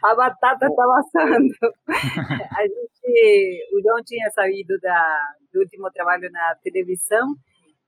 A 0.02 0.14
batata 0.14 0.66
estava 0.66 0.98
assando. 0.98 1.54
A 2.56 2.62
gente, 2.62 3.68
o 3.74 3.82
João 3.82 4.02
tinha 4.04 4.30
saído 4.30 4.78
da, 4.80 5.34
do 5.52 5.60
último 5.60 5.90
trabalho 5.90 6.30
na 6.30 6.56
televisão 6.62 7.26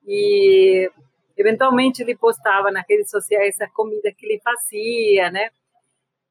e 0.07 0.91
eventualmente 1.37 2.03
ele 2.03 2.17
postava 2.17 2.71
nas 2.71 2.85
redes 2.89 3.11
sociais 3.11 3.61
a 3.61 3.69
comida 3.71 4.13
que 4.17 4.27
ele 4.27 4.41
fazia, 4.43 5.31
né? 5.31 5.51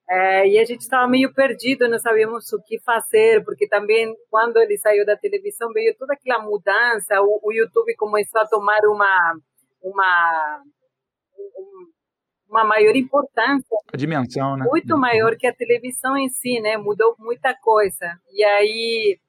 É, 0.10 0.48
e 0.48 0.58
a 0.58 0.64
gente 0.64 0.82
estava 0.82 1.06
meio 1.06 1.34
perdido, 1.34 1.90
não 1.90 2.00
sabíamos 2.00 2.52
o 2.54 2.62
que 2.64 2.80
fazer, 2.80 3.44
porque 3.44 3.68
também 3.68 4.16
quando 4.30 4.56
ele 4.58 4.78
saiu 4.78 5.06
da 5.06 5.18
televisão 5.18 5.70
veio 5.74 5.94
toda 5.98 6.14
aquela 6.14 6.40
mudança, 6.40 7.22
o, 7.22 7.42
o 7.44 7.52
YouTube 7.52 7.94
começou 7.98 8.40
a 8.40 8.48
tomar 8.48 8.80
uma 8.86 9.38
uma 9.82 10.64
uma 12.50 12.64
maior 12.64 12.96
importância, 12.96 13.78
a 13.94 13.98
dimensão, 13.98 14.56
né? 14.56 14.66
Muito 14.70 14.94
uhum. 14.94 15.00
maior 15.00 15.36
que 15.36 15.48
a 15.48 15.54
televisão 15.54 16.18
em 16.18 16.30
si, 16.30 16.60
né? 16.60 16.78
Mudou 16.78 17.16
muita 17.20 17.54
coisa. 17.54 18.20
E 18.32 18.44
aí 18.44 19.20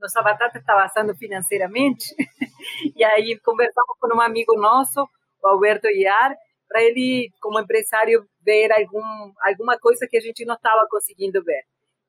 nossa 0.00 0.22
batata 0.22 0.58
estava 0.58 0.84
assando 0.84 1.14
financeiramente. 1.14 2.14
e 2.94 3.02
aí 3.02 3.38
conversamos 3.38 3.96
com 3.98 4.14
um 4.14 4.20
amigo 4.20 4.54
nosso, 4.56 5.08
o 5.42 5.48
Alberto 5.48 5.88
Iar, 5.88 6.36
para 6.68 6.82
ele, 6.82 7.30
como 7.40 7.58
empresário, 7.58 8.26
ver 8.44 8.70
algum, 8.72 9.32
alguma 9.40 9.78
coisa 9.78 10.06
que 10.08 10.16
a 10.16 10.20
gente 10.20 10.44
não 10.44 10.54
estava 10.54 10.86
conseguindo 10.90 11.42
ver. 11.42 11.62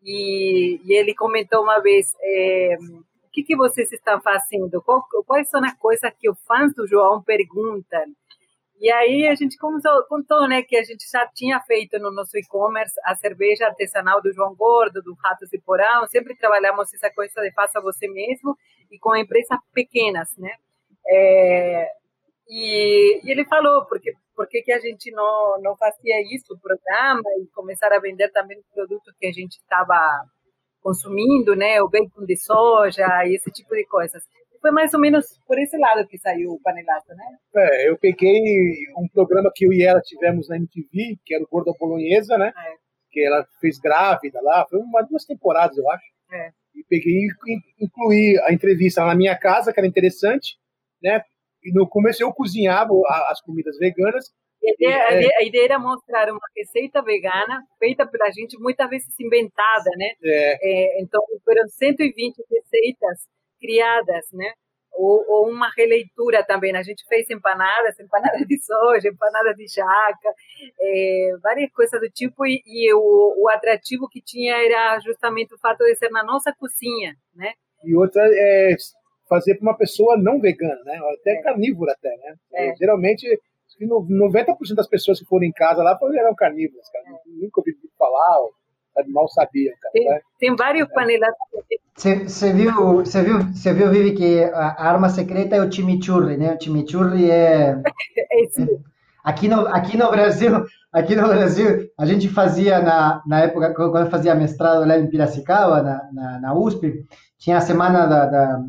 E, 0.03 0.79
e, 0.83 0.93
ele 0.93 1.15
comentou 1.15 1.63
uma 1.63 1.79
vez: 1.79 2.13
é, 2.21 2.77
o 3.23 3.29
que, 3.31 3.43
que 3.43 3.55
vocês 3.55 3.91
estão 3.91 4.19
fazendo? 4.21 4.81
Qual, 4.81 5.03
quais 5.25 5.49
são 5.49 5.63
as 5.63 5.73
coisas 5.75 6.11
que 6.19 6.29
os 6.29 6.39
fãs 6.45 6.73
do 6.75 6.85
João 6.87 7.23
perguntam? 7.23 8.05
E 8.79 8.91
aí 8.91 9.27
a 9.27 9.35
gente 9.35 9.57
contou, 9.57 10.03
contou, 10.07 10.47
né, 10.47 10.61
que 10.61 10.75
a 10.75 10.83
gente 10.83 11.09
já 11.09 11.25
tinha 11.33 11.61
feito 11.61 11.97
no 11.97 12.11
nosso 12.11 12.37
e-commerce 12.37 12.93
a 13.05 13.15
cerveja 13.15 13.67
artesanal 13.67 14.21
do 14.21 14.33
João 14.33 14.53
Gordo, 14.53 15.01
do 15.01 15.13
Ratos 15.13 15.51
e 15.53 15.59
Porão, 15.59 16.05
sempre 16.07 16.35
trabalhamos 16.35 16.93
essa 16.93 17.09
coisa 17.09 17.41
de 17.41 17.53
faça 17.53 17.79
você 17.79 18.07
mesmo 18.07 18.55
e 18.91 18.99
com 18.99 19.15
empresas 19.15 19.57
pequenas, 19.73 20.29
né? 20.37 20.51
É, 21.07 21.87
e, 22.49 23.21
e, 23.23 23.31
ele 23.31 23.45
falou 23.45 23.85
porque 23.85 24.13
por 24.35 24.47
que 24.47 24.71
a 24.71 24.79
gente 24.79 25.11
não 25.11 25.61
não 25.61 25.77
fazia 25.77 26.21
isso 26.33 26.53
o 26.53 26.59
programa 26.59 27.23
e 27.39 27.47
começar 27.53 27.93
a 27.93 27.99
vender 27.99 28.29
também 28.31 28.61
produtos 28.73 29.13
que 29.19 29.27
a 29.27 29.31
gente 29.31 29.53
estava 29.53 29.95
consumindo, 30.81 31.55
né, 31.55 31.81
o 31.81 31.89
bacon 31.89 32.25
de 32.25 32.37
soja 32.37 33.07
e 33.25 33.35
esse 33.35 33.51
tipo 33.51 33.73
de 33.73 33.85
coisas 33.85 34.23
foi 34.61 34.71
mais 34.71 34.93
ou 34.93 34.99
menos 34.99 35.39
por 35.45 35.57
esse 35.59 35.77
lado 35.77 36.07
que 36.07 36.17
saiu 36.17 36.51
o 36.51 36.61
Panelato, 36.61 37.13
né? 37.13 37.37
É, 37.55 37.89
eu 37.89 37.97
peguei 37.97 38.73
um 38.97 39.07
programa 39.07 39.51
que 39.53 39.65
eu 39.65 39.73
e 39.73 39.83
ela 39.83 40.01
tivemos 40.01 40.49
na 40.49 40.57
MTV, 40.57 41.17
que 41.25 41.33
era 41.33 41.43
o 41.43 41.47
Gorda 41.47 41.71
Bolonhesa, 41.79 42.37
né? 42.37 42.53
É. 42.55 42.73
Que 43.11 43.25
ela 43.25 43.45
fez 43.59 43.79
grávida 43.79 44.39
lá, 44.41 44.65
foi 44.69 44.79
uma 44.79 45.01
duas 45.01 45.25
temporadas, 45.25 45.77
eu 45.77 45.89
acho. 45.91 46.05
É. 46.31 46.49
E 46.75 46.83
peguei 46.89 47.13
e 47.13 47.85
incluí 47.85 48.37
a 48.45 48.53
entrevista 48.53 49.05
na 49.05 49.15
minha 49.15 49.37
casa, 49.37 49.71
que 49.71 49.79
era 49.79 49.87
interessante, 49.87 50.57
né? 51.01 51.21
E 51.63 51.71
no 51.73 51.87
começo 51.87 52.21
eu 52.21 52.33
cozinhava 52.33 52.91
as 53.29 53.41
comidas 53.41 53.77
veganas. 53.77 54.31
A 54.63 54.71
ideia, 54.71 55.27
é, 55.27 55.41
a 55.41 55.43
ideia 55.43 55.65
era 55.65 55.79
mostrar 55.79 56.29
uma 56.31 56.47
receita 56.55 57.01
vegana 57.01 57.61
feita 57.79 58.05
pela 58.05 58.31
gente, 58.31 58.57
muitas 58.59 58.89
vezes 58.89 59.19
inventada, 59.19 59.89
né? 59.97 60.07
É. 60.23 60.97
é 60.97 61.01
então, 61.01 61.21
foram 61.43 61.67
120 61.67 62.35
receitas 62.51 63.27
criadas, 63.59 64.25
né? 64.33 64.51
Ou, 64.93 65.25
ou, 65.27 65.49
uma 65.49 65.69
releitura 65.75 66.43
também. 66.45 66.75
A 66.75 66.81
gente 66.81 67.05
fez 67.07 67.29
empanadas, 67.29 67.99
empanadas 67.99 68.47
de 68.47 68.57
soja, 68.63 69.09
empanadas 69.09 69.55
de 69.57 69.67
jaca, 69.67 70.33
é, 70.79 71.31
várias 71.43 71.69
coisas 71.71 71.99
do 71.99 72.09
tipo. 72.09 72.45
E, 72.45 72.61
e 72.65 72.93
o, 72.93 73.43
o, 73.43 73.49
atrativo 73.49 74.07
que 74.07 74.21
tinha 74.21 74.55
era 74.55 74.97
justamente 74.99 75.53
o 75.53 75.59
fato 75.59 75.83
de 75.83 75.95
ser 75.95 76.09
na 76.11 76.23
nossa 76.23 76.53
cozinha, 76.57 77.13
né? 77.35 77.53
E 77.83 77.93
outra 77.93 78.21
é 78.25 78.75
fazer 79.27 79.55
para 79.55 79.63
uma 79.63 79.77
pessoa 79.77 80.15
não 80.17 80.39
vegana, 80.39 80.81
né? 80.85 80.97
Até 81.19 81.33
é. 81.33 81.41
carnívora 81.41 81.91
até, 81.91 82.09
né? 82.17 82.35
É. 82.53 82.75
Geralmente 82.75 83.27
90% 83.81 84.75
das 84.75 84.87
pessoas 84.87 85.19
que 85.19 85.25
foram 85.25 85.45
em 85.45 85.51
casa 85.51 85.83
lá 85.83 85.97
eram 86.15 86.35
carnívoras, 86.35 86.89
cara. 86.89 87.05
É. 87.07 87.19
Nunca 87.25 87.59
ouvi 87.59 87.75
falar, 87.97 88.37
mal 89.07 89.27
sabiam, 89.27 89.73
cara. 89.81 89.91
Tem, 89.91 90.05
né? 90.05 90.21
tem 90.39 90.55
vários 90.55 90.87
panelas 90.89 91.33
você 91.95 92.51
viu, 92.51 92.97
você 92.97 93.23
viu, 93.23 93.39
você 93.53 93.73
viu, 93.73 93.89
Vivi, 93.89 94.15
que 94.15 94.43
a 94.43 94.85
arma 94.85 95.07
secreta 95.07 95.55
é 95.55 95.61
o 95.61 95.71
chimichurri, 95.71 96.35
né? 96.35 96.53
O 96.53 96.61
chimichurri 96.61 97.31
é, 97.31 97.71
é 97.79 98.67
aqui 99.23 99.47
no 99.47 99.65
aqui 99.67 99.95
no 99.95 100.11
Brasil, 100.11 100.65
aqui 100.91 101.15
no 101.15 101.25
Brasil 101.25 101.89
a 101.97 102.05
gente 102.05 102.27
fazia 102.27 102.81
na, 102.81 103.23
na 103.25 103.39
época 103.41 103.73
quando 103.73 104.05
eu 104.05 104.11
fazia 104.11 104.35
mestrado 104.35 104.85
lá 104.85 104.99
em 104.99 105.07
Piracicaba, 105.07 105.81
na, 105.81 106.09
na, 106.11 106.39
na 106.41 106.53
USP, 106.53 107.05
tinha 107.39 107.57
a 107.57 107.61
semana 107.61 108.05
da, 108.05 108.25
da, 108.25 108.63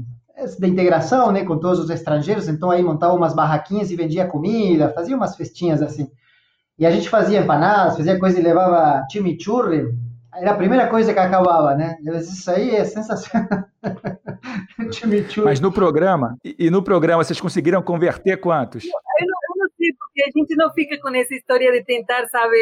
da 0.60 0.68
integração, 0.68 1.32
né, 1.32 1.44
com 1.44 1.58
todos 1.58 1.80
os 1.80 1.90
estrangeiros. 1.90 2.46
Então 2.46 2.70
aí 2.70 2.80
montava 2.80 3.14
umas 3.14 3.34
barraquinhas 3.34 3.90
e 3.90 3.96
vendia 3.96 4.28
comida, 4.28 4.92
fazia 4.92 5.16
umas 5.16 5.34
festinhas 5.34 5.82
assim. 5.82 6.08
E 6.78 6.86
a 6.86 6.92
gente 6.92 7.08
fazia 7.08 7.40
empanadas, 7.40 7.96
fazia 7.96 8.20
coisa 8.20 8.38
e 8.38 8.42
levava 8.42 9.04
chimichurri 9.10 10.05
era 10.38 10.52
a 10.52 10.56
primeira 10.56 10.88
coisa 10.88 11.12
que 11.12 11.18
acabava, 11.18 11.74
né? 11.74 11.96
Isso 12.02 12.50
aí 12.50 12.74
é 12.76 12.84
sensacional. 12.84 13.48
Mas 15.44 15.60
no 15.60 15.72
programa, 15.72 16.36
e 16.44 16.70
no 16.70 16.82
programa, 16.82 17.24
vocês 17.24 17.40
conseguiram 17.40 17.82
converter 17.82 18.38
quantos? 18.38 18.84
Eu 18.84 18.90
não, 18.90 19.38
eu 19.50 19.62
não 19.62 19.68
sei, 19.76 19.92
porque 19.98 20.22
a 20.22 20.30
gente 20.34 20.56
não 20.56 20.72
fica 20.72 21.00
com 21.00 21.14
essa 21.14 21.34
história 21.34 21.72
de 21.72 21.84
tentar, 21.84 22.26
sabe, 22.28 22.56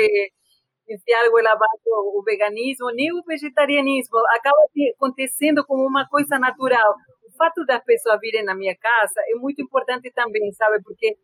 enfiar 0.89 1.25
algo 1.25 1.39
abaixo 1.39 1.89
o 2.15 2.23
veganismo, 2.25 2.91
nem 2.95 3.13
o 3.13 3.23
vegetarianismo. 3.27 4.19
Acaba 4.37 4.57
acontecendo 4.97 5.65
como 5.65 5.87
uma 5.87 6.07
coisa 6.09 6.39
natural. 6.39 6.95
O 7.29 7.37
fato 7.37 7.65
das 7.67 7.83
pessoas 7.85 8.21
virem 8.21 8.45
na 8.45 8.55
minha 8.55 8.77
casa 8.77 9.21
é 9.29 9.35
muito 9.39 9.61
importante 9.63 10.11
também, 10.15 10.53
sabe, 10.53 10.83
porque 10.83 11.17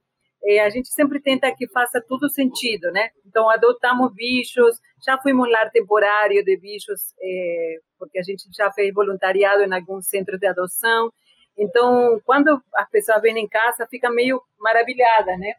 é, 0.45 0.61
a 0.61 0.71
gente 0.71 0.89
sempre 0.89 1.21
tenta 1.21 1.55
que 1.55 1.69
faça 1.69 2.03
tudo 2.07 2.29
sentido, 2.29 2.91
né? 2.91 3.11
Então, 3.27 3.51
adotamos 3.51 4.13
bichos, 4.15 4.79
já 5.05 5.19
fomos 5.19 5.51
lar 5.51 5.71
temporário 5.71 6.43
de 6.45 6.57
bichos, 6.57 7.15
é, 7.21 7.77
porque 7.99 8.19
a 8.19 8.23
gente 8.23 8.45
já 8.57 8.73
fez 8.73 8.93
voluntariado 8.93 9.63
em 9.63 9.73
alguns 9.73 10.07
centros 10.07 10.41
de 10.41 10.47
adoção. 10.47 11.13
Então, 11.59 12.21
quando 12.25 12.63
as 12.75 12.89
pessoas 12.89 13.21
vêm 13.21 13.39
em 13.39 13.49
casa, 13.49 13.87
fica 13.91 14.11
meio 14.11 14.41
maravilhada, 14.59 15.37
né? 15.37 15.53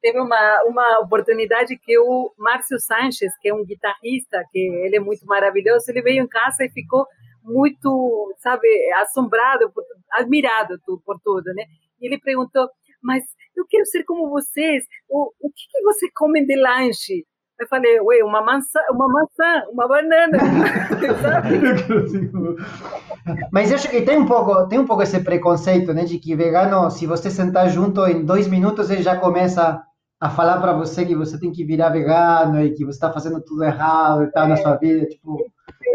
Teve 0.00 0.20
uma, 0.20 0.62
uma 0.64 1.00
oportunidade 1.00 1.76
que 1.76 1.98
o 1.98 2.32
Márcio 2.38 2.78
Sanches, 2.78 3.36
que 3.40 3.48
é 3.48 3.54
um 3.54 3.64
guitarrista, 3.64 4.44
que 4.52 4.60
ele 4.84 4.96
é 4.96 5.00
muito 5.00 5.26
maravilhoso, 5.26 5.90
ele 5.90 6.02
veio 6.02 6.22
em 6.22 6.28
casa 6.28 6.64
e 6.64 6.70
ficou 6.70 7.04
muito, 7.42 8.32
sabe, 8.38 8.68
assombrado, 8.94 9.72
por, 9.72 9.82
admirado 10.12 10.78
por 11.04 11.18
tudo, 11.24 11.52
né? 11.54 11.64
E 12.00 12.06
ele 12.06 12.20
perguntou, 12.20 12.68
mas 13.02 13.24
eu 13.56 13.64
quero 13.68 13.84
ser 13.86 14.04
como 14.04 14.30
vocês. 14.30 14.84
O, 15.08 15.32
o 15.40 15.50
que, 15.50 15.66
que 15.70 15.82
você 15.82 16.08
come 16.14 16.46
de 16.46 16.56
lanche? 16.56 17.26
Eu 17.60 17.66
falei, 17.66 18.00
ué, 18.00 18.22
uma 18.22 18.40
maçã, 18.40 18.78
uma 18.92 19.08
maçã, 19.08 19.64
uma 19.72 19.88
banana. 19.88 20.38
Mas 23.50 23.70
eu 23.70 23.76
acho 23.76 23.90
que 23.90 24.02
tem 24.02 24.16
um 24.16 24.26
pouco, 24.26 24.68
tem 24.68 24.78
um 24.78 24.86
pouco 24.86 25.02
esse 25.02 25.18
preconceito, 25.18 25.92
né, 25.92 26.04
de 26.04 26.20
que 26.20 26.36
vegano, 26.36 26.88
se 26.88 27.04
você 27.04 27.32
sentar 27.32 27.68
junto 27.68 28.06
em 28.06 28.24
dois 28.24 28.46
minutos, 28.46 28.90
ele 28.90 29.02
já 29.02 29.16
começa 29.16 29.82
a 30.20 30.30
falar 30.30 30.60
para 30.60 30.72
você 30.72 31.04
que 31.04 31.16
você 31.16 31.36
tem 31.38 31.50
que 31.50 31.64
virar 31.64 31.90
vegano 31.90 32.62
e 32.62 32.74
que 32.74 32.84
você 32.84 32.96
está 32.96 33.12
fazendo 33.12 33.42
tudo 33.42 33.64
errado 33.64 34.22
e 34.22 34.30
tal 34.30 34.44
é. 34.44 34.48
na 34.48 34.56
sua 34.56 34.76
vida, 34.76 35.04
tipo. 35.06 35.36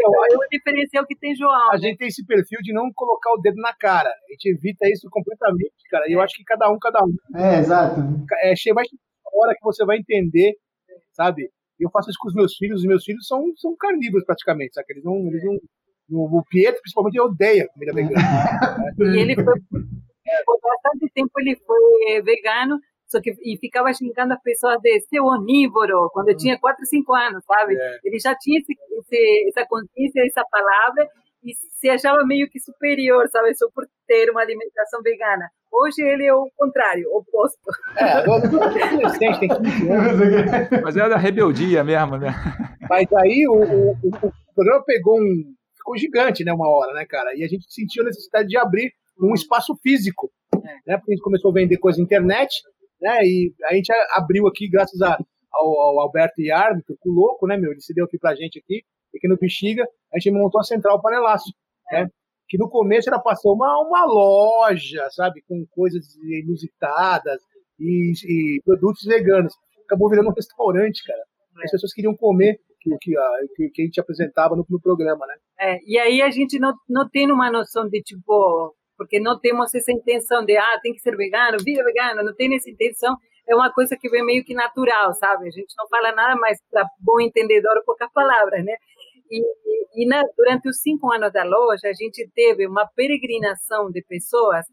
É 0.04 0.36
o 0.36 0.48
diferencial 0.50 1.06
que 1.06 1.16
tem 1.16 1.34
João. 1.34 1.72
A 1.72 1.78
gente 1.78 1.98
tem 1.98 2.08
esse 2.08 2.24
perfil 2.24 2.60
de 2.62 2.72
não 2.72 2.90
colocar 2.94 3.32
o 3.32 3.40
dedo 3.40 3.56
na 3.56 3.74
cara. 3.74 4.08
A 4.08 4.32
gente 4.32 4.46
evita 4.50 4.88
isso 4.88 5.08
completamente, 5.10 5.72
cara. 5.90 6.04
E 6.08 6.12
eu 6.12 6.20
acho 6.20 6.34
que 6.34 6.44
cada 6.44 6.70
um, 6.70 6.78
cada 6.78 7.00
um. 7.04 7.38
É, 7.38 7.58
exato. 7.58 8.00
É, 8.42 8.54
vai 8.72 8.84
a 8.84 9.42
hora 9.42 9.54
que 9.54 9.64
você 9.64 9.84
vai 9.84 9.98
entender, 9.98 10.54
sabe? 11.12 11.50
Eu 11.78 11.90
faço 11.90 12.10
isso 12.10 12.18
com 12.20 12.28
os 12.28 12.34
meus 12.34 12.54
filhos. 12.56 12.80
Os 12.80 12.86
meus 12.86 13.04
filhos 13.04 13.26
são, 13.26 13.42
são 13.56 13.74
carnívoros 13.76 14.24
praticamente, 14.24 14.74
sabe? 14.74 14.86
Eles 14.90 15.04
não, 15.04 15.16
eles 15.26 15.42
não, 15.42 15.58
o 16.08 16.44
Pietro, 16.48 16.80
principalmente, 16.80 17.20
odeia 17.20 17.68
comida 17.68 17.92
vegana. 17.92 18.14
e 18.98 19.20
ele 19.20 19.34
foi, 19.34 19.60
por 20.44 20.60
bastante 20.60 21.12
tempo, 21.14 21.30
ele 21.38 21.56
foi 21.56 22.22
vegano 22.22 22.78
só 23.14 23.20
que 23.20 23.30
e 23.42 23.56
ficava 23.58 23.92
xingando 23.92 24.34
as 24.34 24.42
pessoas 24.42 24.78
de 24.82 25.00
ser 25.02 25.20
onívoro 25.20 26.10
quando 26.12 26.30
eu 26.30 26.36
tinha 26.36 26.58
4, 26.58 26.84
5 26.84 27.14
anos, 27.14 27.44
sabe? 27.44 27.76
É. 27.76 27.98
Ele 28.02 28.18
já 28.18 28.34
tinha 28.34 28.58
esse, 28.58 28.72
esse, 28.72 29.48
essa 29.48 29.66
consciência, 29.68 30.26
essa 30.26 30.44
palavra 30.50 31.08
e 31.44 31.52
se 31.54 31.88
achava 31.88 32.24
meio 32.24 32.48
que 32.50 32.58
superior, 32.58 33.28
sabe? 33.28 33.54
Só 33.54 33.68
por 33.72 33.86
ter 34.08 34.30
uma 34.30 34.40
alimentação 34.40 35.00
vegana. 35.02 35.48
Hoje 35.70 36.02
ele 36.02 36.26
é 36.26 36.34
o 36.34 36.48
contrário, 36.56 37.08
o 37.10 37.18
oposto. 37.18 37.60
É, 37.96 38.12
agora 38.12 38.46
adolescente 38.46 39.40
tem 39.40 39.48
15 39.48 39.90
anos. 39.90 40.82
Mas 40.82 40.96
é 40.96 41.08
da 41.08 41.16
rebeldia 41.16 41.84
mesmo, 41.84 42.16
né? 42.16 42.34
Mas 42.88 43.12
aí 43.12 43.46
o, 43.46 43.54
o, 43.54 43.90
o 43.92 44.54
programa 44.54 44.84
pegou 44.84 45.20
um. 45.20 45.54
ficou 45.76 45.96
gigante, 45.96 46.44
né? 46.44 46.52
Uma 46.52 46.68
hora, 46.68 46.92
né, 46.94 47.04
cara? 47.06 47.36
E 47.36 47.44
a 47.44 47.48
gente 47.48 47.66
sentiu 47.68 48.02
a 48.02 48.06
necessidade 48.06 48.48
de 48.48 48.56
abrir 48.56 48.92
um 49.20 49.34
espaço 49.34 49.76
físico. 49.82 50.30
É. 50.54 50.58
Né? 50.90 50.96
Porque 50.96 51.12
a 51.12 51.14
gente 51.14 51.24
começou 51.24 51.50
a 51.50 51.54
vender 51.54 51.76
coisa 51.76 51.98
na 51.98 52.04
internet 52.04 52.62
né? 53.00 53.20
E 53.22 53.52
a 53.64 53.74
gente 53.74 53.92
abriu 54.12 54.46
aqui, 54.46 54.68
graças 54.68 55.00
a, 55.02 55.18
ao, 55.52 55.80
ao, 55.80 56.00
Alberto 56.00 56.40
Iar, 56.40 56.80
que 56.84 56.92
o 57.08 57.12
louco, 57.12 57.46
né, 57.46 57.56
meu? 57.56 57.70
Ele 57.70 57.80
se 57.80 57.94
deu 57.94 58.04
aqui 58.04 58.18
pra 58.18 58.34
gente 58.34 58.58
aqui, 58.58 58.82
aqui 59.16 59.28
no 59.28 59.38
Bexiga, 59.38 59.86
a 60.12 60.18
gente 60.18 60.32
montou 60.32 60.60
a 60.60 60.64
Central 60.64 61.00
Panelaço, 61.00 61.52
né? 61.90 62.08
Que 62.48 62.58
no 62.58 62.68
começo 62.68 63.08
era 63.08 63.18
para 63.18 63.36
ser 63.36 63.48
uma, 63.48 63.80
uma 63.80 64.04
loja, 64.04 65.08
sabe? 65.10 65.42
Com 65.48 65.64
coisas 65.70 66.14
inusitadas 66.16 67.40
e, 67.78 68.12
e 68.26 68.62
produtos 68.64 69.02
veganos. 69.04 69.54
Acabou 69.86 70.10
virando 70.10 70.28
um 70.28 70.34
restaurante, 70.34 71.02
cara. 71.04 71.22
As 71.64 71.70
pessoas 71.70 71.92
queriam 71.92 72.14
comer 72.16 72.58
que, 72.80 72.90
que, 72.98 73.14
que, 73.56 73.70
que 73.70 73.82
a 73.82 73.84
gente 73.84 74.00
apresentava 74.00 74.54
no, 74.54 74.66
no 74.68 74.80
programa, 74.80 75.26
né? 75.26 75.34
É, 75.58 75.78
e 75.86 75.98
aí 75.98 76.20
a 76.20 76.30
gente 76.30 76.58
não, 76.58 76.74
não 76.88 77.08
tem 77.08 77.30
uma 77.30 77.50
noção 77.50 77.88
de, 77.88 78.02
tipo, 78.02 78.74
porque 78.96 79.20
não 79.20 79.38
temos 79.38 79.74
essa 79.74 79.92
intenção 79.92 80.44
de, 80.44 80.56
ah, 80.56 80.80
tem 80.82 80.92
que 80.92 81.00
ser 81.00 81.16
vegano, 81.16 81.58
vida 81.64 81.82
vegana, 81.84 82.22
não 82.22 82.34
tem 82.34 82.54
essa 82.54 82.70
intenção. 82.70 83.16
É 83.46 83.54
uma 83.54 83.72
coisa 83.72 83.96
que 84.00 84.08
vem 84.08 84.24
meio 84.24 84.44
que 84.44 84.54
natural, 84.54 85.12
sabe? 85.14 85.48
A 85.48 85.50
gente 85.50 85.74
não 85.76 85.86
fala 85.88 86.12
nada 86.12 86.34
mais 86.36 86.58
para 86.70 86.86
bom 86.98 87.20
entendedor, 87.20 87.82
poucas 87.84 88.10
palavras, 88.12 88.64
né? 88.64 88.74
E, 89.30 90.02
e, 90.02 90.06
na, 90.06 90.22
durante 90.36 90.68
os 90.68 90.80
cinco 90.80 91.12
anos 91.12 91.32
da 91.32 91.44
loja, 91.44 91.88
a 91.88 91.92
gente 91.92 92.28
teve 92.34 92.66
uma 92.66 92.86
peregrinação 92.94 93.90
de 93.90 94.02
pessoas 94.02 94.64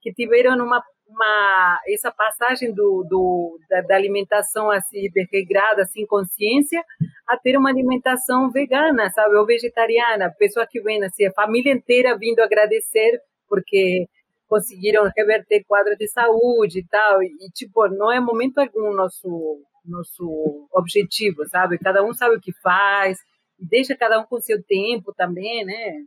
que 0.00 0.12
tiveram 0.12 0.54
uma, 0.64 0.82
uma 1.06 1.80
essa 1.88 2.10
passagem 2.10 2.72
do, 2.72 3.04
do 3.08 3.58
da, 3.68 3.82
da, 3.82 3.96
alimentação 3.96 4.70
assim 4.70 5.08
regrada, 5.32 5.84
sem 5.84 6.06
consciência, 6.06 6.82
a 7.28 7.36
ter 7.36 7.56
uma 7.56 7.70
alimentação 7.70 8.50
vegana, 8.50 9.10
sabe, 9.10 9.36
ou 9.36 9.46
vegetariana. 9.46 10.34
Pessoa 10.38 10.66
que 10.68 10.80
vem 10.80 11.02
assim, 11.04 11.26
a 11.26 11.32
família 11.32 11.72
inteira 11.72 12.16
vindo 12.16 12.40
agradecer 12.40 13.20
porque 13.50 14.06
conseguiram 14.48 15.10
reverter 15.14 15.64
quadros 15.66 15.98
de 15.98 16.08
saúde 16.08 16.78
e 16.78 16.86
tal. 16.86 17.22
E, 17.22 17.50
tipo, 17.52 17.86
não 17.88 18.10
é 18.10 18.18
momento 18.20 18.58
algum 18.58 18.94
nosso 18.94 19.60
nosso 19.84 20.68
objetivo, 20.72 21.46
sabe? 21.48 21.78
Cada 21.78 22.04
um 22.04 22.12
sabe 22.12 22.36
o 22.36 22.40
que 22.40 22.52
faz, 22.62 23.18
deixa 23.58 23.96
cada 23.96 24.20
um 24.20 24.24
com 24.24 24.40
seu 24.40 24.62
tempo 24.62 25.12
também, 25.16 25.64
né? 25.64 26.04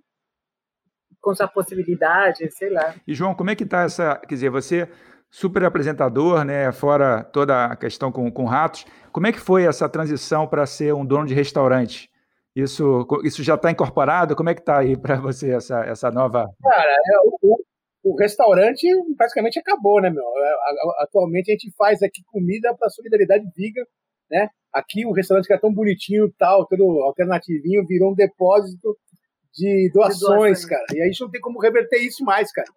Com 1.20 1.34
sua 1.34 1.48
possibilidade, 1.48 2.50
sei 2.52 2.70
lá. 2.70 2.96
E 3.08 3.14
João, 3.14 3.34
como 3.34 3.50
é 3.50 3.56
que 3.56 3.66
tá 3.66 3.82
essa, 3.82 4.16
quer 4.16 4.36
dizer, 4.36 4.50
você 4.50 4.88
super 5.30 5.64
apresentador, 5.64 6.44
né? 6.46 6.72
Fora 6.72 7.24
toda 7.24 7.66
a 7.66 7.76
questão 7.76 8.12
com, 8.12 8.32
com 8.32 8.46
ratos, 8.46 8.86
como 9.12 9.28
é 9.28 9.32
que 9.32 9.40
foi 9.40 9.66
essa 9.66 9.90
transição 9.90 10.48
para 10.48 10.66
ser 10.66 10.94
um 10.94 11.06
dono 11.06 11.26
de 11.26 11.34
restaurante? 11.34 12.13
Isso, 12.56 13.08
isso 13.24 13.44
já 13.44 13.56
está 13.56 13.72
incorporado? 13.72 14.36
Como 14.36 14.50
é 14.50 14.54
que 14.54 14.62
está 14.62 14.80
aí 14.80 14.96
para 14.96 15.16
você 15.20 15.52
essa, 15.52 15.84
essa 15.86 16.12
nova? 16.12 16.48
Cara, 16.62 16.92
é, 16.92 17.18
o, 17.42 17.58
o 18.04 18.16
restaurante 18.16 18.88
praticamente 19.18 19.60
acabou, 19.60 20.00
né, 20.00 20.10
meu? 20.10 20.24
É, 20.24 21.04
atualmente 21.04 21.50
a 21.52 21.54
gente 21.54 21.74
faz 21.76 22.04
aqui 22.04 22.22
comida 22.28 22.76
para 22.78 22.90
solidariedade 22.90 23.46
viga, 23.56 23.84
né? 24.30 24.50
Aqui 24.72 25.06
o 25.06 25.14
restaurante 25.14 25.48
que 25.48 25.54
é 25.54 25.60
tão 25.60 25.74
bonitinho, 25.74 26.32
tal, 26.38 26.68
todo 26.68 26.84
alternativinho, 27.02 27.86
virou 27.88 28.12
um 28.12 28.16
depósito 28.16 28.98
de 29.54 29.90
doações, 29.94 30.20
de 30.20 30.26
doações, 30.26 30.66
cara. 30.66 30.86
E 30.94 31.02
a 31.02 31.06
gente 31.06 31.22
não 31.22 31.32
tem 31.32 31.42
como 31.42 31.60
reverter 31.60 32.00
isso 32.00 32.24
mais, 32.24 32.52
cara. 32.52 32.68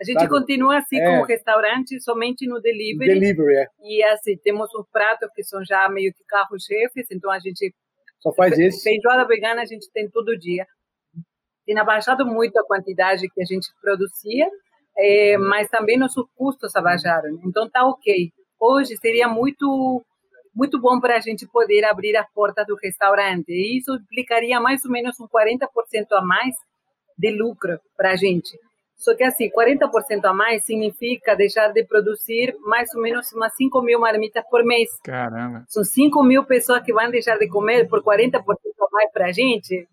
A 0.00 0.04
gente 0.04 0.18
sabe? 0.18 0.28
continua 0.28 0.78
assim 0.78 0.98
é. 0.98 1.06
como 1.06 1.24
restaurante, 1.24 2.00
somente 2.00 2.46
no 2.46 2.60
delivery. 2.60 3.14
Delivery, 3.14 3.56
é. 3.56 3.66
E 3.82 4.02
assim, 4.04 4.36
temos 4.36 4.68
os 4.74 4.86
pratos 4.90 5.28
que 5.34 5.42
são 5.44 5.64
já 5.64 5.88
meio 5.88 6.12
que 6.12 6.24
carro-chefes, 6.24 7.06
então 7.10 7.30
a 7.30 7.38
gente 7.38 7.72
só 8.24 8.32
faz 8.32 8.58
isso. 8.58 8.82
Feijoada 8.82 9.26
vegana 9.26 9.60
a 9.60 9.66
gente 9.66 9.90
tem 9.92 10.08
todo 10.08 10.38
dia. 10.38 10.66
Tem 11.66 11.78
abaixado 11.78 12.24
muito 12.24 12.56
a 12.58 12.64
quantidade 12.64 13.28
que 13.28 13.42
a 13.42 13.44
gente 13.44 13.68
produzia, 13.82 14.48
é, 14.96 15.36
mas 15.36 15.68
também 15.68 15.98
nossos 15.98 16.24
custos 16.34 16.74
abaixaram. 16.74 17.38
Então 17.44 17.68
tá 17.68 17.86
ok. 17.86 18.32
Hoje 18.58 18.96
seria 18.96 19.28
muito 19.28 20.02
muito 20.54 20.80
bom 20.80 21.00
para 21.00 21.16
a 21.16 21.20
gente 21.20 21.46
poder 21.48 21.84
abrir 21.84 22.16
as 22.16 22.30
portas 22.32 22.64
do 22.66 22.76
restaurante. 22.76 23.50
E 23.50 23.78
isso 23.78 23.92
implicaria 23.94 24.58
mais 24.60 24.84
ou 24.84 24.90
menos 24.90 25.18
um 25.20 25.26
40% 25.26 25.66
a 26.12 26.22
mais 26.22 26.54
de 27.18 27.30
lucro 27.30 27.78
para 27.96 28.12
a 28.12 28.16
gente. 28.16 28.56
Só 28.96 29.14
que 29.14 29.24
assim, 29.24 29.50
40% 29.50 30.24
a 30.24 30.32
mais 30.32 30.64
significa 30.64 31.34
deixar 31.34 31.68
de 31.72 31.84
produzir 31.84 32.54
mais 32.62 32.92
ou 32.94 33.02
menos 33.02 33.30
umas 33.32 33.54
5 33.56 33.82
mil 33.82 34.00
marmitas 34.00 34.44
por 34.48 34.64
mês. 34.64 34.88
Caramba! 35.04 35.64
São 35.68 35.84
5 35.84 36.22
mil 36.22 36.44
pessoas 36.44 36.82
que 36.82 36.92
vão 36.92 37.10
deixar 37.10 37.36
de 37.38 37.48
comer 37.48 37.88
por 37.88 38.02
40% 38.02 38.40
a 38.40 38.88
mais 38.92 39.10
para 39.12 39.26
a 39.26 39.32
gente. 39.32 39.86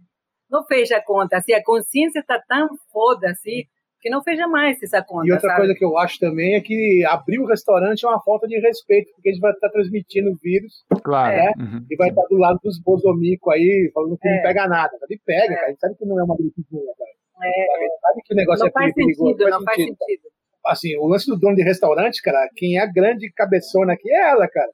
Não 0.50 0.64
fecha 0.66 0.98
a 0.98 1.04
conta. 1.04 1.38
Assim, 1.38 1.54
a 1.54 1.64
consciência 1.64 2.20
está 2.20 2.40
tão 2.48 2.70
foda 2.92 3.30
assim 3.30 3.64
que 4.02 4.10
não 4.10 4.24
fecha 4.24 4.48
mais 4.48 4.82
essa 4.82 5.02
conta. 5.04 5.28
E 5.28 5.32
outra 5.32 5.50
sabe? 5.50 5.62
coisa 5.62 5.76
que 5.76 5.86
eu 5.86 5.98
acho 5.98 6.20
também 6.20 6.56
é 6.56 6.62
que 6.62 7.06
abrir 7.08 7.40
o 7.40 7.46
restaurante 7.46 8.04
é 8.04 8.10
uma 8.10 8.22
falta 8.24 8.48
de 8.48 8.60
respeito, 8.60 9.12
porque 9.14 9.30
a 9.30 9.32
gente 9.32 9.42
vai 9.42 9.52
estar 9.52 9.70
transmitindo 9.70 10.38
vírus. 10.42 10.84
Claro. 11.04 11.36
Né? 11.36 11.52
Uhum. 11.60 11.86
E 11.90 11.96
vai 11.96 12.10
estar 12.10 12.24
do 12.24 12.38
lado 12.38 12.60
dos 12.64 12.82
bosomicos 12.82 13.54
aí, 13.54 13.92
falando 13.94 14.18
que 14.18 14.28
é. 14.28 14.36
não 14.36 14.42
pega 14.42 14.68
nada. 14.68 14.92
Ele 15.08 15.22
pega, 15.24 15.54
é. 15.54 15.56
cara. 15.56 15.68
A 15.68 15.70
gente 15.70 15.80
sabe 15.80 15.96
que 15.96 16.06
não 16.06 16.20
é 16.20 16.24
uma 16.24 16.36
gripezinha, 16.36 16.94
cara. 16.98 17.12
É. 17.44 17.88
Sabe 18.02 18.22
que 18.24 18.34
o 18.34 18.38
negócio 18.38 18.62
não 18.62 18.70
é 18.70 18.72
faz 18.72 18.94
perigoso. 18.94 19.32
Sentido, 19.32 19.50
não 19.50 19.64
faz 19.64 19.78
sentido. 19.78 19.98
sentido. 19.98 20.30
Assim, 20.66 20.98
o 20.98 21.08
lance 21.08 21.26
do 21.26 21.40
dono 21.40 21.56
de 21.56 21.64
restaurante, 21.64 22.22
cara, 22.22 22.48
quem 22.56 22.78
é 22.78 22.82
a 22.82 22.92
grande 22.92 23.32
cabeçona 23.32 23.94
aqui 23.94 24.12
é 24.12 24.30
ela, 24.30 24.48
cara. 24.48 24.72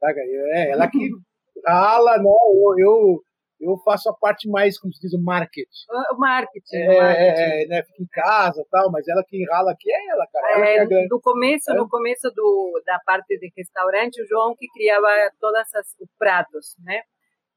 Sabe? 0.00 0.20
É 0.52 0.70
ela 0.70 0.88
que 0.88 0.98
rala, 1.66 2.18
né? 2.18 2.24
Eu, 2.24 2.74
eu 2.78 3.22
eu 3.60 3.76
faço 3.84 4.08
a 4.08 4.14
parte 4.14 4.48
mais, 4.48 4.78
como 4.78 4.92
se 4.92 5.00
diz, 5.00 5.12
o 5.12 5.22
marketing. 5.22 5.68
O 6.12 6.18
marketing. 6.18 6.76
É, 6.76 6.88
o 6.88 7.02
marketing. 7.02 7.42
É, 7.42 7.66
né, 7.66 7.82
fica 7.82 8.02
em 8.02 8.06
casa 8.06 8.64
tal, 8.70 8.90
mas 8.90 9.06
ela 9.06 9.22
que 9.22 9.44
rala 9.50 9.72
aqui 9.72 9.92
é 9.92 10.08
ela, 10.08 10.26
cara. 10.32 10.52
Ela 10.54 10.66
é, 10.66 10.76
é 10.76 11.06
no 11.08 11.20
começo, 11.20 11.70
é. 11.70 11.74
no 11.74 11.88
começo 11.88 12.30
do, 12.30 12.82
da 12.86 12.98
parte 13.04 13.38
de 13.38 13.52
restaurante, 13.54 14.22
o 14.22 14.26
João 14.26 14.54
que 14.56 14.66
criava 14.68 15.08
todas 15.38 15.72
as 15.74 15.94
os 16.00 16.08
pratos, 16.18 16.74
né? 16.84 17.02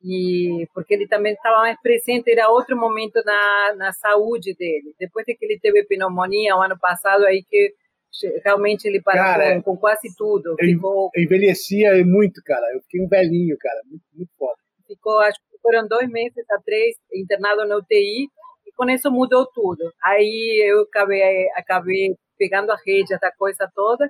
E 0.04 0.68
porque 0.74 0.94
ele 0.94 1.08
também 1.08 1.34
estava 1.34 1.60
mais 1.60 1.80
presente, 1.82 2.30
era 2.30 2.50
outro 2.50 2.76
momento 2.76 3.22
na, 3.26 3.76
na 3.78 3.94
saúde 3.94 4.54
dele. 4.54 4.94
Depois 5.00 5.26
de 5.26 5.34
que 5.34 5.46
ele 5.46 5.60
teve 5.60 5.86
pneumonia 5.86 6.56
o 6.58 6.62
ano 6.62 6.78
passado, 6.78 7.26
aí 7.26 7.44
que 7.50 7.74
realmente 8.44 8.86
ele 8.86 9.02
parou 9.02 9.24
cara, 9.24 9.56
com, 9.56 9.76
com, 9.76 9.78
quase 9.78 10.14
tudo. 10.18 10.56
Eu, 10.60 10.68
Ficou... 10.68 11.10
eu 11.16 11.24
envelhecia 11.24 12.06
muito, 12.06 12.42
cara. 12.44 12.66
Eu 12.74 12.82
fiquei 12.82 13.02
um 13.02 13.08
velhinho, 13.08 13.58
cara. 13.58 13.82
Muito, 13.90 14.04
muito 14.14 14.32
foda. 14.38 14.58
Ficou, 14.86 15.20
acho 15.20 15.40
que 15.40 15.58
foram 15.62 15.88
dois 15.88 16.10
meses 16.10 16.46
a 16.52 16.62
três 16.62 16.96
internado 17.14 17.66
na 17.66 17.78
UTI 17.78 18.28
e 18.68 18.72
com 18.76 18.90
isso 18.90 19.10
mudou 19.10 19.48
tudo. 19.54 19.92
Aí 20.04 20.64
eu 20.70 20.82
acabei, 20.82 21.50
acabei 21.56 22.16
pegando 22.38 22.72
a 22.72 22.78
rede, 22.86 23.14
essa 23.14 23.32
coisa 23.38 23.70
toda. 23.74 24.10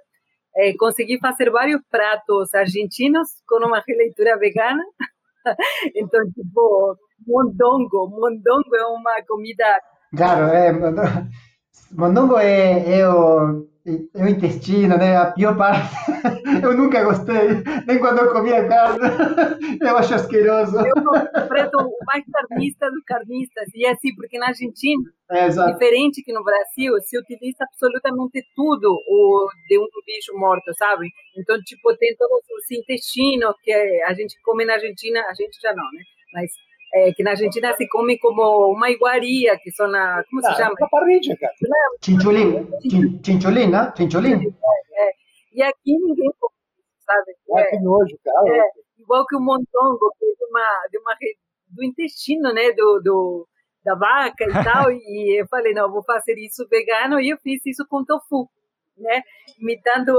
É, 0.55 0.73
consegui 0.77 1.17
fazer 1.19 1.49
vários 1.49 1.81
pratos 1.89 2.53
argentinos 2.53 3.27
com 3.47 3.65
uma 3.65 3.81
releitura 3.87 4.37
vegana. 4.37 4.83
então, 5.95 6.19
tipo, 6.31 6.97
mondongo. 7.25 8.09
Mondongo 8.09 8.75
é 8.75 8.85
uma 8.85 9.21
comida... 9.27 9.79
Claro, 10.15 10.45
é, 10.53 10.71
mondongo 11.91 12.37
é, 12.39 12.99
é 12.99 13.09
o 13.09 13.72
é 13.86 14.23
o 14.23 14.27
intestino, 14.29 14.97
né? 14.97 15.17
A 15.17 15.31
pior 15.31 15.57
parte. 15.57 15.93
Eu 16.63 16.77
nunca 16.77 17.03
gostei, 17.03 17.63
nem 17.86 17.99
quando 17.99 18.19
eu 18.19 18.31
comia 18.31 18.65
carne. 18.67 18.99
Eu 19.81 19.97
acho 19.97 20.13
asqueroso. 20.13 20.77
Eu 20.77 20.93
completo 20.93 21.77
o 21.77 22.05
mais 22.05 22.23
carnista 22.31 22.89
dos 22.89 23.03
carnistas. 23.03 23.67
E 23.75 23.86
é 23.86 23.91
assim, 23.91 24.15
porque 24.15 24.38
na 24.38 24.47
Argentina, 24.47 25.03
é, 25.31 25.49
diferente 25.49 26.23
que 26.23 26.31
no 26.31 26.43
Brasil, 26.43 26.93
se 27.01 27.17
utiliza 27.17 27.65
absolutamente 27.65 28.41
tudo 28.55 28.88
o, 28.88 29.49
de 29.67 29.77
um 29.77 29.86
bicho 30.05 30.31
morto, 30.36 30.71
sabe? 30.77 31.09
Então, 31.38 31.57
tipo, 31.63 31.93
tem 31.97 32.15
todos 32.15 32.39
os 32.39 32.71
intestinos 32.71 33.55
que 33.61 33.73
a 33.73 34.13
gente 34.13 34.39
come 34.43 34.63
na 34.63 34.75
Argentina, 34.75 35.19
a 35.27 35.34
gente 35.34 35.59
já 35.61 35.73
não, 35.73 35.84
né? 35.84 36.03
Mas 36.34 36.51
é, 36.93 37.11
que 37.11 37.23
na 37.23 37.31
Argentina 37.31 37.73
se 37.73 37.87
come 37.87 38.19
como 38.19 38.71
uma 38.71 38.89
iguaria, 38.89 39.57
que 39.57 39.71
são 39.71 39.87
a, 39.95 40.23
como 40.29 40.41
se 40.43 40.55
chama? 40.55 40.75
Uma 40.79 40.89
parrilha, 40.89 41.35
cara. 41.37 41.53
Chinchulín, 42.03 42.69
chinchulín, 43.23 43.71
né? 43.71 43.91
Chinchulín. 43.97 44.33
É, 44.33 45.07
é. 45.07 45.11
E 45.53 45.63
aqui 45.63 45.97
ninguém 45.97 46.31
come, 46.39 46.53
sabe? 46.99 47.31
É, 47.57 47.65
que 47.71 47.79
nojo, 47.79 48.15
cara. 48.23 48.57
É, 48.57 48.61
igual 48.99 49.25
que 49.25 49.35
o 49.35 49.39
montongo, 49.39 50.13
que 50.19 50.25
é 50.25 50.35
de 50.35 50.45
uma, 50.45 50.87
de 50.91 50.97
uma, 50.99 51.15
do 51.69 51.83
intestino, 51.83 52.53
né, 52.53 52.71
do, 52.73 53.01
do, 53.03 53.47
da 53.83 53.95
vaca 53.95 54.43
e 54.43 54.63
tal, 54.63 54.91
e 54.93 55.41
eu 55.41 55.47
falei, 55.47 55.73
não, 55.73 55.91
vou 55.91 56.03
fazer 56.03 56.35
isso 56.37 56.67
vegano, 56.69 57.19
e 57.19 57.29
eu 57.29 57.37
fiz 57.39 57.65
isso 57.65 57.85
com 57.89 58.05
tofu, 58.05 58.47
né, 58.97 59.23
imitando, 59.59 60.15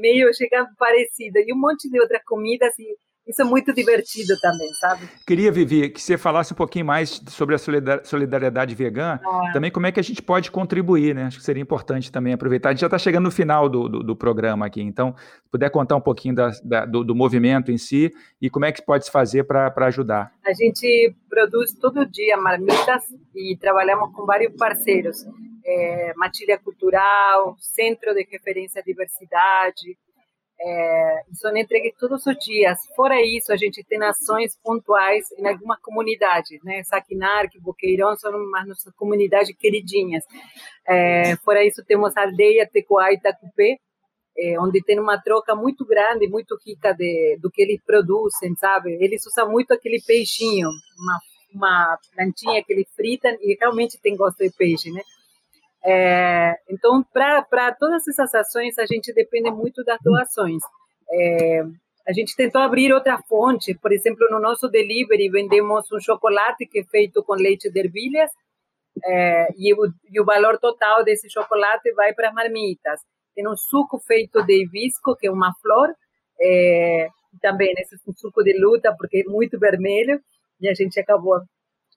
meio 0.00 0.32
chegando 0.34 0.70
parecido, 0.78 1.38
e 1.38 1.52
um 1.52 1.58
monte 1.58 1.90
de 1.90 2.00
outras 2.00 2.24
comidas, 2.24 2.72
e 2.78 2.96
isso 3.28 3.42
é 3.42 3.44
muito 3.44 3.74
divertido 3.74 4.34
também, 4.40 4.72
sabe? 4.74 5.06
Queria, 5.26 5.52
Vivi, 5.52 5.90
que 5.90 6.00
você 6.00 6.16
falasse 6.16 6.54
um 6.54 6.56
pouquinho 6.56 6.86
mais 6.86 7.22
sobre 7.28 7.54
a 7.54 7.58
solidariedade 8.02 8.74
vegana, 8.74 9.20
também 9.52 9.70
como 9.70 9.86
é 9.86 9.92
que 9.92 10.00
a 10.00 10.02
gente 10.02 10.22
pode 10.22 10.50
contribuir, 10.50 11.14
né? 11.14 11.24
Acho 11.24 11.36
que 11.36 11.44
seria 11.44 11.62
importante 11.62 12.10
também 12.10 12.32
aproveitar. 12.32 12.70
A 12.70 12.72
gente 12.72 12.80
já 12.80 12.86
está 12.86 12.98
chegando 12.98 13.24
no 13.24 13.30
final 13.30 13.68
do, 13.68 13.86
do, 13.86 14.02
do, 14.02 14.16
programa 14.16 14.64
aqui, 14.64 14.80
então, 14.80 15.14
se 15.16 15.50
puder 15.50 15.70
contar 15.70 15.96
um 15.96 16.00
pouquinho 16.00 16.34
da, 16.34 16.50
da, 16.64 16.86
do, 16.86 17.04
do, 17.04 17.14
movimento 17.14 17.70
em 17.70 17.76
si 17.76 18.10
e 18.40 18.48
como 18.48 18.64
é 18.64 18.72
que 18.72 18.80
pode 18.80 19.04
se 19.04 19.10
fazer 19.10 19.44
para 19.44 19.86
ajudar. 19.86 20.32
A 20.46 20.54
gente 20.54 21.14
produz 21.28 21.74
todo 21.74 22.06
dia 22.06 22.36
marmitas 22.38 23.04
e 23.36 23.56
trabalhamos 23.60 24.10
com 24.14 24.24
vários 24.24 24.56
parceiros. 24.56 25.26
É, 25.66 26.14
Matilha 26.16 26.58
Cultural, 26.58 27.54
Centro 27.58 28.14
de 28.14 28.26
Referência 28.30 28.80
à 28.80 28.82
Diversidade, 28.84 29.98
é, 30.60 31.22
são 31.34 31.56
entregues 31.56 31.94
todos 31.98 32.26
os 32.26 32.36
dias. 32.38 32.78
Fora 32.96 33.20
isso, 33.22 33.52
a 33.52 33.56
gente 33.56 33.84
tem 33.84 34.02
ações 34.02 34.58
pontuais 34.62 35.30
em 35.38 35.46
algumas 35.46 35.80
comunidades, 35.80 36.58
né? 36.64 36.82
Saquinarque, 36.84 37.60
Boqueirão 37.60 38.16
são 38.16 38.32
umas 38.32 38.66
nossas 38.66 38.92
comunidades 38.94 39.54
queridinhas. 39.56 40.24
É, 40.86 41.36
fora 41.36 41.64
isso, 41.64 41.84
temos 41.84 42.16
a 42.16 42.22
aldeia 42.22 42.68
Tecoá 42.70 43.12
e 43.12 43.20
Tacupé, 43.20 43.76
é, 44.36 44.60
onde 44.60 44.82
tem 44.82 44.98
uma 44.98 45.20
troca 45.20 45.54
muito 45.54 45.84
grande, 45.84 46.28
muito 46.28 46.58
rica 46.64 46.92
de, 46.92 47.38
do 47.40 47.50
que 47.50 47.62
eles 47.62 47.80
produzem, 47.84 48.54
sabe? 48.56 48.96
Eles 49.00 49.24
usam 49.26 49.50
muito 49.50 49.72
aquele 49.72 50.00
peixinho, 50.00 50.68
uma, 50.98 51.18
uma 51.54 51.98
plantinha 52.14 52.62
que 52.64 52.72
eles 52.72 52.88
fritam 52.94 53.32
e 53.40 53.56
realmente 53.60 53.98
tem 54.00 54.16
gosto 54.16 54.38
de 54.38 54.50
peixe, 54.50 54.90
né? 54.90 55.02
É, 55.84 56.54
então, 56.68 57.02
para 57.12 57.74
todas 57.74 58.06
essas 58.08 58.34
ações, 58.34 58.78
a 58.78 58.86
gente 58.86 59.12
depende 59.12 59.50
muito 59.50 59.84
das 59.84 59.98
doações. 60.02 60.62
É, 61.10 61.62
a 62.06 62.12
gente 62.12 62.34
tentou 62.34 62.60
abrir 62.60 62.92
outra 62.92 63.18
fonte, 63.28 63.74
por 63.74 63.92
exemplo, 63.92 64.26
no 64.30 64.40
nosso 64.40 64.68
delivery 64.68 65.28
vendemos 65.28 65.90
um 65.92 66.00
chocolate 66.00 66.66
que 66.66 66.80
é 66.80 66.84
feito 66.84 67.22
com 67.22 67.34
leite 67.34 67.70
de 67.70 67.80
ervilhas 67.80 68.30
é, 69.04 69.48
e, 69.56 69.74
o, 69.74 69.92
e, 70.10 70.20
o, 70.20 70.24
valor 70.24 70.58
total 70.58 71.04
desse 71.04 71.30
chocolate 71.30 71.92
vai 71.92 72.14
para 72.14 72.28
as 72.28 72.34
marmitas. 72.34 73.00
Tem 73.34 73.46
um 73.46 73.56
suco 73.56 73.98
feito 74.00 74.42
de 74.44 74.62
hibisco, 74.62 75.16
que 75.16 75.26
é 75.26 75.30
uma 75.30 75.52
flor, 75.60 75.94
é, 76.40 77.08
também 77.40 77.72
esse 77.78 77.94
é 77.94 77.98
um 78.08 78.14
suco 78.14 78.42
de 78.42 78.58
luta, 78.58 78.94
porque 78.96 79.24
é 79.26 79.30
muito 79.30 79.58
vermelho, 79.58 80.20
e 80.60 80.68
a 80.68 80.74
gente 80.74 80.98
acabou 80.98 81.40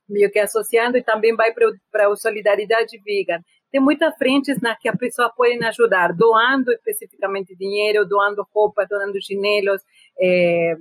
meio 0.07 0.29
que 0.29 0.39
associando, 0.39 0.97
e 0.97 1.03
também 1.03 1.35
vai 1.35 1.53
para 1.91 2.09
o 2.09 2.15
Solidariedade 2.15 2.99
Vegan 3.03 3.39
tem 3.71 3.79
muitas 3.79 4.15
frentes 4.17 4.59
nas 4.61 4.77
que 4.77 4.89
as 4.89 4.97
pessoas 4.97 5.31
podem 5.35 5.63
ajudar, 5.63 6.13
doando 6.13 6.71
especificamente 6.73 7.55
dinheiro, 7.55 8.05
doando 8.05 8.45
roupas, 8.53 8.87
doando 8.89 9.21
chinelos. 9.21 9.81
É, 10.19 10.75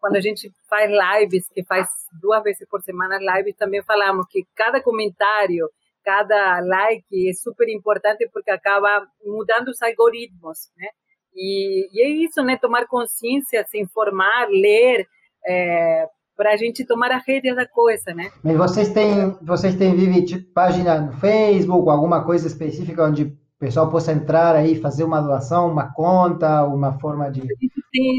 quando 0.00 0.16
a 0.16 0.20
gente 0.20 0.50
faz 0.68 0.90
lives, 0.90 1.46
que 1.50 1.62
faz 1.62 1.86
duas 2.20 2.42
vezes 2.42 2.66
por 2.68 2.80
semana 2.80 3.18
lives, 3.18 3.54
também 3.56 3.82
falamos 3.82 4.26
que 4.30 4.46
cada 4.56 4.82
comentário, 4.82 5.68
cada 6.02 6.60
like 6.60 7.28
é 7.28 7.32
super 7.34 7.68
importante 7.68 8.26
porque 8.32 8.50
acaba 8.50 9.06
mudando 9.22 9.68
os 9.68 9.82
algoritmos, 9.82 10.70
né? 10.78 10.88
E, 11.34 11.88
e 11.92 12.02
é 12.02 12.08
isso, 12.08 12.42
né? 12.42 12.56
Tomar 12.56 12.86
consciência, 12.86 13.64
se 13.66 13.78
informar, 13.78 14.48
ler, 14.48 15.06
é, 15.46 16.08
para 16.40 16.52
a 16.52 16.56
gente 16.56 16.86
tomar 16.86 17.12
a 17.12 17.18
rédea 17.18 17.54
da 17.54 17.68
coisa, 17.68 18.14
né? 18.14 18.30
Mas 18.42 18.56
vocês 18.56 18.88
têm, 18.88 19.36
vocês 19.42 19.76
têm 19.76 19.94
Vivi, 19.94 20.24
tipo, 20.24 20.50
página 20.54 20.98
no 20.98 21.12
Facebook, 21.12 21.90
alguma 21.90 22.24
coisa 22.24 22.46
específica 22.46 23.04
onde 23.04 23.24
o 23.24 23.36
pessoal 23.58 23.90
possa 23.90 24.10
entrar 24.10 24.56
aí, 24.56 24.80
fazer 24.80 25.04
uma 25.04 25.20
doação, 25.20 25.70
uma 25.70 25.92
conta, 25.92 26.64
uma 26.64 26.98
forma 26.98 27.30
de... 27.30 27.42
A 27.42 27.44
gente 27.44 27.82
tem, 27.92 28.18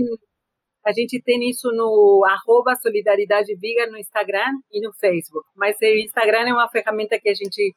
a 0.85 0.91
gente 0.91 1.19
tem 1.23 1.49
isso 1.49 1.71
no 1.71 2.23
arroba 2.23 2.75
Solidariedade 2.75 3.55
Viga 3.55 3.87
no 3.87 3.97
Instagram 3.97 4.51
e 4.71 4.85
no 4.85 4.93
Facebook, 4.93 5.47
mas 5.55 5.75
o 5.81 5.85
Instagram 5.85 6.47
é 6.47 6.53
uma 6.53 6.69
ferramenta 6.69 7.19
que 7.19 7.27
a 7.27 7.33
gente 7.33 7.73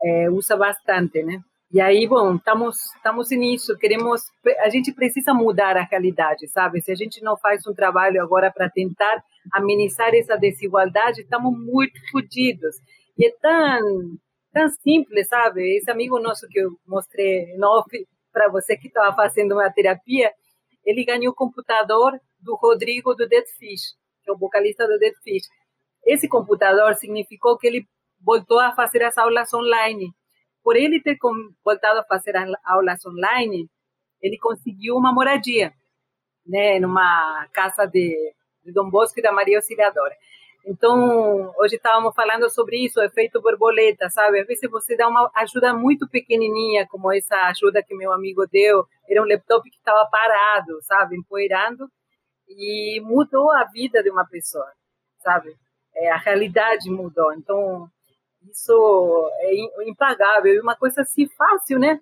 é, 0.00 0.30
usa 0.30 0.56
bastante, 0.56 1.24
né? 1.24 1.40
E 1.72 1.80
aí, 1.80 2.06
bom, 2.06 2.36
estamos 2.36 2.76
estamos 2.94 3.30
nisso, 3.30 3.76
queremos, 3.78 4.20
a 4.60 4.68
gente 4.68 4.92
precisa 4.92 5.34
mudar 5.34 5.76
a 5.76 5.82
realidade, 5.82 6.46
sabe? 6.46 6.80
Se 6.80 6.92
a 6.92 6.94
gente 6.94 7.20
não 7.20 7.36
faz 7.36 7.66
um 7.66 7.74
trabalho 7.74 8.22
agora 8.22 8.48
para 8.52 8.70
tentar 8.70 9.24
amenizar 9.52 10.14
essa 10.14 10.36
desigualdade, 10.36 11.22
estamos 11.22 11.52
muito 11.58 11.98
fodidos. 12.10 12.76
E 13.18 13.26
é 13.26 13.32
tão, 13.40 14.16
tão 14.52 14.68
simples, 14.68 15.28
sabe? 15.28 15.76
Esse 15.76 15.90
amigo 15.90 16.18
nosso 16.18 16.46
que 16.48 16.60
eu 16.60 16.70
mostrei 16.86 17.46
para 18.32 18.48
você 18.50 18.76
que 18.76 18.88
estava 18.88 19.14
fazendo 19.14 19.52
uma 19.52 19.70
terapia, 19.70 20.32
ele 20.84 21.04
ganhou 21.04 21.32
o 21.32 21.36
computador 21.36 22.18
do 22.40 22.56
Rodrigo 22.56 23.14
do 23.14 23.28
Dead 23.28 23.46
Fish, 23.58 23.94
que 24.22 24.30
é 24.30 24.32
o 24.32 24.38
vocalista 24.38 24.86
do 24.86 24.98
Dead 24.98 25.14
Fish. 25.22 25.46
Esse 26.04 26.28
computador 26.28 26.94
significou 26.94 27.56
que 27.56 27.66
ele 27.66 27.86
voltou 28.20 28.58
a 28.58 28.72
fazer 28.72 29.02
as 29.02 29.16
aulas 29.18 29.52
online 29.54 30.12
por 30.62 30.76
ele 30.76 31.00
ter 31.02 31.18
voltado 31.64 31.98
a 31.98 32.04
fazer 32.04 32.34
aulas 32.64 33.04
online, 33.04 33.68
ele 34.20 34.38
conseguiu 34.38 34.96
uma 34.96 35.12
moradia, 35.12 35.72
né, 36.46 36.78
numa 36.78 37.48
casa 37.52 37.84
de, 37.86 38.16
de 38.64 38.72
Dom 38.72 38.88
Bosco 38.90 39.18
e 39.18 39.22
da 39.22 39.32
Maria 39.32 39.58
Auxiliadora. 39.58 40.14
Então, 40.64 41.52
hoje 41.58 41.74
estávamos 41.74 42.14
falando 42.14 42.48
sobre 42.48 42.84
isso, 42.84 43.00
o 43.00 43.02
efeito 43.02 43.42
borboleta, 43.42 44.08
sabe? 44.08 44.40
Às 44.40 44.46
vezes 44.46 44.70
você 44.70 44.96
dá 44.96 45.08
uma 45.08 45.28
ajuda 45.34 45.74
muito 45.74 46.08
pequenininha, 46.08 46.86
como 46.88 47.12
essa 47.12 47.34
ajuda 47.48 47.82
que 47.82 47.96
meu 47.96 48.12
amigo 48.12 48.46
deu, 48.46 48.86
era 49.08 49.20
um 49.20 49.26
laptop 49.26 49.68
que 49.68 49.76
estava 49.76 50.08
parado, 50.08 50.80
sabe? 50.82 51.16
Empoeirando, 51.16 51.90
e 52.48 53.00
mudou 53.04 53.50
a 53.50 53.64
vida 53.64 54.02
de 54.02 54.10
uma 54.10 54.24
pessoa, 54.24 54.70
sabe? 55.18 55.52
É, 55.94 56.10
a 56.10 56.16
realidade 56.16 56.88
mudou. 56.90 57.32
Então, 57.34 57.88
isso 58.50 59.30
é 59.40 59.88
impagável. 59.88 60.54
E 60.54 60.60
uma 60.60 60.76
coisa 60.76 61.02
assim 61.02 61.28
fácil, 61.36 61.78
né? 61.78 62.00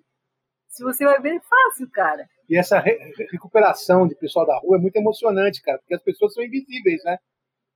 Se 0.67 0.83
você 0.83 1.03
vai 1.03 1.19
ver, 1.19 1.35
é 1.35 1.41
fácil, 1.41 1.89
cara. 1.91 2.27
E 2.51 2.57
essa 2.57 2.79
re 2.79 2.99
recuperação 3.31 4.05
de 4.05 4.13
pessoal 4.13 4.45
da 4.45 4.59
rua 4.59 4.75
é 4.75 4.79
muito 4.79 4.97
emocionante, 4.97 5.61
cara, 5.61 5.77
porque 5.79 5.95
as 5.95 6.03
pessoas 6.03 6.33
são 6.33 6.43
invisíveis, 6.43 7.01
né? 7.05 7.17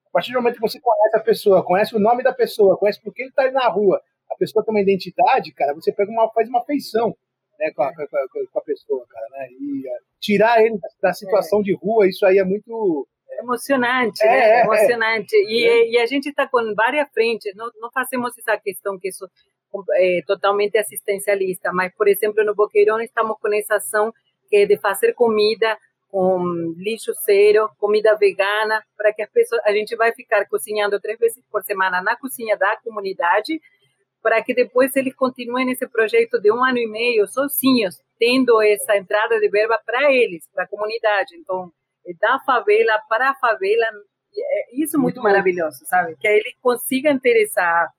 A 0.07 0.11
partir 0.11 0.33
do 0.33 0.35
momento 0.35 0.55
que 0.55 0.61
você 0.61 0.81
conhece 0.81 1.15
a 1.15 1.21
pessoa, 1.21 1.63
conhece 1.63 1.95
o 1.95 1.99
nome 1.99 2.21
da 2.21 2.33
pessoa, 2.33 2.77
conhece 2.77 3.01
por 3.01 3.13
que 3.13 3.21
ele 3.21 3.29
está 3.29 3.49
na 3.51 3.69
rua, 3.69 4.01
a 4.29 4.35
pessoa 4.35 4.65
tem 4.65 4.73
uma 4.73 4.81
identidade, 4.81 5.53
cara, 5.53 5.73
você 5.73 5.93
pega 5.93 6.11
uma, 6.11 6.29
faz 6.29 6.49
uma 6.49 6.61
feição 6.65 7.15
né, 7.57 7.71
com, 7.71 7.83
a, 7.83 7.95
com, 7.95 8.01
a, 8.01 8.07
com 8.51 8.59
a 8.59 8.61
pessoa, 8.63 9.05
cara, 9.07 9.25
né? 9.31 9.47
E 9.51 9.87
uh, 9.87 10.03
tirar 10.19 10.61
ele 10.61 10.77
da 11.01 11.13
situação 11.13 11.61
é. 11.61 11.63
de 11.63 11.73
rua, 11.73 12.09
isso 12.09 12.25
aí 12.25 12.37
é 12.37 12.43
muito 12.43 13.07
emocionante, 13.39 14.21
é, 14.25 14.27
né? 14.27 14.49
É, 14.59 14.61
emocionante. 14.65 15.35
E, 15.37 15.63
é. 15.63 15.89
e, 15.91 15.97
a 15.99 16.05
gente 16.05 16.27
está 16.27 16.49
com 16.49 16.73
várias 16.75 17.07
frentes, 17.13 17.55
não, 17.55 17.71
não 17.79 17.89
fazemos 17.93 18.37
essa 18.37 18.57
questão 18.57 18.99
que 18.99 19.07
isso 19.07 19.25
é 19.93 20.19
totalmente 20.27 20.77
assistencialista, 20.77 21.71
mas, 21.71 21.95
por 21.95 22.09
exemplo, 22.09 22.43
no 22.43 22.53
Boqueirão 22.53 22.99
estamos 22.99 23.37
com 23.39 23.53
essa 23.53 23.75
ação 23.75 24.11
é 24.55 24.65
de 24.65 24.77
fazer 24.77 25.13
comida 25.13 25.77
com 26.09 26.73
lixo 26.77 27.11
zero, 27.25 27.69
comida 27.77 28.15
vegana, 28.15 28.81
para 28.97 29.13
que 29.13 29.21
as 29.21 29.29
pessoas, 29.29 29.61
a 29.65 29.71
gente 29.71 29.95
vai 29.95 30.13
ficar 30.13 30.47
cozinhando 30.47 30.99
três 30.99 31.19
vezes 31.19 31.43
por 31.51 31.61
semana 31.63 32.01
na 32.01 32.15
cozinha 32.15 32.55
da 32.55 32.77
comunidade, 32.77 33.59
para 34.21 34.41
que 34.41 34.53
depois 34.53 34.95
eles 34.95 35.13
continuem 35.13 35.65
nesse 35.65 35.87
projeto 35.87 36.39
de 36.39 36.51
um 36.51 36.63
ano 36.63 36.77
e 36.77 36.87
meio 36.87 37.27
sozinhos, 37.27 38.01
tendo 38.17 38.61
essa 38.61 38.95
entrada 38.95 39.39
de 39.39 39.49
verba 39.49 39.79
para 39.85 40.11
eles, 40.11 40.47
para 40.53 40.63
a 40.63 40.67
comunidade. 40.67 41.35
Então, 41.35 41.71
da 42.19 42.39
favela 42.45 42.99
para 43.09 43.31
a 43.31 43.35
favela, 43.35 43.85
é 44.37 44.81
isso 44.81 44.97
muito, 44.97 45.15
muito 45.15 45.21
maravilhoso, 45.21 45.85
sabe? 45.85 46.15
Que 46.17 46.27
ele 46.27 46.55
consiga 46.61 47.17
ter 47.19 47.43
essa, 47.43 47.89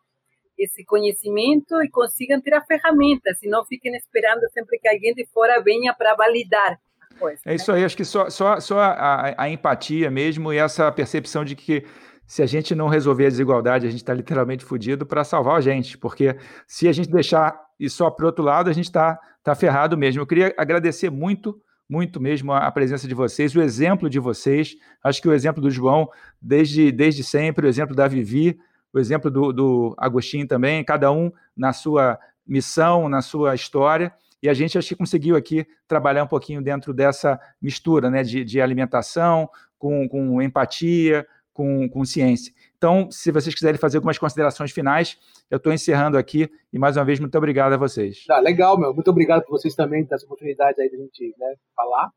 esse 0.59 0.85
conhecimento 0.85 1.83
e 1.83 1.91
consigam 1.91 2.41
ter 2.41 2.55
a 2.55 2.65
ferramenta, 2.65 3.35
se 3.35 3.49
não 3.49 3.65
fiquem 3.65 3.95
esperando 3.95 4.41
sempre 4.53 4.79
que 4.79 4.89
alguém 4.89 5.15
de 5.15 5.27
fora 5.27 5.63
venha 5.63 5.95
para 5.95 6.15
validar. 6.15 6.79
Coisa, 7.19 7.41
é 7.47 7.55
isso 7.55 7.73
aí, 7.73 7.85
acho 7.85 7.97
que 7.97 8.05
só, 8.05 8.29
só, 8.29 8.61
só 8.61 8.79
a, 8.79 9.35
a 9.43 9.49
empatia 9.49 10.11
mesmo 10.11 10.53
e 10.53 10.59
essa 10.59 10.91
percepção 10.93 11.45
de 11.45 11.57
que 11.57 11.85
se 12.27 12.43
a 12.43 12.47
gente 12.47 12.75
não 12.75 12.89
resolver 12.89 13.27
a 13.27 13.31
desigualdade, 13.31 13.87
a 13.87 13.91
gente 13.91 14.01
está 14.01 14.13
literalmente 14.13 14.65
fudido 14.65 15.07
para 15.07 15.25
salvar 15.25 15.57
a 15.57 15.61
gente, 15.61 15.97
porque 15.97 16.37
se 16.67 16.89
a 16.89 16.93
gente 16.93 17.09
deixar 17.09 17.59
isso 17.79 17.97
só 17.99 18.11
para 18.11 18.25
o 18.25 18.27
outro 18.27 18.45
lado, 18.45 18.69
a 18.69 18.73
gente 18.73 18.87
está 18.87 19.19
tá 19.43 19.55
ferrado 19.55 19.97
mesmo. 19.97 20.21
Eu 20.21 20.27
queria 20.27 20.53
agradecer 20.59 21.11
muito 21.11 21.61
muito 21.89 22.21
mesmo 22.21 22.53
a, 22.53 22.71
presença 22.71 23.07
de 23.07 23.15
vocês, 23.15 23.55
o 23.55 23.63
exemplo 23.63 24.11
de 24.11 24.19
vocês. 24.19 24.75
Acho 25.03 25.23
que 25.23 25.29
o 25.29 25.33
exemplo 25.33 25.63
do 25.63 25.71
João, 25.71 26.09
desde, 26.43 26.91
desde 26.91 27.23
sempre, 27.23 27.67
o 27.67 27.69
exemplo 27.69 27.95
da 27.95 28.09
Vivi, 28.09 28.59
o 28.97 28.99
exemplo 28.99 29.31
do, 29.31 29.53
do 29.53 29.95
Agostinho 29.99 30.49
também, 30.49 30.83
cada 30.83 31.13
um 31.13 31.31
na 31.55 31.75
sua 31.75 32.19
missão, 32.47 33.11
na 33.11 33.21
sua 33.21 33.55
história. 33.55 34.11
E 34.43 34.49
a 34.49 34.55
gente 34.55 34.79
acho 34.79 34.89
que 34.89 34.97
conseguiu 34.97 35.37
aqui 35.37 35.67
trabalhar 35.87 36.25
um 36.25 36.27
pouquinho 36.27 36.63
dentro 36.63 36.95
dessa 36.95 37.39
mistura 37.61 38.09
né, 38.09 38.23
de, 38.23 38.43
de 38.43 38.59
alimentação, 38.59 39.51
com, 39.79 40.09
com 40.09 40.41
empatia, 40.41 41.27
com, 41.53 41.87
com 41.91 42.07
ciência. 42.07 42.55
Então, 42.79 43.11
se 43.11 43.31
vocês 43.31 43.55
quiserem 43.55 43.79
fazer 43.79 43.99
algumas 43.99 44.17
considerações 44.17 44.73
finais, 44.73 45.19
eu 45.51 45.59
estou 45.59 45.75
encerrando 45.75 46.17
aqui 46.17 46.51
e 46.73 46.79
mais 46.79 46.97
uma 46.97 47.05
vez 47.05 47.21
muito 47.21 47.37
obrigado 47.37 47.75
a 47.75 47.77
vocês. 47.77 48.25
Ah, 48.31 48.41
legal, 48.41 48.79
meu. 48.79 48.95
Muito 48.95 49.11
obrigado 49.11 49.43
por 49.43 49.59
vocês 49.59 49.75
também, 49.75 50.07
ter 50.07 50.15
essa 50.15 50.25
oportunidade 50.25 50.81
aí 50.81 50.89
de 50.89 50.97
a 50.97 51.01
gente 51.01 51.35
né, 51.39 51.55
falar. 51.75 52.11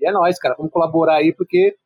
E 0.00 0.06
é 0.06 0.12
nóis, 0.12 0.38
cara. 0.38 0.54
Vamos 0.56 0.70
colaborar 0.70 1.16
aí, 1.16 1.32
porque 1.32 1.76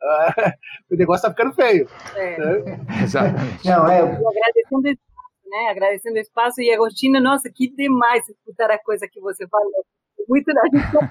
o 0.90 0.96
negócio 0.96 1.22
tá 1.22 1.30
ficando 1.30 1.54
feio. 1.54 1.88
É. 2.16 2.38
Né? 2.38 2.80
Exatamente. 3.02 3.66
Não, 3.66 3.88
é... 3.88 4.00
Agradecendo 4.00 4.82
o 4.84 4.88
espaço, 4.88 5.40
né? 5.46 5.68
Agradecendo 5.70 6.16
o 6.16 6.20
espaço. 6.20 6.60
E 6.60 6.72
Agostinho, 6.72 7.20
nossa, 7.20 7.50
que 7.54 7.70
demais 7.74 8.28
escutar 8.28 8.70
a 8.70 8.82
coisa 8.82 9.06
que 9.10 9.20
você 9.20 9.46
falou 9.48 9.84
muito 10.28 10.52
da 10.52 10.62
gente 10.64 10.92
falou, 10.92 11.08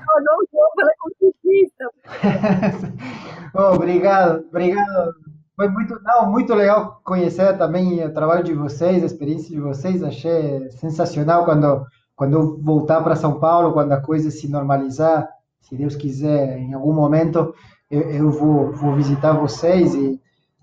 oh, 3.55 3.73
obrigado, 3.75 4.45
obrigado 4.47 5.13
foi 5.59 5.67
muito, 5.67 6.01
não, 6.01 6.31
muito 6.31 6.53
legal 6.53 7.01
conhecer 7.03 7.57
também 7.57 8.01
o 8.01 8.13
trabalho 8.13 8.45
de 8.45 8.53
vocês, 8.53 9.03
a 9.03 9.05
experiência 9.05 9.49
de 9.49 9.59
vocês. 9.59 10.01
Achei 10.01 10.69
sensacional 10.69 11.43
quando, 11.43 11.85
quando 12.15 12.33
eu 12.33 12.61
voltar 12.61 13.03
para 13.03 13.17
São 13.17 13.41
Paulo, 13.41 13.73
quando 13.73 13.91
a 13.91 13.99
coisa 13.99 14.31
se 14.31 14.49
normalizar, 14.49 15.27
se 15.59 15.75
Deus 15.75 15.97
quiser, 15.97 16.57
em 16.59 16.73
algum 16.73 16.93
momento, 16.93 17.53
eu, 17.89 18.01
eu 18.01 18.31
vou, 18.31 18.71
vou 18.73 18.95
visitar 18.95 19.33
vocês 19.33 19.93
e 19.95 20.19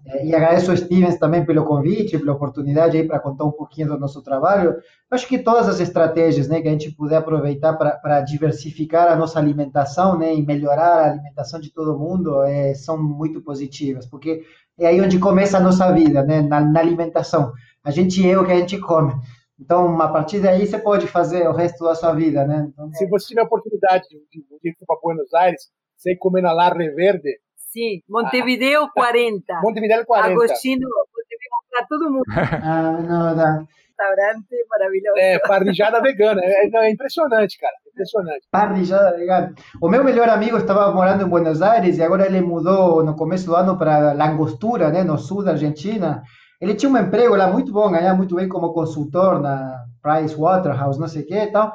é, 0.09 0.25
e 0.25 0.35
agradeço 0.35 0.71
ao 0.71 0.77
Stevens 0.77 1.19
também 1.19 1.45
pelo 1.45 1.65
convite, 1.65 2.19
pela 2.19 2.33
oportunidade 2.33 2.97
aí 2.97 3.07
para 3.07 3.19
contar 3.19 3.45
um 3.45 3.51
pouquinho 3.51 3.89
do 3.89 3.99
nosso 3.99 4.23
trabalho. 4.23 4.77
Acho 5.11 5.27
que 5.27 5.39
todas 5.39 5.69
as 5.69 5.81
estratégias 5.81 6.47
né, 6.47 6.61
que 6.61 6.69
a 6.69 6.71
gente 6.71 6.93
puder 6.93 7.17
aproveitar 7.17 7.73
para 7.75 8.21
diversificar 8.21 9.11
a 9.11 9.17
nossa 9.17 9.39
alimentação 9.39 10.17
né, 10.17 10.33
e 10.33 10.47
melhorar 10.47 10.87
a 10.87 11.11
alimentação 11.11 11.59
de 11.59 11.73
todo 11.73 11.99
mundo 11.99 12.41
é, 12.43 12.73
são 12.75 13.03
muito 13.03 13.43
positivas, 13.43 14.07
porque 14.07 14.45
é 14.79 14.87
aí 14.87 15.01
onde 15.01 15.19
começa 15.19 15.57
a 15.57 15.61
nossa 15.61 15.91
vida, 15.93 16.23
né, 16.23 16.41
na, 16.41 16.61
na 16.61 16.81
alimentação. 16.81 17.53
A 17.83 17.91
gente 17.91 18.29
é 18.29 18.39
o 18.39 18.45
que 18.45 18.53
a 18.53 18.59
gente 18.59 18.79
come. 18.79 19.13
Então, 19.59 20.01
a 20.01 20.09
partir 20.09 20.39
daí, 20.39 20.67
você 20.67 20.79
pode 20.79 21.07
fazer 21.07 21.49
o 21.49 21.53
resto 21.53 21.83
da 21.83 21.95
sua 21.95 22.13
vida, 22.13 22.47
né? 22.47 22.69
Então, 22.71 22.93
Se 22.93 23.09
você 23.09 23.29
tiver 23.29 23.41
a 23.41 23.45
oportunidade 23.45 24.05
de, 24.11 24.19
de, 24.31 24.45
de 24.63 24.69
ir 24.69 24.77
para 24.87 24.99
Buenos 25.03 25.33
Aires, 25.33 25.71
você 25.97 26.17
comer 26.17 26.43
na 26.43 26.53
La 26.53 26.69
Reverde, 26.69 27.39
Sim, 27.77 28.01
Montevideo 28.09 28.89
40. 28.95 29.45
Ah, 29.51 29.61
Montevideo 29.63 30.07
40. 30.07 30.33
Agostino, 30.33 30.89
Montevideo 30.89 31.37
para 31.71 31.87
todo 31.87 32.11
mundo. 32.11 32.25
ah, 32.65 33.03
não, 33.03 33.37
não. 33.37 33.67
Restaurante 33.99 34.67
maravilhoso. 34.71 35.19
É, 35.19 35.39
parrijada 35.41 36.01
vegana. 36.01 36.41
É, 36.43 36.69
é, 36.73 36.91
impressionante, 36.91 37.59
cara. 37.59 37.73
Impressionante. 37.93 38.47
Parrijada 38.51 39.17
vegana. 39.17 39.55
O 39.81 39.89
meu 39.89 40.03
melhor 40.03 40.29
amigo 40.29 40.57
estava 40.57 40.91
morando 40.93 41.25
em 41.25 41.29
Buenos 41.29 41.61
Aires 41.61 41.99
e 41.99 42.03
agora 42.03 42.27
ele 42.27 42.41
mudou 42.41 43.05
no 43.05 43.15
começo 43.15 43.45
do 43.45 43.55
ano 43.55 43.77
para 43.77 44.13
Langostura, 44.13 44.91
né, 44.91 45.05
no 45.05 45.19
sul 45.19 45.43
da 45.43 45.53
Argentina. 45.53 46.23
Ele 46.61 46.75
tinha 46.75 46.91
um 46.91 46.97
emprego 46.97 47.35
lá 47.35 47.47
muito 47.47 47.73
bom, 47.73 47.91
ganhava 47.91 48.17
muito 48.17 48.35
bem 48.35 48.49
como 48.49 48.73
consultor 48.73 49.41
na 49.41 49.85
Price 50.03 50.35
Waterhouse, 50.35 50.99
não 50.99 51.09
sei 51.09 51.23
o 51.23 51.27
que 51.27 51.35
e 51.35 51.53
tal. 51.53 51.75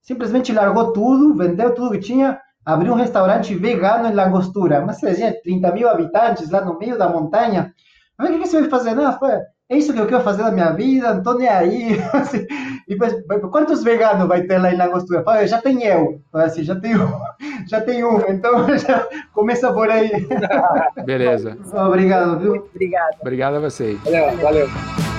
Simplesmente 0.00 0.52
largou 0.52 0.92
tudo, 0.92 1.36
vendeu 1.36 1.74
tudo 1.74 1.92
que 1.92 2.00
tinha, 2.00 2.40
abriu 2.64 2.92
um 2.92 2.96
restaurante 2.96 3.54
vegano 3.54 4.08
em 4.08 4.14
Langostura. 4.14 4.80
Mas 4.84 5.00
você 5.00 5.14
tinha 5.14 5.42
30 5.42 5.72
mil 5.72 5.88
habitantes 5.88 6.50
lá 6.50 6.64
no 6.64 6.78
meio 6.78 6.96
da 6.96 7.08
montanha. 7.08 7.72
Mas 8.18 8.30
o 8.30 8.32
que 8.32 8.46
você 8.46 8.60
vai 8.60 8.70
fazer? 8.70 8.94
Não, 8.94 9.18
foi, 9.18 9.30
é 9.72 9.76
isso 9.76 9.92
que 9.92 9.98
eu 9.98 10.06
quero 10.06 10.22
fazer 10.22 10.42
da 10.42 10.50
minha 10.50 10.70
vida, 10.70 11.14
não 11.14 11.22
tô 11.22 11.34
nem 11.34 11.48
aí. 11.48 11.98
Assim, 12.12 12.46
e 12.86 12.96
quantos 13.48 13.82
veganos 13.82 14.28
vai 14.28 14.42
ter 14.42 14.58
lá 14.58 14.72
em 14.72 14.76
Langostura? 14.76 15.22
Fala, 15.22 15.46
já 15.46 15.60
tem 15.60 15.82
eu. 15.84 16.20
Assim, 16.32 16.62
já 16.62 16.76
tenho, 16.76 17.10
já 17.66 17.80
tenho 17.80 18.16
um, 18.16 18.20
então 18.28 18.66
já 18.78 19.08
começa 19.32 19.72
por 19.72 19.88
aí. 19.90 20.10
Beleza. 21.04 21.56
Obrigado, 21.74 22.38
viu? 22.38 22.68
Obrigada. 22.74 23.16
Obrigado 23.20 23.54
a 23.56 23.60
vocês. 23.60 23.98
Valeu, 24.04 24.36
valeu. 24.38 25.11